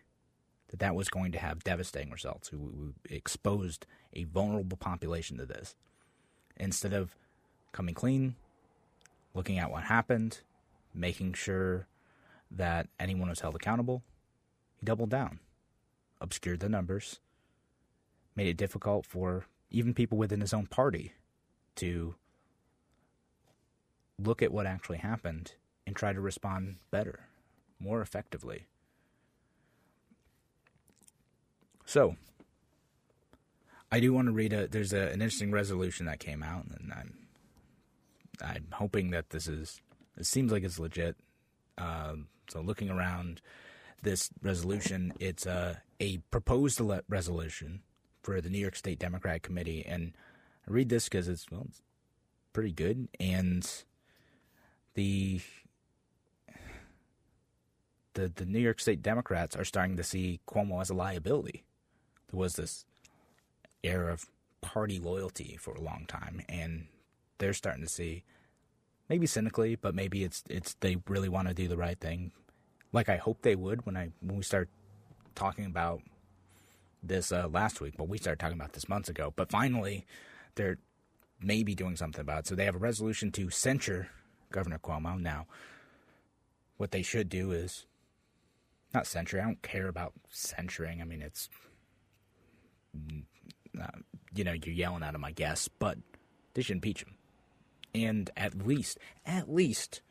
that 0.70 0.80
that 0.80 0.96
was 0.96 1.10
going 1.10 1.32
to 1.32 1.40
have 1.40 1.64
devastating 1.64 2.12
results. 2.12 2.52
We, 2.52 2.58
we 2.58 2.94
exposed 3.10 3.86
a 4.14 4.26
vulnerable 4.26 4.78
population 4.78 5.38
to 5.38 5.46
this. 5.46 5.76
Instead 6.58 6.94
of 6.94 7.16
coming 7.72 7.94
clean, 7.96 8.36
looking 9.34 9.60
at 9.60 9.72
what 9.72 9.84
happened, 9.84 10.40
making 10.94 11.34
sure 11.34 11.88
that 12.50 12.88
anyone 13.00 13.30
was 13.30 13.42
held 13.42 13.56
accountable, 13.56 14.02
he 14.80 14.86
doubled 14.86 15.10
down, 15.10 15.40
obscured 16.20 16.60
the 16.60 16.70
numbers, 16.70 17.20
made 18.38 18.48
it 18.48 18.56
difficult 18.56 19.06
for 19.06 19.46
even 19.72 19.94
people 19.94 20.18
within 20.18 20.40
his 20.40 20.54
own 20.54 20.68
party 20.68 21.14
to 21.76 22.16
look 24.24 24.42
at 24.42 24.52
what 24.52 24.68
actually 24.68 25.00
happened 25.00 25.54
and 25.86 25.96
try 25.96 26.14
to 26.14 26.22
respond 26.22 26.78
better, 26.92 27.28
more 27.80 28.00
effectively. 28.02 28.66
So, 31.84 32.16
I 33.92 34.00
do 34.00 34.14
want 34.14 34.28
to 34.28 34.34
read 34.34 34.54
a. 34.54 34.68
There's 34.68 34.94
a, 34.94 35.08
an 35.08 35.22
interesting 35.22 35.52
resolution 35.52 36.06
that 36.06 36.20
came 36.20 36.44
out, 36.44 36.66
and 36.66 36.94
I'm 36.94 37.18
I'm 38.44 38.68
hoping 38.74 39.12
that 39.12 39.30
this 39.32 39.48
is. 39.48 39.82
It 40.18 40.26
seems 40.26 40.52
like 40.52 40.64
it's 40.64 40.80
legit. 40.80 41.16
Um, 41.78 42.28
so, 42.50 42.60
looking 42.60 42.90
around 42.90 43.42
this 44.04 44.30
resolution, 44.42 45.14
it's 45.20 45.46
a 45.46 45.82
a 46.02 46.18
proposed 46.30 46.82
resolution 47.08 47.82
for 48.28 48.42
the 48.42 48.50
New 48.50 48.60
York 48.60 48.76
State 48.76 49.00
Democratic 49.00 49.42
Committee, 49.42 49.86
and 49.88 50.12
I 50.68 50.72
read 50.72 50.90
this 50.90 51.06
because 51.06 51.30
it's 51.30 51.50
well, 51.50 51.64
it's 51.70 51.82
pretty 52.52 52.74
good, 52.74 53.08
and 53.22 53.66
the 54.96 55.40
the 58.16 58.28
the 58.28 58.46
New 58.46 58.60
York 58.60 58.82
State 58.82 59.02
Democrats 59.02 59.56
are 59.56 59.64
starting 59.64 59.96
to 59.96 60.04
see 60.04 60.42
Cuomo 60.46 60.82
as 60.82 60.90
a 60.90 60.94
liability. 60.94 61.64
There 62.30 62.38
was 62.38 62.58
this 62.58 62.84
air 63.82 64.10
of 64.10 64.26
party 64.60 65.00
loyalty 65.00 65.56
for 65.58 65.74
a 65.76 65.82
long 65.82 66.04
time, 66.06 66.42
and 66.50 66.88
they're 67.38 67.54
starting 67.54 67.84
to 67.84 67.90
see, 67.90 68.24
maybe 69.08 69.26
cynically, 69.26 69.78
but 69.78 69.96
maybe 69.96 70.26
it's 70.26 70.44
it's 70.50 70.74
they 70.82 70.98
really 71.08 71.30
want 71.30 71.48
to 71.48 71.54
do 71.54 71.70
the 71.70 71.78
right 71.78 71.98
thing, 71.98 72.34
like 72.92 73.08
I 73.08 73.16
hope 73.16 73.42
they 73.42 73.56
would 73.56 73.86
when 73.86 73.96
I 73.96 74.10
when 74.20 74.36
we 74.36 74.44
start 74.44 74.68
talking 75.34 75.66
about 75.66 76.02
this 77.08 77.32
uh, 77.32 77.48
last 77.48 77.82
week. 77.82 77.96
But 77.98 78.08
we 78.08 78.18
started 78.18 78.40
talking 78.40 78.58
about 78.58 78.74
this 78.74 78.90
months 78.90 79.10
ago. 79.10 79.34
But 79.36 79.50
finally, 79.50 80.06
they're 80.56 80.78
maybe 81.42 81.76
doing 81.76 81.96
something 81.96 82.22
about 82.22 82.40
it. 82.40 82.48
So 82.48 82.56
they 82.56 82.66
have 82.66 82.76
a 82.76 82.80
resolution 82.80 83.32
to 83.34 83.50
censure 83.50 84.10
Governor 84.52 84.80
Cuomo. 84.80 85.20
Now, 85.20 85.48
what 86.78 86.92
they 86.92 87.02
should 87.02 87.30
do 87.30 87.52
is 87.52 87.86
not 88.94 89.08
censure. 89.08 89.40
I 89.40 89.46
don't 89.46 89.62
care 89.62 89.88
about 89.88 90.14
censuring. 90.30 91.02
I 91.02 91.06
mean, 91.06 91.22
it's 91.22 91.50
uh, 93.80 93.88
you 94.34 94.44
know, 94.44 94.54
you're 94.54 94.76
yelling 94.76 95.04
at 95.04 95.16
him, 95.16 95.24
I 95.24 95.32
guess, 95.32 95.68
but 95.68 95.98
they 96.54 96.62
should 96.62 96.78
impeach 96.78 97.04
him. 97.04 97.16
And 97.94 98.30
at 98.38 98.66
least, 98.66 98.98
at 99.26 99.52
least, 99.54 100.02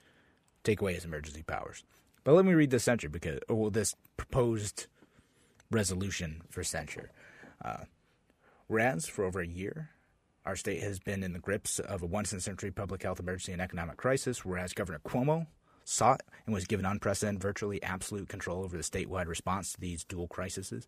take 0.64 0.80
away 0.80 0.94
his 0.94 1.05
emergency 1.05 1.42
powers. 1.42 1.84
But 2.24 2.34
let 2.34 2.44
me 2.44 2.55
read 2.55 2.70
this 2.70 2.84
censure 2.84 3.09
because, 3.09 3.38
or 3.49 3.70
this 3.70 3.94
proposed 4.16 4.86
resolution 5.70 6.42
for 6.50 6.62
censure. 6.62 7.10
Uh, 7.64 7.84
whereas 8.66 9.06
for 9.06 9.24
over 9.24 9.40
a 9.40 9.46
year, 9.46 9.90
our 10.44 10.56
state 10.56 10.82
has 10.82 11.00
been 11.00 11.22
in 11.22 11.32
the 11.32 11.38
grips 11.38 11.78
of 11.80 12.02
a 12.02 12.06
once 12.06 12.32
in 12.32 12.38
a 12.38 12.40
century 12.40 12.70
public 12.70 13.02
health 13.02 13.18
emergency 13.18 13.52
and 13.52 13.60
economic 13.60 13.96
crisis, 13.96 14.44
whereas 14.44 14.72
Governor 14.72 15.00
Cuomo 15.04 15.46
sought 15.84 16.22
and 16.44 16.54
was 16.54 16.66
given 16.66 16.86
unprecedented, 16.86 17.42
virtually 17.42 17.82
absolute 17.82 18.28
control 18.28 18.62
over 18.62 18.76
the 18.76 18.82
statewide 18.82 19.26
response 19.26 19.72
to 19.72 19.80
these 19.80 20.04
dual 20.04 20.28
crises. 20.28 20.86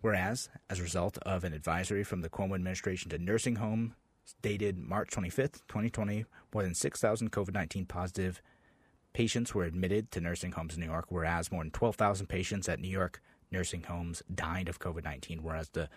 Whereas, 0.00 0.50
as 0.68 0.80
a 0.80 0.82
result 0.82 1.16
of 1.22 1.44
an 1.44 1.54
advisory 1.54 2.04
from 2.04 2.20
the 2.20 2.28
Cuomo 2.28 2.54
administration 2.54 3.10
to 3.10 3.18
nursing 3.18 3.56
home 3.56 3.94
dated 4.42 4.78
March 4.78 5.10
25th, 5.10 5.62
2020, 5.68 6.24
more 6.52 6.62
than 6.62 6.74
6,000 6.74 7.32
COVID 7.32 7.54
19 7.54 7.86
positive 7.86 8.42
patients 9.14 9.54
were 9.54 9.64
admitted 9.64 10.10
to 10.10 10.20
nursing 10.20 10.52
homes 10.52 10.74
in 10.74 10.80
New 10.80 10.86
York, 10.86 11.06
whereas 11.08 11.50
more 11.50 11.62
than 11.62 11.70
12,000 11.70 12.26
patients 12.26 12.68
at 12.68 12.80
New 12.80 12.88
York 12.88 13.22
nursing 13.54 13.84
homes 13.84 14.22
died 14.34 14.68
of 14.68 14.78
COVID 14.78 15.04
19, 15.04 15.42
whereas 15.42 15.70
the 15.70 15.88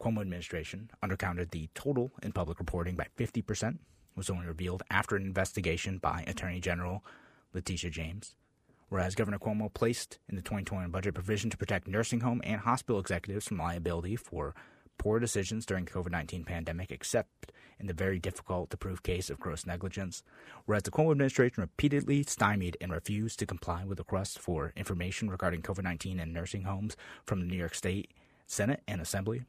Cuomo 0.00 0.20
administration 0.20 0.90
undercounted 1.02 1.50
the 1.50 1.68
total 1.74 2.10
in 2.22 2.32
public 2.32 2.58
reporting 2.58 2.96
by 2.96 3.06
50%, 3.16 3.78
was 4.16 4.28
only 4.28 4.46
revealed 4.46 4.82
after 4.90 5.16
an 5.16 5.22
investigation 5.22 5.98
by 5.98 6.24
Attorney 6.26 6.60
General 6.60 7.04
Letitia 7.54 7.90
James. 7.90 8.34
Whereas 8.88 9.14
Governor 9.14 9.38
Cuomo 9.38 9.72
placed 9.72 10.18
in 10.28 10.34
the 10.34 10.42
2021 10.42 10.90
budget 10.90 11.14
provision 11.14 11.48
to 11.50 11.56
protect 11.56 11.86
nursing 11.86 12.20
home 12.20 12.40
and 12.42 12.60
hospital 12.60 13.00
executives 13.00 13.46
from 13.46 13.58
liability 13.58 14.16
for 14.16 14.54
poor 15.00 15.18
decisions 15.18 15.64
during 15.64 15.86
the 15.86 15.90
COVID 15.90 16.10
19 16.10 16.44
pandemic, 16.44 16.90
except 16.90 17.52
in 17.78 17.86
the 17.86 17.94
very 17.94 18.18
difficult 18.18 18.68
to 18.68 18.76
prove 18.76 19.02
case 19.02 19.30
of 19.30 19.40
gross 19.40 19.64
negligence, 19.64 20.22
whereas 20.66 20.82
the 20.82 20.90
Cuomo 20.90 21.12
administration 21.12 21.62
repeatedly 21.62 22.22
stymied 22.22 22.76
and 22.82 22.92
refused 22.92 23.38
to 23.38 23.46
comply 23.46 23.82
with 23.86 23.98
requests 23.98 24.36
for 24.36 24.74
information 24.76 25.30
regarding 25.30 25.62
COVID 25.62 25.84
19 25.84 26.20
and 26.20 26.34
nursing 26.34 26.64
homes 26.64 26.98
from 27.24 27.40
the 27.40 27.46
New 27.46 27.56
York 27.56 27.74
State 27.74 28.10
Senate 28.46 28.82
and 28.86 29.00
Assembly, 29.00 29.46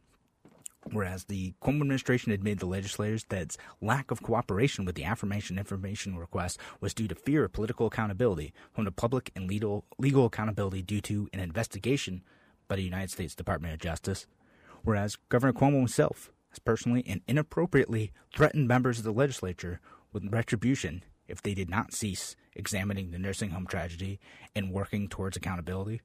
Whereas 0.89 1.25
the 1.25 1.53
Cuomo 1.61 1.81
administration 1.81 2.31
admitted 2.31 2.61
to 2.61 2.65
legislators 2.65 3.25
that 3.29 3.41
its 3.41 3.57
lack 3.81 4.09
of 4.09 4.23
cooperation 4.23 4.85
with 4.85 4.95
the 4.95 5.03
affirmation 5.03 5.59
information 5.59 6.17
request 6.17 6.59
was 6.79 6.93
due 6.93 7.09
to 7.09 7.13
fear 7.13 7.43
of 7.43 7.51
political 7.51 7.87
accountability 7.87 8.53
from 8.73 8.85
the 8.85 8.91
public 8.91 9.31
and 9.35 9.47
legal, 9.47 9.85
legal 9.99 10.25
accountability 10.25 10.81
due 10.81 11.01
to 11.01 11.29
an 11.33 11.41
investigation 11.41 12.23
by 12.67 12.77
the 12.77 12.83
United 12.83 13.11
States 13.11 13.35
Department 13.35 13.73
of 13.73 13.79
Justice. 13.81 14.25
Whereas 14.83 15.17
Governor 15.29 15.53
Cuomo 15.53 15.77
himself 15.77 16.31
has 16.49 16.59
personally 16.59 17.03
and 17.07 17.21
inappropriately 17.27 18.11
threatened 18.35 18.67
members 18.67 18.97
of 18.97 19.03
the 19.03 19.13
legislature 19.13 19.79
with 20.11 20.31
retribution 20.31 21.03
if 21.27 21.41
they 21.41 21.53
did 21.53 21.69
not 21.69 21.93
cease 21.93 22.35
examining 22.53 23.11
the 23.11 23.19
nursing 23.19 23.51
home 23.51 23.65
tragedy 23.65 24.19
and 24.55 24.71
working 24.71 25.07
towards 25.07 25.37
accountability. 25.37 26.01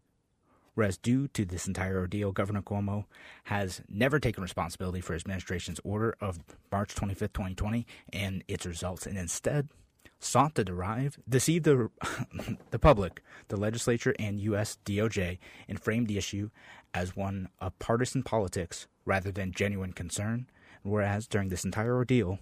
Whereas, 0.74 0.98
due 0.98 1.26
to 1.28 1.46
this 1.46 1.66
entire 1.66 1.98
ordeal, 1.98 2.32
Governor 2.32 2.60
Cuomo 2.60 3.06
has 3.44 3.80
never 3.88 4.20
taken 4.20 4.42
responsibility 4.42 5.00
for 5.00 5.14
his 5.14 5.22
administration's 5.22 5.80
order 5.84 6.14
of 6.20 6.38
March 6.70 6.94
25, 6.94 7.32
2020, 7.32 7.86
and 8.12 8.44
its 8.46 8.66
results, 8.66 9.06
and 9.06 9.16
instead 9.16 9.70
sought 10.18 10.54
to 10.54 10.64
derive, 10.64 11.18
deceive 11.26 11.62
the, 11.62 11.90
the 12.70 12.78
public, 12.78 13.22
the 13.48 13.56
legislature, 13.56 14.14
and 14.18 14.38
U.S. 14.40 14.76
DOJ, 14.84 15.38
and 15.66 15.80
framed 15.80 16.08
the 16.08 16.18
issue 16.18 16.50
as 16.94 17.16
one 17.16 17.48
of 17.60 17.78
partisan 17.78 18.22
politics 18.22 18.86
rather 19.04 19.30
than 19.30 19.52
genuine 19.52 19.92
concern. 19.92 20.48
Whereas, 20.82 21.26
during 21.26 21.48
this 21.48 21.64
entire 21.64 21.94
ordeal, 21.94 22.38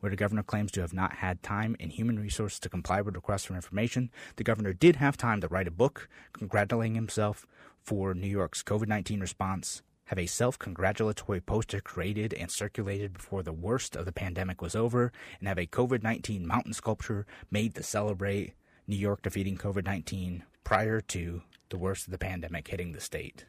where 0.00 0.10
the 0.10 0.16
governor 0.16 0.42
claims 0.42 0.70
to 0.72 0.80
have 0.80 0.92
not 0.92 1.14
had 1.14 1.42
time 1.42 1.76
and 1.80 1.90
human 1.90 2.18
resources 2.18 2.60
to 2.60 2.68
comply 2.68 3.00
with 3.00 3.16
requests 3.16 3.44
for 3.44 3.54
information, 3.54 4.10
the 4.36 4.44
governor 4.44 4.72
did 4.72 4.96
have 4.96 5.16
time 5.16 5.40
to 5.40 5.48
write 5.48 5.66
a 5.66 5.72
book 5.72 6.08
congratulating 6.32 6.94
himself 6.94 7.46
for 7.82 8.14
New 8.14 8.28
York's 8.28 8.62
COVID 8.62 8.88
19 8.88 9.20
response, 9.20 9.82
have 10.06 10.18
a 10.18 10.26
self 10.26 10.58
congratulatory 10.58 11.40
poster 11.40 11.80
created 11.80 12.34
and 12.34 12.50
circulated 12.50 13.14
before 13.14 13.42
the 13.42 13.52
worst 13.52 13.96
of 13.96 14.04
the 14.04 14.12
pandemic 14.12 14.60
was 14.60 14.74
over, 14.74 15.12
and 15.38 15.48
have 15.48 15.58
a 15.58 15.66
COVID 15.66 16.02
19 16.02 16.46
mountain 16.46 16.72
sculpture 16.72 17.26
made 17.50 17.74
to 17.74 17.82
celebrate 17.82 18.54
New 18.86 18.96
York 18.96 19.22
defeating 19.22 19.56
COVID 19.56 19.84
19 19.84 20.44
prior 20.64 21.00
to 21.00 21.42
the 21.70 21.78
worst 21.78 22.06
of 22.06 22.10
the 22.10 22.18
pandemic 22.18 22.68
hitting 22.68 22.92
the 22.92 23.00
state. 23.00 23.46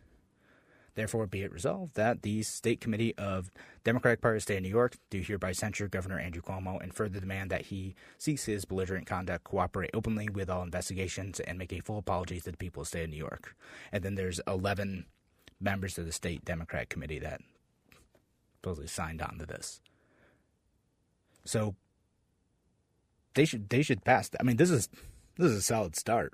Therefore, 0.96 1.28
be 1.28 1.44
it 1.44 1.52
resolved 1.52 1.96
that 1.96 2.22
the 2.22 2.42
State 2.44 2.80
Committee 2.80 3.14
of 3.18 3.52
Democratic 3.84 4.22
Party 4.22 4.38
of 4.38 4.44
State 4.44 4.58
of 4.58 4.64
New 4.64 4.70
York 4.70 4.96
do 5.10 5.20
hereby 5.20 5.52
censure 5.52 5.90
Governor 5.90 6.20
Andrew 6.20 6.42
Cuomo 6.42 6.82
and 6.82 6.94
further 6.94 7.20
demand 7.20 7.52
that 7.52 7.66
he 7.66 7.96
cease 8.18 8.46
his 8.46 8.64
belligerent 8.64 9.06
conduct, 9.06 9.44
cooperate 9.44 9.92
openly 9.94 10.30
with 10.30 10.50
all 10.50 10.64
investigations, 10.64 11.42
and 11.42 11.58
make 11.58 11.74
a 11.74 11.82
full 11.82 11.98
apology 11.98 12.40
to 12.40 12.52
the 12.52 12.58
people 12.58 12.82
of 12.82 12.86
the 12.86 12.90
state 12.90 13.04
of 13.04 13.10
New 13.10 13.18
York. 13.18 13.56
And 13.92 14.04
then 14.04 14.16
there's 14.16 14.40
11 14.48 15.06
members 15.60 15.98
of 15.98 16.06
the 16.06 16.14
State 16.14 16.46
Democratic 16.46 16.90
Committee 16.90 17.20
that 17.20 17.42
supposedly 18.54 18.88
signed 18.88 19.22
on 19.22 19.38
to 19.38 19.46
this. 19.46 19.82
So 21.44 21.76
they 23.36 23.46
should 23.46 23.70
they 23.70 23.84
should 23.84 24.04
pass. 24.04 24.30
I 24.40 24.44
mean, 24.44 24.58
this 24.58 24.72
is 24.72 24.90
this 25.38 25.52
is 25.52 25.58
a 25.58 25.62
solid 25.62 25.96
start. 25.96 26.34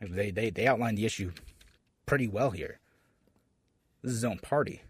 They 0.00 0.30
they 0.30 0.50
they 0.50 0.66
outlined 0.66 0.98
the 0.98 1.06
issue 1.06 1.32
pretty 2.06 2.28
well 2.28 2.50
here. 2.50 2.78
This 4.02 4.12
is 4.12 4.18
his 4.18 4.24
own 4.24 4.38
party. 4.38 4.82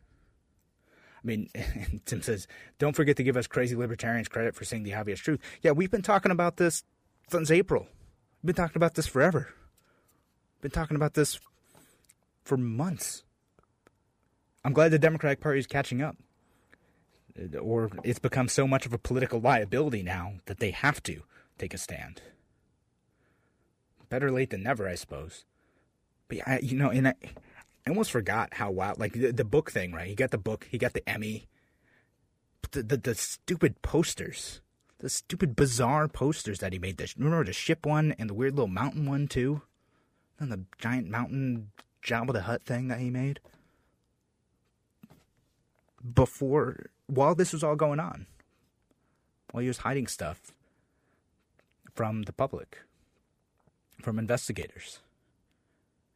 I 1.23 1.27
mean, 1.27 1.51
Tim 2.05 2.23
says, 2.23 2.47
don't 2.79 2.97
forget 2.97 3.17
to 3.17 3.23
give 3.23 3.37
us 3.37 3.47
crazy 3.47 3.77
libertarians 3.77 4.29
credit 4.29 4.55
for 4.55 4.65
seeing 4.65 4.83
the 4.83 4.95
obvious 4.95 5.21
truth. 5.21 5.41
Yeah, 5.63 5.73
we've 5.73 5.91
been 5.91 6.03
talking 6.03 6.33
about 6.33 6.57
this 6.57 6.85
since 7.29 7.51
April. 7.51 7.87
We've 8.43 8.55
been 8.55 8.65
talking 8.65 8.77
about 8.77 8.95
this 8.95 9.07
forever. 9.07 9.49
Been 10.61 10.71
talking 10.71 10.97
about 10.97 11.15
this 11.15 11.39
for 12.45 12.57
months. 12.57 13.25
I'm 14.65 14.73
glad 14.73 14.91
the 14.91 14.99
Democratic 14.99 15.41
Party 15.41 15.59
is 15.59 15.67
catching 15.67 16.03
up. 16.03 16.17
Uh, 17.39 17.59
or 17.59 17.91
it's 18.05 18.19
become 18.19 18.49
so 18.49 18.67
much 18.67 18.87
of 18.87 18.93
a 18.93 18.99
political 18.99 19.41
liability 19.41 20.03
now 20.03 20.35
that 20.47 20.59
they 20.59 20.71
have 20.71 21.03
to 21.05 21.23
take 21.59 21.75
a 21.75 21.79
stand. 21.79 22.21
Better 24.09 24.31
late 24.31 24.51
than 24.51 24.63
never, 24.63 24.87
I 24.87 24.95
suppose. 24.95 25.45
But 26.29 26.39
yeah, 26.39 26.59
you 26.61 26.77
know, 26.77 26.91
and 26.91 27.09
I, 27.09 27.15
I 27.87 27.91
almost 27.91 28.11
forgot 28.11 28.55
how 28.55 28.71
wild, 28.71 28.99
like 28.99 29.13
the, 29.13 29.33
the 29.33 29.45
book 29.45 29.71
thing, 29.71 29.93
right? 29.93 30.09
He 30.09 30.15
got 30.15 30.31
the 30.31 30.39
book, 30.39 30.69
he 30.71 30.79
got 30.79 30.93
the 30.93 31.09
Emmy. 31.09 31.49
The, 32.71 32.83
the, 32.83 32.97
the 32.97 33.15
stupid 33.15 33.83
posters, 33.83 34.61
the 35.01 35.11
stupid 35.11 35.57
bizarre 35.57 36.09
posters 36.09 36.61
that 36.61 36.73
he 36.73 36.79
made. 36.79 36.97
The, 36.97 37.13
remember 37.19 37.45
the 37.45 37.53
ship 37.53 37.85
one 37.85 38.15
and 38.19 38.31
the 38.31 38.35
weird 38.35 38.55
little 38.55 38.69
mountain 38.69 39.05
one 39.05 39.29
too? 39.29 39.63
And 40.39 40.51
the 40.51 40.65
giant 40.79 41.09
mountain 41.09 41.73
Jabba 42.03 42.33
the 42.33 42.43
Hutt 42.43 42.63
thing 42.63 42.89
that 42.89 43.01
he 43.01 43.11
made? 43.11 43.41
Before, 46.15 46.87
while 47.07 47.35
this 47.35 47.53
was 47.53 47.63
all 47.63 47.77
going 47.77 48.01
on, 48.01 48.27
while 49.51 49.63
he 49.63 49.69
was 49.69 49.79
hiding 49.79 50.07
stuff 50.07 50.53
from 51.95 52.23
the 52.23 52.33
public 52.33 52.79
from 54.03 54.19
investigators. 54.19 54.99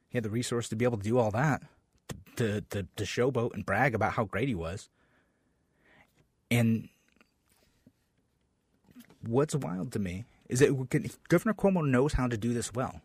He 0.08 0.16
had 0.16 0.24
the 0.24 0.30
resource 0.30 0.68
to 0.68 0.76
be 0.76 0.84
able 0.84 0.98
to 0.98 1.02
do 1.02 1.18
all 1.18 1.30
that, 1.32 1.62
to, 2.36 2.60
to, 2.70 2.86
to 2.96 3.04
showboat 3.04 3.54
and 3.54 3.66
brag 3.66 3.94
about 3.94 4.12
how 4.12 4.24
great 4.24 4.48
he 4.48 4.54
was. 4.54 4.88
And 6.50 6.88
what's 9.22 9.54
wild 9.54 9.92
to 9.92 9.98
me 9.98 10.24
is 10.48 10.60
that 10.60 11.18
Governor 11.28 11.54
Cuomo 11.54 11.86
knows 11.86 12.14
how 12.14 12.28
to 12.28 12.36
do 12.36 12.52
this 12.52 12.72
well. 12.72 13.00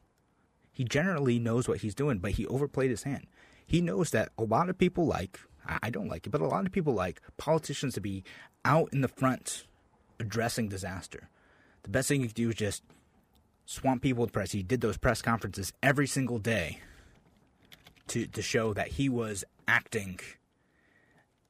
He 0.71 0.83
generally 0.83 1.39
knows 1.39 1.67
what 1.67 1.79
he's 1.79 1.95
doing, 1.95 2.19
but 2.19 2.31
he 2.31 2.45
overplayed 2.47 2.91
his 2.91 3.03
hand. 3.03 3.27
He 3.65 3.81
knows 3.81 4.11
that 4.11 4.29
a 4.37 4.43
lot 4.43 4.69
of 4.69 4.77
people 4.77 5.05
like, 5.05 5.39
I 5.65 5.89
don't 5.89 6.07
like 6.07 6.27
it, 6.27 6.29
but 6.29 6.41
a 6.41 6.47
lot 6.47 6.65
of 6.65 6.71
people 6.71 6.93
like 6.93 7.21
politicians 7.37 7.93
to 7.95 8.01
be 8.01 8.23
out 8.63 8.89
in 8.93 9.01
the 9.01 9.07
front 9.07 9.65
addressing 10.19 10.69
disaster. 10.69 11.29
The 11.83 11.89
best 11.89 12.07
thing 12.07 12.21
you 12.21 12.27
can 12.27 12.35
do 12.35 12.49
is 12.49 12.55
just 12.55 12.83
swamp 13.65 14.01
people 14.01 14.21
with 14.21 14.33
press. 14.33 14.51
He 14.51 14.63
did 14.63 14.81
those 14.81 14.97
press 14.97 15.21
conferences 15.21 15.73
every 15.81 16.07
single 16.07 16.37
day 16.37 16.79
to 18.11 18.27
to 18.27 18.41
show 18.41 18.73
that 18.73 18.89
he 18.89 19.09
was 19.09 19.43
acting 19.67 20.19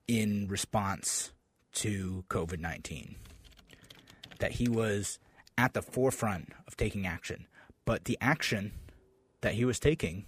in 0.07 0.47
response 0.47 1.31
to 1.73 2.23
COVID 2.29 2.59
nineteen. 2.59 3.15
That 4.39 4.53
he 4.53 4.67
was 4.67 5.19
at 5.57 5.73
the 5.73 5.81
forefront 5.81 6.53
of 6.67 6.77
taking 6.77 7.05
action. 7.05 7.47
But 7.85 8.05
the 8.05 8.17
action 8.21 8.73
that 9.41 9.55
he 9.55 9.65
was 9.65 9.79
taking, 9.79 10.25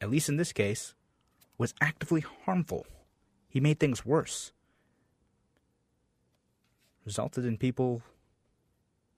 at 0.00 0.10
least 0.10 0.28
in 0.28 0.36
this 0.36 0.52
case, 0.52 0.94
was 1.58 1.74
actively 1.80 2.24
harmful. 2.44 2.86
He 3.48 3.60
made 3.60 3.78
things 3.78 4.04
worse. 4.04 4.52
Resulted 7.04 7.44
in 7.44 7.56
people 7.56 8.02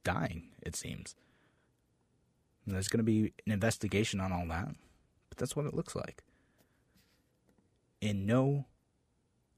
dying, 0.05 0.49
it 0.63 0.77
seems. 0.77 1.15
There's 2.67 2.89
going 2.89 2.99
to 2.99 3.05
be 3.05 3.33
an 3.47 3.53
investigation 3.53 4.21
on 4.21 4.33
all 4.33 4.47
that. 4.49 4.75
But 5.37 5.43
that's 5.43 5.57
what 5.57 5.67
it 5.67 5.75
looks 5.75 5.95
like. 5.95 6.23
In 8.01 8.25
no 8.25 8.65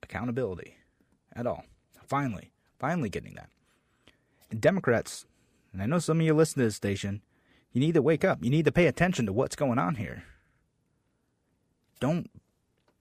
accountability 0.02 0.74
at 1.34 1.46
all. 1.46 1.64
Finally, 2.06 2.50
finally 2.78 3.08
getting 3.08 3.34
that. 3.34 3.50
And 4.50 4.60
Democrats, 4.60 5.24
and 5.72 5.82
I 5.82 5.86
know 5.86 5.98
some 5.98 6.18
of 6.18 6.26
you 6.26 6.34
listen 6.34 6.58
to 6.58 6.64
this 6.64 6.76
station, 6.76 7.22
you 7.72 7.80
need 7.80 7.94
to 7.94 8.02
wake 8.02 8.24
up. 8.24 8.42
You 8.42 8.50
need 8.50 8.64
to 8.64 8.72
pay 8.72 8.86
attention 8.86 9.26
to 9.26 9.32
what's 9.32 9.56
going 9.56 9.78
on 9.78 9.96
here. 9.96 10.24
Don't 12.00 12.30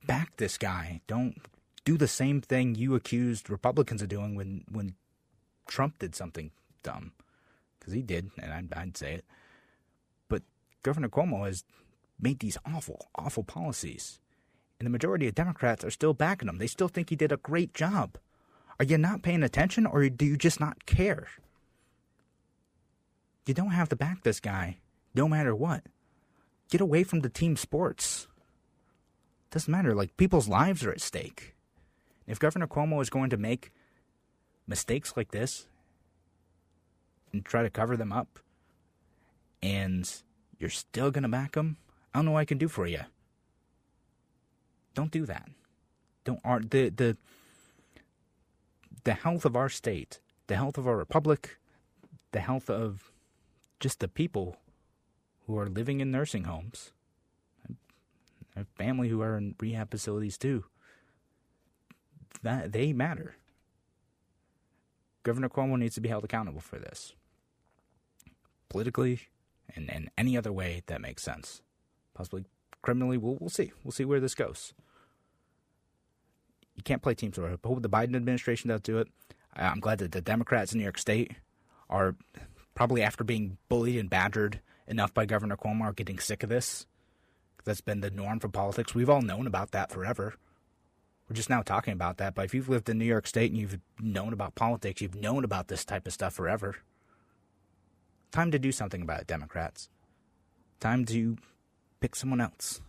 back 0.06 0.38
this 0.38 0.58
guy. 0.58 1.02
Don't 1.08 1.42
do 1.86 1.98
the 1.98 2.08
same 2.08 2.42
thing 2.42 2.76
you 2.76 2.94
accused 2.94 3.50
Republicans 3.50 4.02
of 4.02 4.10
doing 4.10 4.36
when, 4.36 4.66
when 4.70 4.96
Trump 5.68 6.00
did 6.00 6.16
something 6.16 6.52
dumb. 6.84 7.14
Because 7.80 7.94
he 7.94 8.02
did, 8.02 8.30
and 8.38 8.54
I'd, 8.54 8.74
I'd 8.74 8.98
say 8.98 9.14
it. 9.14 9.26
But 10.28 10.44
Governor 10.84 11.10
Cuomo 11.10 11.46
has 11.46 11.64
made 12.20 12.40
these 12.40 12.58
awful, 12.66 13.08
awful 13.16 13.44
policies. 13.44 14.20
And 14.80 14.86
the 14.86 14.92
majority 14.92 15.28
of 15.28 15.36
Democrats 15.36 15.84
are 15.84 15.92
still 15.92 16.14
backing 16.14 16.48
him. 16.48 16.58
They 16.58 16.68
still 16.68 16.88
think 16.88 17.10
he 17.10 17.16
did 17.16 17.32
a 17.32 17.38
great 17.38 17.74
job. 17.74 18.18
Are 18.80 18.86
you 18.86 18.98
not 18.98 19.24
paying 19.24 19.44
attention 19.44 19.86
or 19.86 20.08
do 20.10 20.26
you 20.26 20.38
just 20.38 20.60
not 20.60 20.86
care? 20.86 21.28
You 23.46 23.54
don't 23.54 23.72
have 23.72 23.90
to 23.90 23.96
back 23.96 24.24
this 24.24 24.40
guy 24.40 24.78
no 25.16 25.28
matter 25.28 25.56
what. 25.56 25.84
Get 26.70 26.82
away 26.82 27.04
from 27.04 27.22
the 27.22 27.30
team 27.30 27.56
sports. 27.56 28.28
Doesn't 29.52 29.72
matter. 29.72 29.96
Like, 29.96 30.18
people's 30.18 30.48
lives 30.48 30.84
are 30.84 30.92
at 30.92 31.02
stake. 31.02 31.56
If 32.28 32.40
Governor 32.40 32.68
Cuomo 32.68 33.02
is 33.02 33.10
going 33.10 33.30
to 33.30 33.38
make 33.38 33.72
mistakes 34.68 35.14
like 35.16 35.32
this 35.32 35.66
and 37.32 37.46
try 37.46 37.64
to 37.64 37.70
cover 37.70 37.96
them 37.96 38.12
up 38.12 38.40
and 39.64 40.12
you're 40.60 40.70
still 40.70 41.10
going 41.10 41.24
to 41.24 41.30
back 41.30 41.54
them? 41.54 41.78
I 42.18 42.20
don't 42.20 42.26
know 42.26 42.32
what 42.32 42.40
I 42.40 42.46
can 42.46 42.58
do 42.58 42.68
for 42.68 42.88
you. 42.88 43.02
Don't 44.96 45.12
do 45.12 45.28
that. 45.28 45.50
Don't 46.24 46.42
the 46.72 46.90
the 46.90 47.16
the 49.04 49.14
health 49.14 49.46
of 49.46 49.56
our 49.56 49.70
state, 49.70 50.20
the 50.48 50.56
health 50.56 50.80
of 50.80 50.88
our 50.88 50.98
republic, 50.98 51.60
the 52.32 52.40
health 52.40 52.72
of 52.72 53.12
just 53.80 54.00
the 54.00 54.08
people 54.08 54.58
who 55.46 55.60
are 55.60 55.70
living 55.70 56.00
in 56.00 56.10
nursing 56.10 56.46
homes, 56.46 56.92
a 58.56 58.66
family 58.66 59.10
who 59.10 59.22
are 59.22 59.38
in 59.38 59.54
rehab 59.60 59.92
facilities 59.92 60.40
too. 60.40 60.66
That 62.42 62.72
they 62.72 62.94
matter. 62.94 63.36
Governor 65.22 65.50
Cuomo 65.50 65.78
needs 65.78 65.94
to 65.94 66.02
be 66.02 66.10
held 66.10 66.24
accountable 66.24 66.62
for 66.62 66.80
this. 66.80 67.14
Politically, 68.70 69.20
and 69.76 69.88
in 69.92 70.10
any 70.18 70.36
other 70.36 70.52
way 70.52 70.82
that 70.88 71.00
makes 71.00 71.22
sense. 71.22 71.62
Possibly 72.18 72.46
criminally, 72.82 73.18
we'll, 73.18 73.38
we'll 73.40 73.50
see. 73.50 73.72
We'll 73.84 73.92
see 73.92 74.06
where 74.06 74.20
this 74.20 74.34
goes. 74.34 74.74
You 76.76 76.84
can't 76.84 77.02
play 77.02 77.14
team 77.14 77.32
sport. 77.32 77.60
I 77.64 77.68
hope 77.68 77.82
the 77.82 77.90
Biden 77.90 78.16
administration 78.16 78.70
does 78.70 78.82
do 78.82 78.98
it. 78.98 79.08
I'm 79.56 79.80
glad 79.80 80.00
that 80.00 80.12
the 80.12 80.22
Democrats 80.22 80.74
in 80.74 80.80
New 80.80 80.84
York 80.84 80.98
State 80.98 81.34
are 81.90 82.16
probably 82.76 83.04
after 83.04 83.24
being 83.24 83.58
bullied 83.70 83.98
and 83.98 84.10
badgered 84.10 84.62
enough 84.88 85.14
by 85.14 85.26
Governor 85.26 85.58
Cuomo 85.58 85.82
are 85.82 85.94
getting 85.94 86.20
sick 86.20 86.44
of 86.44 86.50
this. 86.50 86.88
That's 87.66 87.82
been 87.82 88.02
the 88.02 88.10
norm 88.10 88.40
for 88.40 88.50
politics. 88.50 88.96
We've 88.96 89.10
all 89.10 89.22
known 89.22 89.46
about 89.46 89.72
that 89.72 89.92
forever. 89.92 90.36
We're 91.28 91.36
just 91.36 91.50
now 91.50 91.62
talking 91.62 91.94
about 91.94 92.18
that. 92.18 92.34
But 92.34 92.46
if 92.46 92.54
you've 92.54 92.70
lived 92.70 92.90
in 92.90 92.98
New 92.98 93.06
York 93.06 93.28
State 93.28 93.52
and 93.52 93.60
you've 93.60 93.80
known 94.00 94.32
about 94.32 94.56
politics, 94.56 95.02
you've 95.02 95.16
known 95.16 95.44
about 95.44 95.68
this 95.68 95.84
type 95.84 96.08
of 96.08 96.14
stuff 96.14 96.34
forever. 96.34 96.78
Time 98.32 98.52
to 98.52 98.60
do 98.60 98.72
something 98.72 99.02
about 99.02 99.22
it, 99.22 99.28
Democrats. 99.28 99.90
Time 100.80 101.04
to 101.06 101.38
pick 102.00 102.16
someone 102.16 102.42
else. 102.42 102.82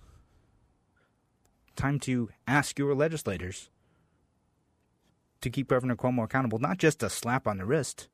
Time 1.77 1.99
to 2.01 2.31
ask 2.47 2.79
your 2.79 2.95
legislators 2.95 3.71
to 5.41 5.51
keep 5.51 5.69
Governor 5.69 5.97
Cuomo 5.97 6.25
accountable, 6.25 6.59
not 6.59 6.79
just 6.79 7.03
a 7.03 7.11
slap 7.11 7.47
on 7.47 7.59
the 7.59 7.65
wrist. 7.65 8.09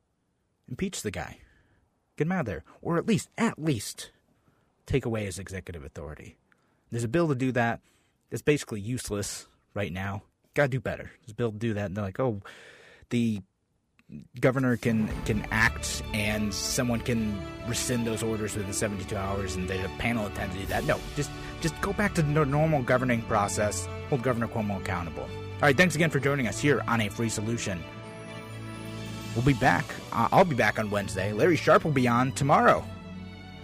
Impeach 0.68 1.03
the 1.03 1.11
guy. 1.11 1.38
Get 2.16 2.26
him 2.26 2.32
out 2.32 2.40
of 2.40 2.47
there. 2.47 2.64
Or 2.82 2.99
at 2.99 3.07
least, 3.07 3.28
at 3.38 3.59
least, 3.59 4.11
take 4.86 5.05
away 5.05 5.24
his 5.24 5.38
executive 5.38 5.84
authority. 5.84 6.36
There's 6.90 7.05
a 7.05 7.09
bill 7.09 7.28
to 7.28 7.34
do 7.34 7.53
that 7.53 7.80
that's 8.30 8.42
basically 8.42 8.80
useless 8.80 9.47
right 9.74 9.92
now. 9.92 10.22
Gotta 10.55 10.68
do 10.68 10.80
better. 10.80 11.11
There's 11.20 11.32
a 11.32 11.34
bill 11.34 11.53
to 11.53 11.59
do 11.59 11.74
that, 11.74 11.86
and 11.86 11.97
they're 11.97 12.05
like, 12.05 12.20
oh, 12.20 12.42
the 13.11 13.42
governor 14.41 14.77
can 14.77 15.09
can 15.25 15.47
act 15.51 16.03
and 16.12 16.53
someone 16.53 17.01
can 17.01 17.41
rescind 17.67 18.07
those 18.07 18.23
orders 18.23 18.57
within 18.57 18.73
72 18.73 19.17
hours 19.17 19.57
and 19.57 19.69
the 19.69 19.91
panel 19.99 20.27
intend 20.27 20.53
to 20.53 20.59
do 20.59 20.67
that. 20.67 20.85
No 20.85 20.99
just 21.17 21.31
just 21.61 21.79
go 21.81 21.93
back 21.93 22.15
to 22.15 22.23
the 22.23 22.45
normal 22.45 22.83
governing 22.83 23.23
process. 23.23 23.87
Hold 24.09 24.23
governor 24.23 24.49
cuomo 24.49 24.81
accountable. 24.81 25.23
All 25.25 25.61
right 25.62 25.77
thanks 25.77 25.95
again 25.95 26.11
for 26.11 26.21
joining 26.21 26.47
us 26.47 26.59
here 26.59 26.83
on 26.89 27.01
a 27.01 27.09
free 27.09 27.29
solution. 27.29 27.83
We'll 29.35 29.45
be 29.45 29.55
back. 29.55 29.85
I'll 30.12 30.45
be 30.45 30.55
back 30.55 30.79
on 30.79 30.91
wednesday. 30.91 31.33
Larry 31.33 31.57
Sharpe 31.57 31.85
will 31.85 31.93
be 31.93 32.09
on 32.09 32.33
tomorrow. 32.33 32.85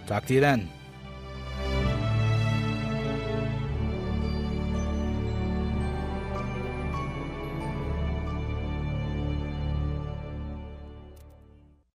Talk 0.07 0.25
to 0.25 0.33
you 0.33 0.41
then 0.41 0.69